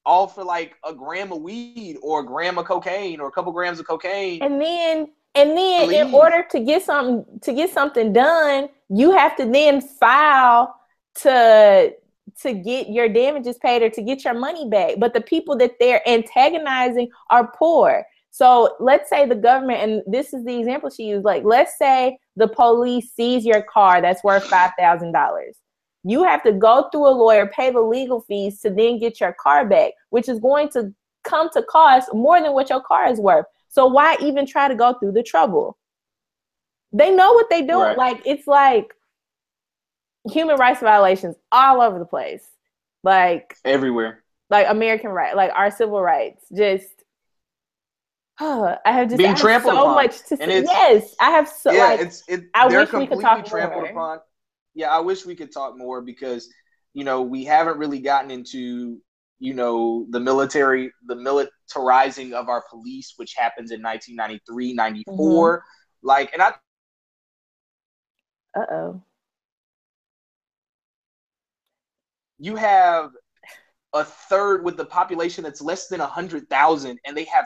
all 0.06 0.28
for 0.28 0.43
like 0.43 0.76
a 0.84 0.93
gram 0.93 1.32
of 1.32 1.41
weed 1.41 1.97
or 2.01 2.22
a 2.22 2.26
gram 2.26 2.58
of 2.58 2.66
cocaine 2.66 3.20
or 3.20 3.28
a 3.28 3.32
couple 3.32 3.51
grams 3.51 3.80
of 3.80 3.88
cocaine. 3.88 4.41
And 4.41 4.60
then 4.60 5.10
and 5.36 5.58
then 5.58 5.88
Please. 5.88 5.97
in 5.97 6.14
order 6.14 6.45
to 6.51 6.60
get 6.60 6.84
something 6.84 7.39
to 7.41 7.54
get 7.54 7.72
something 7.72 8.14
done, 8.14 8.70
you 8.89 9.12
have 9.12 9.36
to 9.38 9.45
then 9.45 9.82
file 9.82 10.76
to 11.16 11.93
to 12.41 12.54
get 12.54 12.89
your 12.89 13.10
damages 13.10 13.58
paid 13.58 13.82
or 13.82 13.89
to 13.89 14.01
get 14.01 14.24
your 14.24 14.34
money 14.34 14.68
back. 14.70 14.95
But 14.97 15.14
the 15.14 15.22
people 15.22 15.58
that 15.58 15.74
they're 15.80 16.08
antagonizing 16.08 17.10
are 17.30 17.51
poor. 17.58 18.06
So 18.32 18.76
let's 18.80 19.10
say 19.10 19.28
the 19.28 19.36
government, 19.36 19.80
and 19.80 20.01
this 20.08 20.34
is 20.34 20.43
the 20.43 20.58
example 20.58 20.89
she 20.89 21.04
used, 21.04 21.24
like 21.24 21.43
let's 21.43 21.78
say 21.78 22.18
the 22.36 22.47
police 22.47 23.12
seize 23.14 23.45
your 23.45 23.62
car 23.62 24.01
that's 24.01 24.24
worth 24.24 24.45
five 24.45 24.72
thousand 24.78 25.12
dollars. 25.12 25.58
You 26.04 26.24
have 26.24 26.43
to 26.43 26.51
go 26.51 26.89
through 26.91 27.08
a 27.08 27.12
lawyer, 27.12 27.47
pay 27.47 27.72
the 27.72 27.82
legal 27.82 28.22
fees 28.22 28.60
to 28.62 28.70
then 28.70 28.99
get 28.99 29.20
your 29.20 29.34
car 29.34 29.66
back, 29.66 29.93
which 30.10 30.28
is 30.28 30.39
going 30.39 30.70
to 30.70 30.93
come 31.24 31.49
to 31.51 31.64
cost 31.64 32.14
more 32.14 32.41
than 32.41 32.54
what 32.54 32.70
your 32.70 32.82
car 32.82 33.08
is 33.08 33.20
worth. 33.20 33.45
So 33.70 33.88
why 33.88 34.18
even 34.22 34.45
try 34.45 34.68
to 34.68 34.76
go 34.76 34.93
through 34.93 35.14
the 35.14 35.24
trouble? 35.24 35.78
They 36.91 37.10
know 37.10 37.34
what 37.34 37.49
they 37.49 37.62
do. 37.62 37.80
Right. 37.80 37.97
Like 37.97 38.22
it's 38.26 38.45
like 38.47 38.93
human 40.30 40.58
rights 40.58 40.82
violations 40.82 41.36
all 41.51 41.82
over 41.82 41.97
the 41.97 42.06
place. 42.06 42.45
Like 43.04 43.56
everywhere. 43.66 44.24
Like 44.49 44.68
American 44.70 45.10
right, 45.10 45.36
like 45.36 45.51
our 45.56 45.72
civil 45.72 46.01
rights. 46.01 46.45
Just 46.56 46.88
Oh, 48.39 48.76
I 48.86 48.91
have 48.91 49.10
just 49.10 49.18
being 49.18 49.30
I 49.30 49.34
have 49.34 49.39
trampled 49.39 49.74
so 49.74 49.82
upon. 49.82 49.95
much 49.95 50.20
to 50.28 50.38
say. 50.38 50.64
Yes, 50.64 51.16
I 51.20 51.32
have 51.32 51.47
so. 51.47 51.72
Yeah, 51.72 51.86
like, 51.86 51.99
it's 52.01 52.24
it, 52.28 52.45
I 52.54 52.68
wish 52.68 52.91
we 52.91 53.08
could 53.08 53.22
talk 53.22 53.49
more. 53.51 53.86
Upon. 53.86 54.20
Yeah, 54.76 54.90
I 54.90 55.00
wish 55.00 55.26
we 55.26 55.36
could 55.36 55.54
talk 55.54 55.78
more 55.78 56.02
because 56.02 56.50
you 56.94 57.04
know 57.04 57.22
we 57.22 57.44
haven't 57.44 57.78
really 57.78 58.00
gotten 58.00 58.32
into 58.32 59.00
you 59.40 59.54
know 59.54 60.06
the 60.10 60.20
military, 60.20 60.92
the 61.06 61.16
militarizing 61.16 62.34
of 62.34 62.50
our 62.50 62.64
police, 62.70 63.14
which 63.18 63.34
happens 63.36 63.72
in 63.72 63.82
1993, 63.82 64.74
94. 64.74 65.58
Mm-hmm. 65.58 66.08
Like, 66.08 66.34
and 66.34 66.42
I. 66.42 66.54
Uh 68.56 68.66
oh. 68.72 69.04
You 72.40 72.56
have 72.56 73.12
a 73.94 74.04
third 74.04 74.64
with 74.64 74.76
the 74.78 74.86
population 74.86 75.44
that's 75.44 75.62
less 75.62 75.88
than 75.88 76.02
a 76.02 76.08
hundred 76.08 76.50
thousand, 76.50 77.00
and 77.06 77.16
they 77.16 77.26
have 77.26 77.46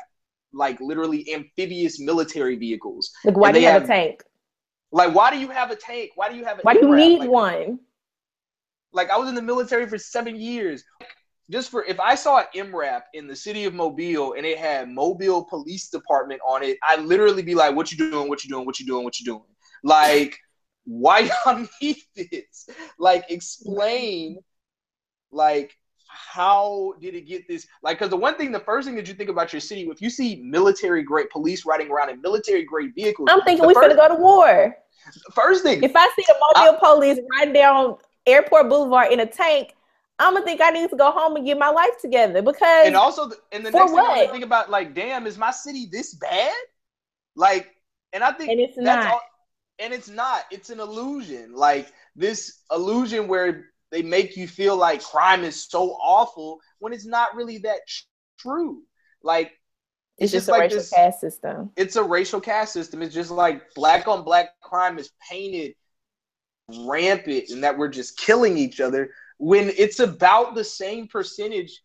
like 0.53 0.79
literally 0.79 1.33
amphibious 1.33 1.99
military 1.99 2.55
vehicles. 2.55 3.11
Like, 3.25 3.37
why 3.37 3.51
do 3.51 3.59
you 3.59 3.65
have, 3.67 3.81
have, 3.81 3.89
a 3.89 3.93
tank? 3.93 4.23
Like, 4.91 5.13
why 5.13 5.31
do 5.31 5.39
you 5.39 5.49
have 5.49 5.71
a 5.71 5.75
tank? 5.75 6.11
Why 6.15 6.29
do 6.29 6.35
you 6.35 6.45
have? 6.45 6.59
A 6.59 6.61
Why 6.61 6.73
do 6.73 6.79
you 6.79 6.95
need 6.95 7.19
like, 7.19 7.29
one? 7.29 7.79
Like, 8.93 9.09
I 9.09 9.17
was 9.17 9.29
in 9.29 9.35
the 9.35 9.41
military 9.41 9.87
for 9.87 9.97
seven 9.97 10.35
years. 10.35 10.83
Just 11.49 11.71
for 11.71 11.83
if 11.85 11.99
I 11.99 12.15
saw 12.15 12.39
an 12.39 12.45
MRAP 12.53 13.03
in 13.13 13.27
the 13.27 13.35
city 13.35 13.63
of 13.65 13.73
Mobile 13.73 14.33
and 14.33 14.45
it 14.45 14.57
had 14.57 14.89
Mobile 14.89 15.45
Police 15.45 15.89
Department 15.89 16.41
on 16.45 16.61
it, 16.61 16.77
I'd 16.87 17.01
literally 17.01 17.41
be 17.41 17.55
like, 17.55 17.75
"What 17.75 17.91
you 17.91 17.97
doing? 17.97 18.27
What 18.27 18.43
you 18.43 18.49
doing? 18.49 18.65
What 18.65 18.79
you 18.79 18.85
doing? 18.85 19.03
What 19.03 19.19
you 19.19 19.25
doing?" 19.25 19.43
Like, 19.83 20.37
why 20.83 21.29
y'all 21.45 21.67
need 21.81 21.97
this? 22.15 22.69
Like, 22.99 23.25
explain. 23.29 24.39
Like, 25.31 25.73
how 26.17 26.93
did 26.99 27.15
it 27.15 27.21
get 27.27 27.47
this? 27.47 27.67
Like, 27.81 27.99
because 27.99 28.09
the 28.09 28.17
one 28.17 28.35
thing, 28.35 28.51
the 28.51 28.59
first 28.59 28.87
thing 28.87 28.95
that 28.95 29.07
you 29.07 29.13
think 29.13 29.29
about 29.29 29.53
your 29.53 29.59
city, 29.59 29.81
if 29.89 30.01
you 30.01 30.09
see 30.09 30.41
military 30.43 31.03
grade 31.03 31.29
police 31.29 31.65
riding 31.65 31.89
around 31.89 32.09
in 32.09 32.21
military 32.21 32.63
grade 32.63 32.93
vehicles, 32.95 33.29
I'm 33.31 33.41
thinking 33.41 33.65
we're 33.65 33.73
going 33.73 33.89
to 33.89 33.95
go 33.95 34.07
to 34.07 34.15
war. 34.15 34.75
First 35.33 35.63
thing, 35.63 35.83
if 35.83 35.95
I 35.95 36.11
see 36.15 36.25
the 36.27 36.35
mobile 36.39 36.75
I, 36.75 36.79
police 36.79 37.19
riding 37.37 37.53
down 37.53 37.97
Airport 38.25 38.67
Boulevard 38.67 39.11
in 39.13 39.21
a 39.21 39.25
tank, 39.25 39.73
I'm 40.19 40.33
gonna 40.33 40.43
think 40.43 40.59
I 40.61 40.71
need 40.71 40.89
to 40.89 40.97
go 40.97 41.11
home 41.11 41.35
and 41.35 41.45
get 41.45 41.57
my 41.57 41.69
life 41.69 42.01
together 42.01 42.41
because. 42.41 42.87
And 42.87 42.95
also, 42.95 43.27
the, 43.27 43.37
and 43.51 43.65
the 43.65 43.71
next 43.71 43.91
what? 43.91 44.17
thing 44.17 44.27
I 44.27 44.31
think 44.31 44.43
about, 44.43 44.69
like, 44.69 44.93
damn, 44.93 45.27
is 45.27 45.37
my 45.37 45.51
city 45.51 45.87
this 45.89 46.15
bad? 46.15 46.53
Like, 47.35 47.73
and 48.11 48.23
I 48.23 48.31
think 48.31 48.51
and 48.51 48.59
it's 48.59 48.77
not. 48.77 49.05
All, 49.05 49.21
and 49.79 49.93
it's 49.93 50.09
not. 50.09 50.45
It's 50.51 50.69
an 50.69 50.79
illusion. 50.79 51.53
Like 51.53 51.93
this 52.15 52.61
illusion 52.71 53.27
where 53.27 53.67
they 53.91 54.01
make 54.01 54.35
you 54.35 54.47
feel 54.47 54.75
like 54.75 55.01
crime 55.01 55.43
is 55.43 55.69
so 55.69 55.91
awful 56.01 56.59
when 56.79 56.93
it's 56.93 57.05
not 57.05 57.35
really 57.35 57.59
that 57.59 57.79
true. 58.39 58.83
Like 59.23 59.51
it's, 60.17 60.33
it's 60.33 60.45
just, 60.45 60.47
just, 60.47 60.49
a 60.49 60.51
like 60.51 60.61
racial 60.61 60.77
this, 60.79 60.89
caste 60.89 61.21
system. 61.21 61.71
It's 61.75 61.95
a 61.95 62.03
racial 62.03 62.41
caste 62.41 62.73
system. 62.73 63.01
It's 63.01 63.13
just 63.13 63.31
like 63.31 63.73
black 63.75 64.07
on 64.07 64.23
black 64.23 64.49
crime 64.61 64.97
is 64.97 65.11
painted 65.29 65.73
rampant 66.85 67.49
and 67.49 67.63
that 67.63 67.77
we're 67.77 67.87
just 67.87 68.17
killing 68.17 68.57
each 68.57 68.81
other 68.81 69.11
when 69.37 69.71
it's 69.77 69.99
about 69.99 70.55
the 70.55 70.63
same 70.63 71.07
percentage 71.07 71.81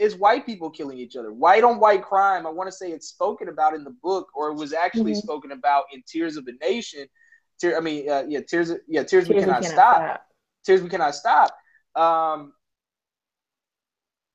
as 0.00 0.14
white 0.14 0.46
people 0.46 0.70
killing 0.70 0.98
each 0.98 1.16
other. 1.16 1.32
White 1.32 1.64
on 1.64 1.80
white 1.80 2.02
crime, 2.02 2.46
I 2.46 2.50
want 2.50 2.68
to 2.68 2.76
say 2.76 2.90
it's 2.90 3.08
spoken 3.08 3.48
about 3.48 3.74
in 3.74 3.84
the 3.84 3.94
book 4.02 4.28
or 4.34 4.50
it 4.50 4.54
was 4.54 4.72
actually 4.72 5.12
mm-hmm. 5.12 5.20
spoken 5.20 5.52
about 5.52 5.84
in 5.92 6.02
Tears 6.06 6.36
of 6.36 6.46
a 6.46 6.52
Nation. 6.64 7.06
Tear, 7.60 7.76
I 7.76 7.80
mean, 7.80 8.08
uh, 8.08 8.24
yeah, 8.28 8.40
Tears, 8.40 8.72
yeah, 8.86 9.02
Tears, 9.02 9.26
Tears 9.26 9.28
we 9.28 9.34
cannot, 9.34 9.62
cannot 9.62 9.64
stop. 9.64 9.96
stop. 9.96 10.26
Tears 10.68 10.82
We 10.82 10.90
Cannot 10.90 11.14
Stop. 11.14 11.56
Um, 11.94 12.52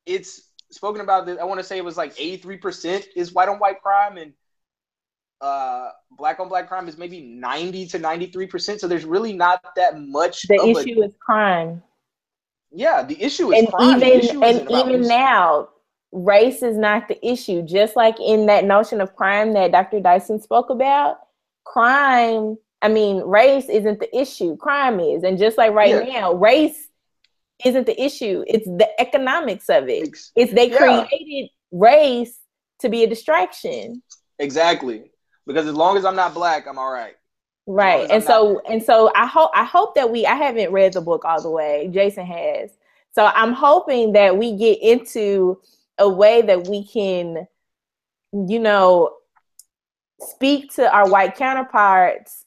it's 0.08 0.50
spoken 0.72 1.02
about 1.02 1.28
that. 1.28 1.40
I 1.40 1.44
want 1.44 1.60
to 1.60 1.64
say 1.64 1.78
it 1.78 1.86
was 1.86 1.96
like 1.96 2.16
83% 2.16 3.06
is 3.16 3.34
white 3.34 3.50
on 3.50 3.60
white 3.60 3.80
crime 3.84 4.18
and 4.18 4.34
uh, 5.42 5.90
black 6.10 6.40
on 6.40 6.50
black 6.50 6.68
crime 6.68 6.88
is 6.88 6.98
maybe 6.98 7.22
90 7.22 7.86
to 7.86 8.00
93%. 8.00 8.80
So 8.80 8.88
there's 8.88 9.06
really 9.06 9.34
not 9.34 9.64
that 9.76 10.00
much. 10.00 10.48
The 10.48 10.56
issue 10.56 11.04
a, 11.04 11.06
is 11.06 11.14
crime. 11.24 11.84
Yeah, 12.72 13.04
the 13.04 13.22
issue 13.22 13.54
is 13.54 13.60
and 13.60 13.72
crime. 13.72 14.02
Even, 14.02 14.44
and 14.44 14.72
even 14.72 15.08
now, 15.08 15.70
race 16.12 16.64
is 16.64 16.78
not 16.78 17.08
the 17.08 17.24
issue. 17.24 17.62
Just 17.62 17.96
like 17.96 18.20
in 18.20 18.48
that 18.48 18.66
notion 18.66 19.02
of 19.02 19.16
crime 19.16 19.54
that 19.54 19.72
Dr. 19.72 20.00
Dyson 20.00 20.42
spoke 20.42 20.72
about, 20.72 21.18
crime 21.64 22.58
I 22.84 22.90
mean, 22.90 23.22
race 23.22 23.70
isn't 23.70 24.02
the 24.02 24.16
issue, 24.16 24.58
crime 24.58 25.00
is. 25.00 25.24
And 25.24 25.38
just 25.38 25.58
like 25.58 25.72
right 25.72 26.06
yeah. 26.06 26.20
now, 26.20 26.34
race 26.34 26.90
isn't 27.64 27.86
the 27.86 28.00
issue, 28.04 28.44
it's 28.46 28.66
the 28.66 28.90
economics 29.00 29.70
of 29.70 29.88
it. 29.88 30.10
It's 30.36 30.52
they 30.52 30.70
yeah. 30.70 31.06
created 31.06 31.50
race 31.72 32.38
to 32.80 32.90
be 32.90 33.04
a 33.04 33.08
distraction. 33.08 34.04
Exactly. 34.38 35.12
Because 35.48 35.66
as 35.66 35.74
long 35.74 35.98
as 35.98 36.04
I'm 36.04 36.18
not 36.18 36.34
black, 36.34 36.68
I'm 36.68 36.78
all 36.78 36.92
right. 36.92 37.16
Right. 37.66 38.10
And 38.12 38.22
so 38.22 38.54
not- 38.54 38.64
and 38.70 38.84
so 38.84 39.10
I 39.16 39.28
hope 39.28 39.52
I 39.54 39.64
hope 39.64 39.96
that 39.96 40.12
we 40.12 40.26
I 40.26 40.36
haven't 40.36 40.74
read 40.74 40.92
the 40.92 41.02
book 41.02 41.24
all 41.24 41.42
the 41.42 41.50
way. 41.50 41.90
Jason 41.94 42.26
has. 42.26 42.72
So 43.14 43.26
I'm 43.26 43.54
hoping 43.54 44.12
that 44.14 44.38
we 44.38 44.58
get 44.58 44.82
into 44.82 45.62
a 45.98 46.10
way 46.10 46.42
that 46.42 46.68
we 46.68 46.86
can 46.86 47.48
you 48.34 48.60
know 48.60 49.16
speak 50.20 50.74
to 50.74 50.94
our 50.94 51.10
white 51.10 51.38
counterparts 51.38 52.43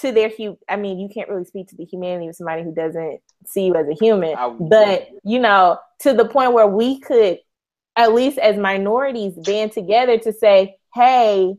to 0.00 0.12
their 0.12 0.28
hu 0.28 0.58
I 0.68 0.76
mean, 0.76 0.98
you 0.98 1.08
can't 1.08 1.28
really 1.28 1.44
speak 1.44 1.68
to 1.68 1.76
the 1.76 1.84
humanity 1.84 2.28
of 2.28 2.36
somebody 2.36 2.62
who 2.62 2.72
doesn't 2.74 3.20
see 3.46 3.66
you 3.66 3.74
as 3.74 3.88
a 3.88 3.94
human. 3.94 4.34
but 4.68 5.08
you 5.24 5.38
know, 5.38 5.78
to 6.00 6.12
the 6.12 6.26
point 6.26 6.52
where 6.52 6.66
we 6.66 7.00
could 7.00 7.38
at 7.96 8.12
least 8.12 8.38
as 8.38 8.56
minorities 8.56 9.34
band 9.34 9.72
together 9.72 10.18
to 10.18 10.32
say, 10.32 10.76
hey, 10.94 11.54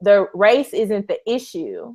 the 0.00 0.26
race 0.32 0.72
isn't 0.72 1.06
the 1.06 1.18
issue. 1.30 1.94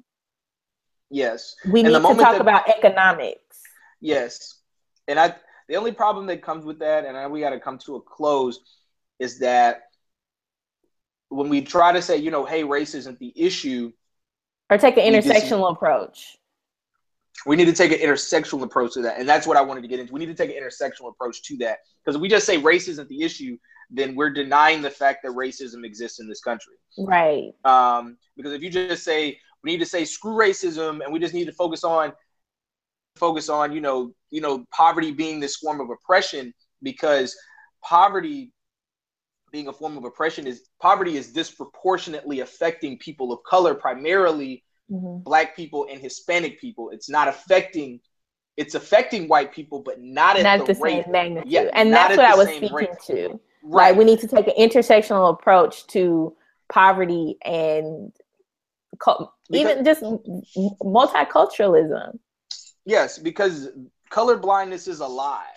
Yes. 1.10 1.56
We 1.68 1.80
and 1.82 1.90
need 1.90 1.96
to 1.96 2.02
talk 2.02 2.18
that, 2.18 2.42
about 2.42 2.70
economics. 2.70 3.60
Yes. 4.00 4.60
And 5.08 5.20
I 5.20 5.36
the 5.68 5.76
only 5.76 5.92
problem 5.92 6.28
that 6.28 6.44
comes 6.44 6.64
with 6.64 6.80
that, 6.80 7.06
and 7.06 7.32
we 7.32 7.40
got 7.40 7.50
to 7.52 7.60
come 7.60 7.80
to 7.80 7.96
a 7.96 8.02
close, 8.02 8.60
is 9.20 9.40
that 9.40 9.84
when 11.30 11.50
we 11.50 11.62
try 11.62 11.92
to 11.92 12.02
say, 12.02 12.18
you 12.18 12.30
know, 12.30 12.46
hey, 12.46 12.64
race 12.64 12.94
isn't 12.94 13.18
the 13.18 13.34
issue, 13.36 13.92
or 14.70 14.78
take 14.78 14.98
an 14.98 15.14
intersectional 15.14 15.72
approach. 15.72 16.38
We 17.46 17.56
need 17.56 17.66
to 17.66 17.74
take 17.74 17.92
an 17.92 18.00
intersectional 18.00 18.64
approach 18.64 18.94
to 18.94 19.02
that. 19.04 19.20
And 19.20 19.28
that's 19.28 19.46
what 19.46 19.58
I 19.58 19.62
wanted 19.62 19.82
to 19.82 19.88
get 19.88 20.00
into. 20.00 20.14
We 20.14 20.20
need 20.20 20.28
to 20.28 20.34
take 20.34 20.56
an 20.56 20.62
intersectional 20.62 21.10
approach 21.10 21.44
to 21.44 21.58
that. 21.58 21.80
Because 22.04 22.16
if 22.16 22.22
we 22.22 22.30
just 22.30 22.46
say 22.46 22.58
race 22.58 22.88
isn't 22.88 23.08
the 23.10 23.22
issue, 23.22 23.58
then 23.92 24.16
we're 24.16 24.32
denying 24.32 24.82
the 24.82 24.90
fact 24.90 25.24
that 25.24 25.34
racism 25.34 25.86
exists 25.86 26.20
in 26.20 26.28
this 26.28 26.42
country. 26.42 26.74
Right. 26.98 27.52
Um, 27.64 28.18
because 28.36 28.54
if 28.54 28.64
you 28.64 28.70
just 28.70 29.04
say 29.04 29.38
we 29.64 29.72
need 29.72 29.80
to 29.80 29.86
say 29.86 30.06
screw 30.06 30.36
racism 30.36 31.04
and 31.04 31.14
we 31.14 31.20
just 31.20 31.34
need 31.34 31.46
to 31.46 31.52
focus 31.52 31.84
on 31.84 32.14
focus 33.16 33.48
on, 33.48 33.72
you 33.72 33.82
know, 33.82 34.14
you 34.30 34.42
know, 34.42 34.66
poverty 34.72 35.12
being 35.12 35.40
this 35.40 35.56
form 35.56 35.80
of 35.80 35.90
oppression 35.90 36.54
because 36.84 37.36
poverty 37.84 38.52
being 39.52 39.68
a 39.68 39.74
form 39.74 39.98
of 39.98 40.04
oppression 40.04 40.48
is 40.48 40.70
poverty 40.82 41.18
is 41.18 41.32
disproportionately 41.32 42.42
affecting 42.42 42.98
people 42.98 43.32
of 43.32 43.40
color, 43.44 43.74
primarily 43.74 44.64
mm-hmm. 44.92 45.24
black 45.24 45.56
people 45.56 45.88
and 45.90 46.02
Hispanic 46.02 46.60
people. 46.60 46.90
It's 46.90 47.10
not 47.10 47.28
affecting 47.28 48.00
it's 48.58 48.74
affecting 48.74 49.28
white 49.28 49.54
people, 49.54 49.82
but 49.82 50.02
not 50.02 50.38
at 50.38 50.44
not 50.44 50.66
the, 50.66 50.74
the 50.74 50.80
rate. 50.80 51.04
same 51.04 51.12
magnitude. 51.12 51.52
Yeah, 51.52 51.70
and 51.74 51.92
that's 51.92 52.16
what 52.16 52.26
I 52.26 52.36
was 52.36 52.48
speaking 52.48 52.74
rate. 52.74 52.90
to. 53.08 53.40
Right. 53.64 53.90
Like 53.90 53.98
we 53.98 54.06
need 54.06 54.20
to 54.22 54.28
take 54.28 54.48
an 54.48 54.54
intersectional 54.58 55.34
approach 55.34 55.88
to 55.88 56.36
poverty 56.70 57.38
and 57.44 58.14
co- 59.00 59.34
even 59.50 59.84
just 59.84 60.04
multiculturalism. 60.04 62.20
Yes, 62.86 63.18
because 63.18 63.70
color 64.10 64.38
blindness 64.38 64.88
is 64.88 65.00
a 65.00 65.08
lie, 65.08 65.48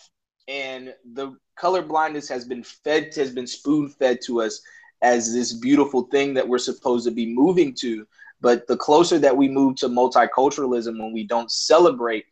and 0.48 0.94
the 1.14 1.36
color 1.56 1.82
blindness 1.82 2.28
has 2.28 2.44
been 2.44 2.64
fed 2.64 3.14
has 3.14 3.30
been 3.30 3.46
spoon 3.46 3.88
fed 3.88 4.18
to 4.24 4.40
us 4.40 4.60
as 5.02 5.32
this 5.32 5.52
beautiful 5.52 6.02
thing 6.04 6.34
that 6.34 6.46
we're 6.46 6.58
supposed 6.58 7.06
to 7.06 7.12
be 7.12 7.32
moving 7.34 7.74
to 7.74 8.06
but 8.40 8.66
the 8.66 8.76
closer 8.76 9.18
that 9.18 9.36
we 9.36 9.48
move 9.48 9.76
to 9.76 9.88
multiculturalism 9.88 10.98
when 10.98 11.12
we 11.12 11.24
don't 11.24 11.50
celebrate 11.50 12.24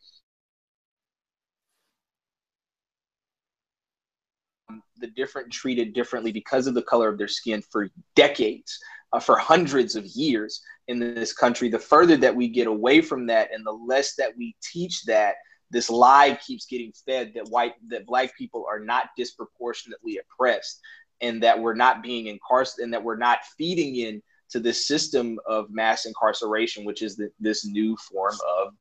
the 4.99 5.07
different 5.09 5.53
treated 5.53 5.93
differently 5.93 6.33
because 6.33 6.67
of 6.67 6.75
the 6.75 6.83
color 6.83 7.09
of 7.09 7.19
their 7.19 7.29
skin 7.29 7.63
for 7.63 7.89
decades, 8.15 8.79
uh, 9.13 9.21
for 9.21 9.37
hundreds 9.37 9.97
of 9.97 10.07
years 10.07 10.63
in 10.89 10.99
this 10.99 11.33
country. 11.33 11.69
The 11.69 11.79
further 11.79 12.17
that 12.19 12.35
we 12.35 12.49
get 12.49 12.67
away 12.67 13.01
from 13.01 13.27
that, 13.27 13.51
and 13.53 13.65
the 13.65 13.73
less 13.73 14.15
that 14.17 14.33
we 14.37 14.57
teach 14.63 15.05
that, 15.05 15.37
this 15.71 15.91
lie 15.91 16.39
keeps 16.47 16.67
getting 16.67 16.93
fed 17.05 17.33
that 17.35 17.49
white 17.49 17.75
that 17.89 18.07
black 18.07 18.37
people 18.37 18.65
are 18.69 18.81
not 18.81 19.09
disproportionately 19.17 20.19
oppressed 20.19 20.81
and 21.21 21.43
that 21.43 21.59
we're 21.59 21.75
not 21.75 22.03
being 22.03 22.27
incarcerated 22.27 22.85
and 22.85 22.93
that 22.93 23.03
we're 23.03 23.17
not 23.17 23.39
feeding 23.59 23.97
in 23.97 24.23
to 24.49 24.61
this 24.61 24.87
system 24.87 25.39
of 25.47 25.71
mass 25.71 26.07
incarceration 26.07 26.85
which 26.85 27.03
is 27.03 27.17
the, 27.17 27.31
this 27.41 27.67
new 27.67 27.97
form 27.97 28.37
of 28.59 28.73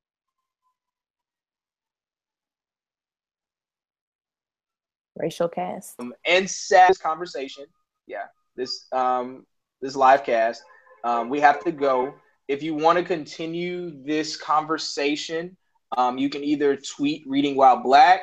racial 5.17 5.47
cast. 5.47 5.99
Um, 5.99 6.13
and 6.25 6.49
sad 6.49 6.99
conversation. 6.99 7.65
Yeah 8.05 8.25
this 8.55 8.86
um 8.91 9.45
this 9.81 9.95
live 9.95 10.23
cast. 10.23 10.63
Um, 11.03 11.29
we 11.29 11.39
have 11.41 11.63
to 11.63 11.71
go. 11.71 12.15
If 12.47 12.63
you 12.63 12.73
want 12.73 12.97
to 12.97 13.03
continue 13.03 14.03
this 14.03 14.38
conversation 14.38 15.57
um, 15.97 16.17
you 16.17 16.29
can 16.29 16.43
either 16.43 16.75
tweet 16.75 17.23
reading 17.27 17.55
while 17.55 17.77
black 17.77 18.21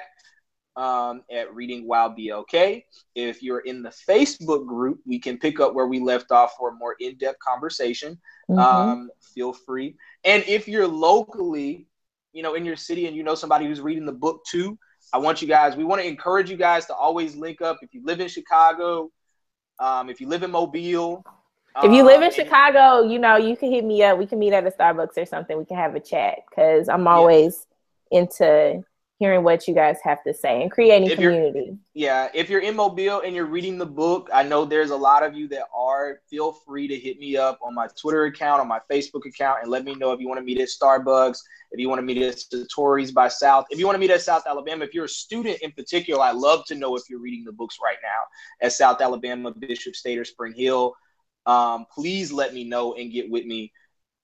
um, 0.76 1.22
at 1.30 1.54
reading 1.54 1.86
while 1.86 2.14
blk 2.14 2.84
if 3.14 3.42
you're 3.42 3.60
in 3.60 3.82
the 3.82 3.92
facebook 4.08 4.66
group 4.66 5.00
we 5.06 5.18
can 5.18 5.38
pick 5.38 5.60
up 5.60 5.74
where 5.74 5.86
we 5.86 6.00
left 6.00 6.30
off 6.30 6.54
for 6.58 6.70
a 6.70 6.74
more 6.74 6.96
in-depth 7.00 7.38
conversation 7.40 8.18
mm-hmm. 8.50 8.58
um, 8.58 9.10
feel 9.34 9.52
free 9.52 9.94
and 10.24 10.42
if 10.46 10.66
you're 10.66 10.88
locally 10.88 11.86
you 12.32 12.42
know 12.42 12.54
in 12.54 12.64
your 12.64 12.76
city 12.76 13.06
and 13.06 13.16
you 13.16 13.22
know 13.22 13.34
somebody 13.34 13.66
who's 13.66 13.80
reading 13.80 14.06
the 14.06 14.12
book 14.12 14.42
too 14.46 14.78
I 15.12 15.18
want 15.18 15.42
you 15.42 15.48
guys, 15.48 15.76
we 15.76 15.84
want 15.84 16.00
to 16.00 16.08
encourage 16.08 16.50
you 16.50 16.56
guys 16.56 16.86
to 16.86 16.94
always 16.94 17.36
link 17.36 17.60
up. 17.60 17.78
If 17.82 17.92
you 17.92 18.02
live 18.04 18.20
in 18.20 18.28
Chicago, 18.28 19.10
um, 19.78 20.08
if 20.08 20.20
you 20.20 20.28
live 20.28 20.42
in 20.42 20.50
Mobile, 20.50 21.24
if 21.82 21.92
you 21.92 22.04
live 22.04 22.20
in 22.20 22.28
um, 22.28 22.32
Chicago, 22.32 23.02
you 23.02 23.18
know, 23.18 23.36
you 23.36 23.56
can 23.56 23.70
hit 23.70 23.84
me 23.84 24.02
up. 24.02 24.18
We 24.18 24.26
can 24.26 24.38
meet 24.38 24.52
at 24.52 24.66
a 24.66 24.70
Starbucks 24.70 25.16
or 25.16 25.26
something. 25.26 25.56
We 25.56 25.64
can 25.64 25.76
have 25.76 25.94
a 25.94 26.00
chat 26.00 26.40
because 26.48 26.88
I'm 26.88 27.06
always 27.06 27.66
into 28.10 28.84
hearing 29.22 29.44
what 29.44 29.68
you 29.68 29.74
guys 29.74 29.98
have 30.02 30.20
to 30.24 30.34
say 30.34 30.62
and 30.62 30.70
creating 30.70 31.08
if 31.08 31.14
community. 31.14 31.78
Yeah, 31.94 32.28
if 32.34 32.50
you're 32.50 32.60
in 32.60 32.74
Mobile 32.74 33.20
and 33.20 33.36
you're 33.36 33.46
reading 33.46 33.78
the 33.78 33.86
book, 33.86 34.28
I 34.34 34.42
know 34.42 34.64
there's 34.64 34.90
a 34.90 34.96
lot 34.96 35.22
of 35.22 35.34
you 35.34 35.46
that 35.48 35.66
are. 35.72 36.18
Feel 36.28 36.52
free 36.52 36.88
to 36.88 36.96
hit 36.96 37.20
me 37.20 37.36
up 37.36 37.60
on 37.62 37.72
my 37.72 37.86
Twitter 37.96 38.24
account, 38.24 38.60
on 38.60 38.66
my 38.66 38.80
Facebook 38.90 39.24
account, 39.24 39.58
and 39.62 39.70
let 39.70 39.84
me 39.84 39.94
know 39.94 40.10
if 40.10 40.18
you 40.18 40.26
want 40.26 40.40
to 40.40 40.44
meet 40.44 40.60
at 40.60 40.68
Starbucks, 40.68 41.38
if 41.70 41.78
you 41.78 41.88
want 41.88 42.00
to 42.00 42.02
meet 42.02 42.20
at 42.20 42.34
Satori's 42.34 43.12
by 43.12 43.28
South, 43.28 43.66
if 43.70 43.78
you 43.78 43.86
want 43.86 43.94
to 43.94 44.00
meet 44.00 44.10
at 44.10 44.22
South 44.22 44.42
Alabama. 44.44 44.84
If 44.84 44.92
you're 44.92 45.04
a 45.04 45.08
student 45.08 45.58
in 45.62 45.70
particular, 45.70 46.20
I 46.20 46.32
love 46.32 46.64
to 46.66 46.74
know 46.74 46.96
if 46.96 47.04
you're 47.08 47.20
reading 47.20 47.44
the 47.44 47.52
books 47.52 47.78
right 47.82 47.98
now 48.02 48.66
at 48.66 48.72
South 48.72 49.00
Alabama, 49.00 49.52
Bishop 49.52 49.94
State, 49.94 50.18
or 50.18 50.24
Spring 50.24 50.52
Hill. 50.52 50.94
Um, 51.46 51.86
please 51.92 52.32
let 52.32 52.54
me 52.54 52.64
know 52.64 52.94
and 52.94 53.12
get 53.12 53.30
with 53.30 53.44
me 53.44 53.72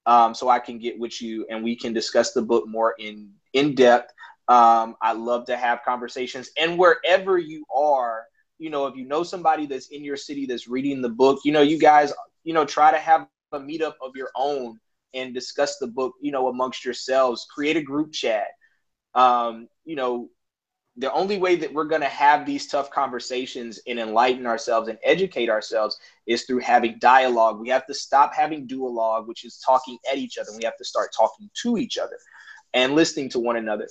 um, 0.06 0.34
so 0.34 0.48
I 0.48 0.58
can 0.58 0.78
get 0.78 0.98
with 0.98 1.20
you 1.20 1.46
and 1.50 1.62
we 1.62 1.76
can 1.76 1.92
discuss 1.92 2.32
the 2.32 2.42
book 2.42 2.66
more 2.66 2.94
in 2.98 3.30
in 3.52 3.74
depth. 3.74 4.12
Um, 4.48 4.96
I 5.02 5.12
love 5.12 5.44
to 5.46 5.56
have 5.56 5.80
conversations. 5.84 6.50
And 6.58 6.78
wherever 6.78 7.38
you 7.38 7.64
are, 7.74 8.24
you 8.58 8.70
know, 8.70 8.86
if 8.86 8.96
you 8.96 9.06
know 9.06 9.22
somebody 9.22 9.66
that's 9.66 9.88
in 9.88 10.02
your 10.02 10.16
city 10.16 10.46
that's 10.46 10.66
reading 10.66 11.02
the 11.02 11.10
book, 11.10 11.40
you 11.44 11.52
know, 11.52 11.60
you 11.60 11.78
guys, 11.78 12.12
you 12.44 12.54
know, 12.54 12.64
try 12.64 12.90
to 12.90 12.98
have 12.98 13.28
a 13.52 13.58
meetup 13.58 13.94
of 14.00 14.16
your 14.16 14.30
own 14.34 14.78
and 15.14 15.34
discuss 15.34 15.78
the 15.78 15.86
book, 15.86 16.14
you 16.22 16.32
know, 16.32 16.48
amongst 16.48 16.84
yourselves. 16.84 17.46
Create 17.54 17.76
a 17.76 17.82
group 17.82 18.12
chat. 18.12 18.46
Um, 19.14 19.68
you 19.84 19.96
know, 19.96 20.30
the 20.98 21.12
only 21.12 21.38
way 21.38 21.54
that 21.54 21.72
we're 21.72 21.84
going 21.84 22.00
to 22.00 22.08
have 22.08 22.44
these 22.44 22.66
tough 22.66 22.90
conversations 22.90 23.78
and 23.86 24.00
enlighten 24.00 24.46
ourselves 24.46 24.88
and 24.88 24.98
educate 25.04 25.48
ourselves 25.48 25.98
is 26.26 26.42
through 26.42 26.58
having 26.58 26.98
dialogue. 26.98 27.60
We 27.60 27.68
have 27.68 27.86
to 27.86 27.94
stop 27.94 28.34
having 28.34 28.66
duologue, 28.66 29.28
which 29.28 29.44
is 29.44 29.62
talking 29.64 29.96
at 30.10 30.18
each 30.18 30.38
other. 30.38 30.50
We 30.56 30.64
have 30.64 30.76
to 30.76 30.84
start 30.84 31.10
talking 31.16 31.48
to 31.62 31.78
each 31.78 31.98
other 31.98 32.18
and 32.74 32.96
listening 32.96 33.28
to 33.30 33.38
one 33.38 33.56
another. 33.56 33.86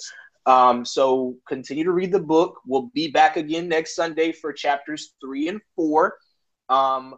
Um, 0.45 0.83
so 0.83 1.37
continue 1.47 1.85
to 1.85 1.93
read 1.93 2.11
the 2.11 2.19
book. 2.19 2.59
We'll 2.65 2.91
be 2.93 3.09
back 3.09 3.37
again 3.37 3.69
next 3.69 3.95
Sunday 3.95 4.33
for 4.33 4.51
chapters 4.51 5.13
three 5.21 5.47
and 5.47 5.61
four. 5.77 6.17
Um, 6.67 7.15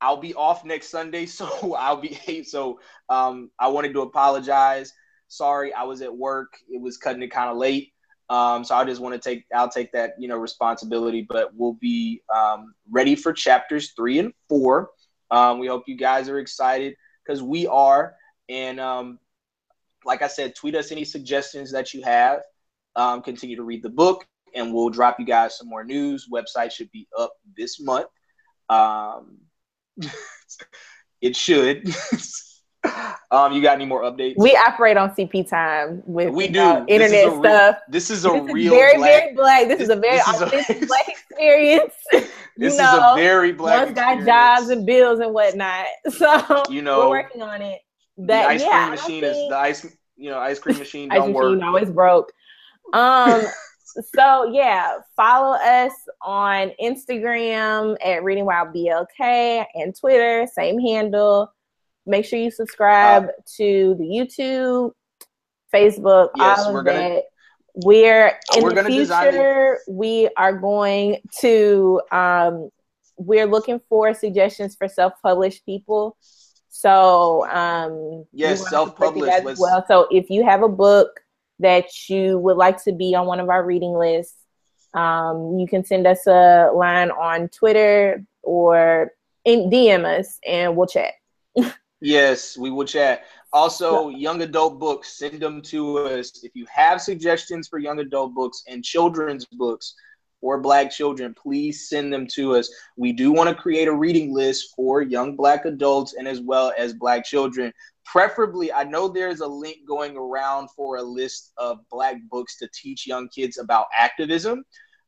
I'll 0.00 0.20
be 0.20 0.34
off 0.34 0.64
next 0.64 0.88
Sunday, 0.88 1.26
so 1.26 1.74
I'll 1.74 2.00
be 2.00 2.44
so 2.44 2.80
um, 3.10 3.50
I 3.58 3.68
wanted 3.68 3.92
to 3.92 4.00
apologize. 4.00 4.94
Sorry, 5.28 5.74
I 5.74 5.82
was 5.82 6.00
at 6.00 6.16
work. 6.16 6.54
It 6.70 6.80
was 6.80 6.96
cutting 6.96 7.22
it 7.22 7.30
kind 7.30 7.50
of 7.50 7.58
late. 7.58 7.92
Um, 8.30 8.62
so 8.62 8.74
I 8.74 8.84
just 8.84 9.00
want 9.00 9.20
to 9.20 9.28
take 9.28 9.44
I'll 9.54 9.70
take 9.70 9.92
that 9.92 10.14
you 10.18 10.28
know 10.28 10.36
responsibility, 10.36 11.26
but 11.28 11.50
we'll 11.54 11.74
be 11.74 12.22
um, 12.34 12.74
ready 12.90 13.14
for 13.14 13.32
chapters 13.32 13.92
three 13.96 14.18
and 14.18 14.32
four. 14.48 14.90
Um, 15.30 15.58
we 15.58 15.66
hope 15.66 15.84
you 15.86 15.96
guys 15.96 16.28
are 16.28 16.38
excited 16.38 16.94
because 17.24 17.42
we 17.42 17.66
are. 17.66 18.14
And 18.48 18.80
um, 18.80 19.18
like 20.04 20.22
I 20.22 20.28
said, 20.28 20.54
tweet 20.54 20.74
us 20.74 20.92
any 20.92 21.04
suggestions 21.04 21.72
that 21.72 21.92
you 21.92 22.02
have 22.02 22.40
um, 22.96 23.22
continue 23.22 23.56
to 23.56 23.62
read 23.62 23.82
the 23.82 23.88
book, 23.88 24.26
and 24.54 24.74
we'll 24.74 24.90
drop 24.90 25.18
you 25.18 25.26
guys 25.26 25.56
some 25.56 25.68
more 25.68 25.84
news. 25.84 26.28
Website 26.32 26.72
should 26.72 26.90
be 26.90 27.06
up 27.16 27.32
this 27.56 27.80
month. 27.80 28.08
Um, 28.68 29.38
it 31.20 31.36
should. 31.36 31.88
um, 33.30 33.52
you 33.52 33.62
got 33.62 33.74
any 33.74 33.86
more 33.86 34.02
updates? 34.02 34.34
We 34.36 34.56
operate 34.56 34.96
on 34.96 35.10
CP 35.10 35.48
time 35.48 36.02
with 36.06 36.30
we 36.30 36.48
do 36.48 36.84
internet 36.88 37.10
this 37.10 37.38
stuff. 37.38 37.42
Real, 37.42 37.82
this 37.88 38.10
is 38.10 38.24
a 38.24 38.30
this 38.30 38.52
real 38.52 38.72
is 38.72 38.78
very 38.78 38.96
black, 38.96 39.10
very 39.10 39.34
black. 39.34 39.68
This, 39.68 39.78
this 39.78 39.88
is 39.88 39.90
a 39.90 40.00
very 40.00 40.18
authentic 40.20 40.88
black 40.88 41.08
experience. 41.08 41.94
this 42.56 42.74
you 42.74 42.82
know, 42.82 42.96
is 42.96 43.02
a 43.02 43.14
very 43.16 43.52
black. 43.52 43.86
One's 43.86 43.94
got 43.94 44.24
jobs 44.24 44.70
and 44.70 44.86
bills 44.86 45.20
and 45.20 45.32
whatnot, 45.32 45.86
so 46.10 46.64
you 46.70 46.82
know 46.82 46.98
we're 47.00 47.22
working 47.22 47.42
on 47.42 47.62
it. 47.62 47.80
That, 48.18 48.42
the 48.42 48.48
ice 48.48 48.62
yeah, 48.62 48.86
cream 48.86 48.90
machine 48.90 49.24
is 49.24 49.36
the 49.48 49.56
ice. 49.56 49.86
You 50.16 50.30
know, 50.30 50.38
ice 50.38 50.58
cream 50.58 50.78
machine 50.78 51.08
don't 51.08 51.30
ice 51.30 51.34
work. 51.34 51.52
Machine 51.52 51.62
always 51.62 51.90
broke. 51.90 52.32
Um, 52.92 53.42
so 54.14 54.50
yeah, 54.52 54.98
follow 55.16 55.56
us 55.56 55.92
on 56.22 56.72
Instagram 56.82 57.96
at 58.04 58.22
Reading 58.22 58.44
While 58.44 58.66
BLK 58.66 59.66
and 59.74 59.94
Twitter, 59.94 60.46
same 60.52 60.78
handle. 60.80 61.52
Make 62.08 62.24
sure 62.24 62.38
you 62.38 62.50
subscribe 62.50 63.24
uh, 63.24 63.42
to 63.56 63.94
the 63.98 64.04
YouTube, 64.04 64.92
Facebook, 65.72 66.30
yes, 66.36 66.60
all 66.60 66.76
of 66.76 66.84
gonna, 66.84 66.98
that. 66.98 67.22
We're 67.84 68.38
in 68.56 68.62
we're 68.62 68.82
the 68.82 68.84
future. 68.84 69.78
We 69.88 70.28
are 70.36 70.52
going 70.52 71.18
to. 71.40 72.00
Um, 72.10 72.70
we're 73.18 73.46
looking 73.46 73.80
for 73.88 74.14
suggestions 74.14 74.76
for 74.76 74.88
self-published 74.88 75.66
people. 75.66 76.16
So 76.68 77.46
um, 77.48 78.24
yes, 78.32 78.68
self-published. 78.70 79.32
as 79.32 79.58
Well, 79.58 79.84
so 79.88 80.06
if 80.10 80.30
you 80.30 80.44
have 80.44 80.62
a 80.62 80.68
book 80.68 81.20
that 81.58 82.08
you 82.08 82.38
would 82.38 82.56
like 82.56 82.82
to 82.84 82.92
be 82.92 83.14
on 83.14 83.26
one 83.26 83.40
of 83.40 83.48
our 83.48 83.64
reading 83.64 83.92
lists, 83.92 84.36
um, 84.94 85.58
you 85.58 85.66
can 85.68 85.84
send 85.84 86.06
us 86.06 86.26
a 86.26 86.70
line 86.72 87.10
on 87.10 87.48
Twitter 87.48 88.24
or 88.42 89.12
in 89.44 89.70
DM 89.70 90.04
us 90.04 90.38
and 90.46 90.76
we'll 90.76 90.86
chat. 90.86 91.12
yes, 92.00 92.56
we 92.56 92.70
will 92.70 92.84
chat. 92.84 93.24
Also, 93.52 94.10
young 94.10 94.42
adult 94.42 94.78
books, 94.78 95.16
send 95.16 95.40
them 95.40 95.62
to 95.62 95.98
us. 95.98 96.44
If 96.44 96.54
you 96.54 96.66
have 96.72 97.00
suggestions 97.00 97.68
for 97.68 97.78
young 97.78 97.98
adult 98.00 98.34
books 98.34 98.62
and 98.68 98.84
children's 98.84 99.46
books 99.46 99.94
for 100.40 100.60
Black 100.60 100.90
children, 100.90 101.34
please 101.34 101.88
send 101.88 102.12
them 102.12 102.26
to 102.34 102.56
us. 102.56 102.70
We 102.96 103.12
do 103.12 103.32
want 103.32 103.48
to 103.48 103.54
create 103.54 103.88
a 103.88 103.92
reading 103.92 104.32
list 104.34 104.74
for 104.76 105.02
young 105.02 105.34
Black 105.34 105.64
adults 105.64 106.14
and 106.14 106.28
as 106.28 106.40
well 106.40 106.72
as 106.76 106.92
Black 106.92 107.24
children 107.24 107.72
preferably 108.10 108.72
i 108.72 108.82
know 108.82 109.06
there's 109.06 109.40
a 109.40 109.46
link 109.46 109.78
going 109.86 110.16
around 110.16 110.68
for 110.70 110.96
a 110.96 111.02
list 111.02 111.52
of 111.58 111.78
black 111.90 112.16
books 112.30 112.56
to 112.56 112.68
teach 112.72 113.06
young 113.06 113.28
kids 113.28 113.58
about 113.58 113.86
activism 113.96 114.64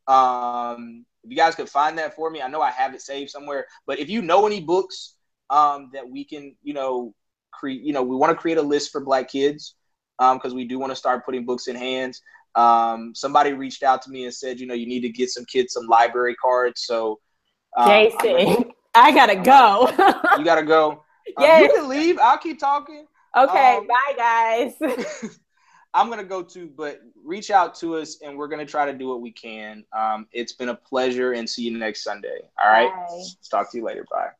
um, 0.06 1.04
if 1.22 1.30
you 1.30 1.36
guys 1.36 1.54
could 1.54 1.68
find 1.68 1.96
that 1.96 2.14
for 2.14 2.30
me 2.30 2.42
i 2.42 2.48
know 2.48 2.60
i 2.60 2.70
have 2.70 2.94
it 2.94 3.00
saved 3.00 3.30
somewhere 3.30 3.66
but 3.86 3.98
if 3.98 4.10
you 4.10 4.20
know 4.20 4.46
any 4.46 4.60
books 4.60 5.14
um, 5.50 5.90
that 5.92 6.08
we 6.08 6.24
can 6.24 6.54
you 6.62 6.74
know 6.74 7.14
create 7.52 7.82
you 7.82 7.92
know 7.92 8.02
we 8.02 8.16
want 8.16 8.30
to 8.30 8.36
create 8.36 8.58
a 8.58 8.62
list 8.62 8.90
for 8.90 9.00
black 9.00 9.28
kids 9.28 9.74
because 10.18 10.52
um, 10.52 10.56
we 10.56 10.64
do 10.64 10.78
want 10.78 10.90
to 10.90 10.96
start 10.96 11.24
putting 11.24 11.44
books 11.44 11.68
in 11.68 11.76
hands 11.76 12.22
um, 12.54 13.12
somebody 13.14 13.52
reached 13.52 13.82
out 13.82 14.02
to 14.02 14.10
me 14.10 14.24
and 14.24 14.34
said 14.34 14.58
you 14.58 14.66
know 14.66 14.74
you 14.74 14.86
need 14.86 15.00
to 15.00 15.08
get 15.08 15.28
some 15.30 15.44
kids 15.44 15.74
some 15.74 15.86
library 15.86 16.34
cards 16.36 16.82
so 16.84 17.18
um, 17.76 17.88
jason 17.88 18.70
i 18.94 19.12
gotta 19.12 19.36
go 19.36 19.88
you 20.38 20.44
gotta 20.44 20.64
go 20.64 21.02
yeah, 21.38 21.60
you 21.60 21.68
can 21.72 21.88
leave. 21.88 22.18
I'll 22.18 22.38
keep 22.38 22.58
talking. 22.58 23.06
Okay, 23.36 23.76
um, 23.76 23.86
bye 23.86 24.14
guys. 24.16 24.74
I'm 25.94 26.08
gonna 26.08 26.24
go 26.24 26.42
too, 26.42 26.70
but 26.76 27.00
reach 27.24 27.50
out 27.50 27.74
to 27.76 27.96
us 27.96 28.20
and 28.22 28.36
we're 28.36 28.48
gonna 28.48 28.66
try 28.66 28.86
to 28.86 28.96
do 28.96 29.08
what 29.08 29.20
we 29.20 29.32
can. 29.32 29.84
Um, 29.96 30.26
it's 30.32 30.52
been 30.52 30.68
a 30.68 30.74
pleasure 30.74 31.32
and 31.32 31.48
see 31.48 31.62
you 31.62 31.76
next 31.76 32.02
Sunday. 32.02 32.40
All 32.62 32.70
right. 32.70 32.90
Bye. 32.90 33.24
Talk 33.50 33.70
to 33.72 33.78
you 33.78 33.84
later. 33.84 34.06
Bye. 34.10 34.30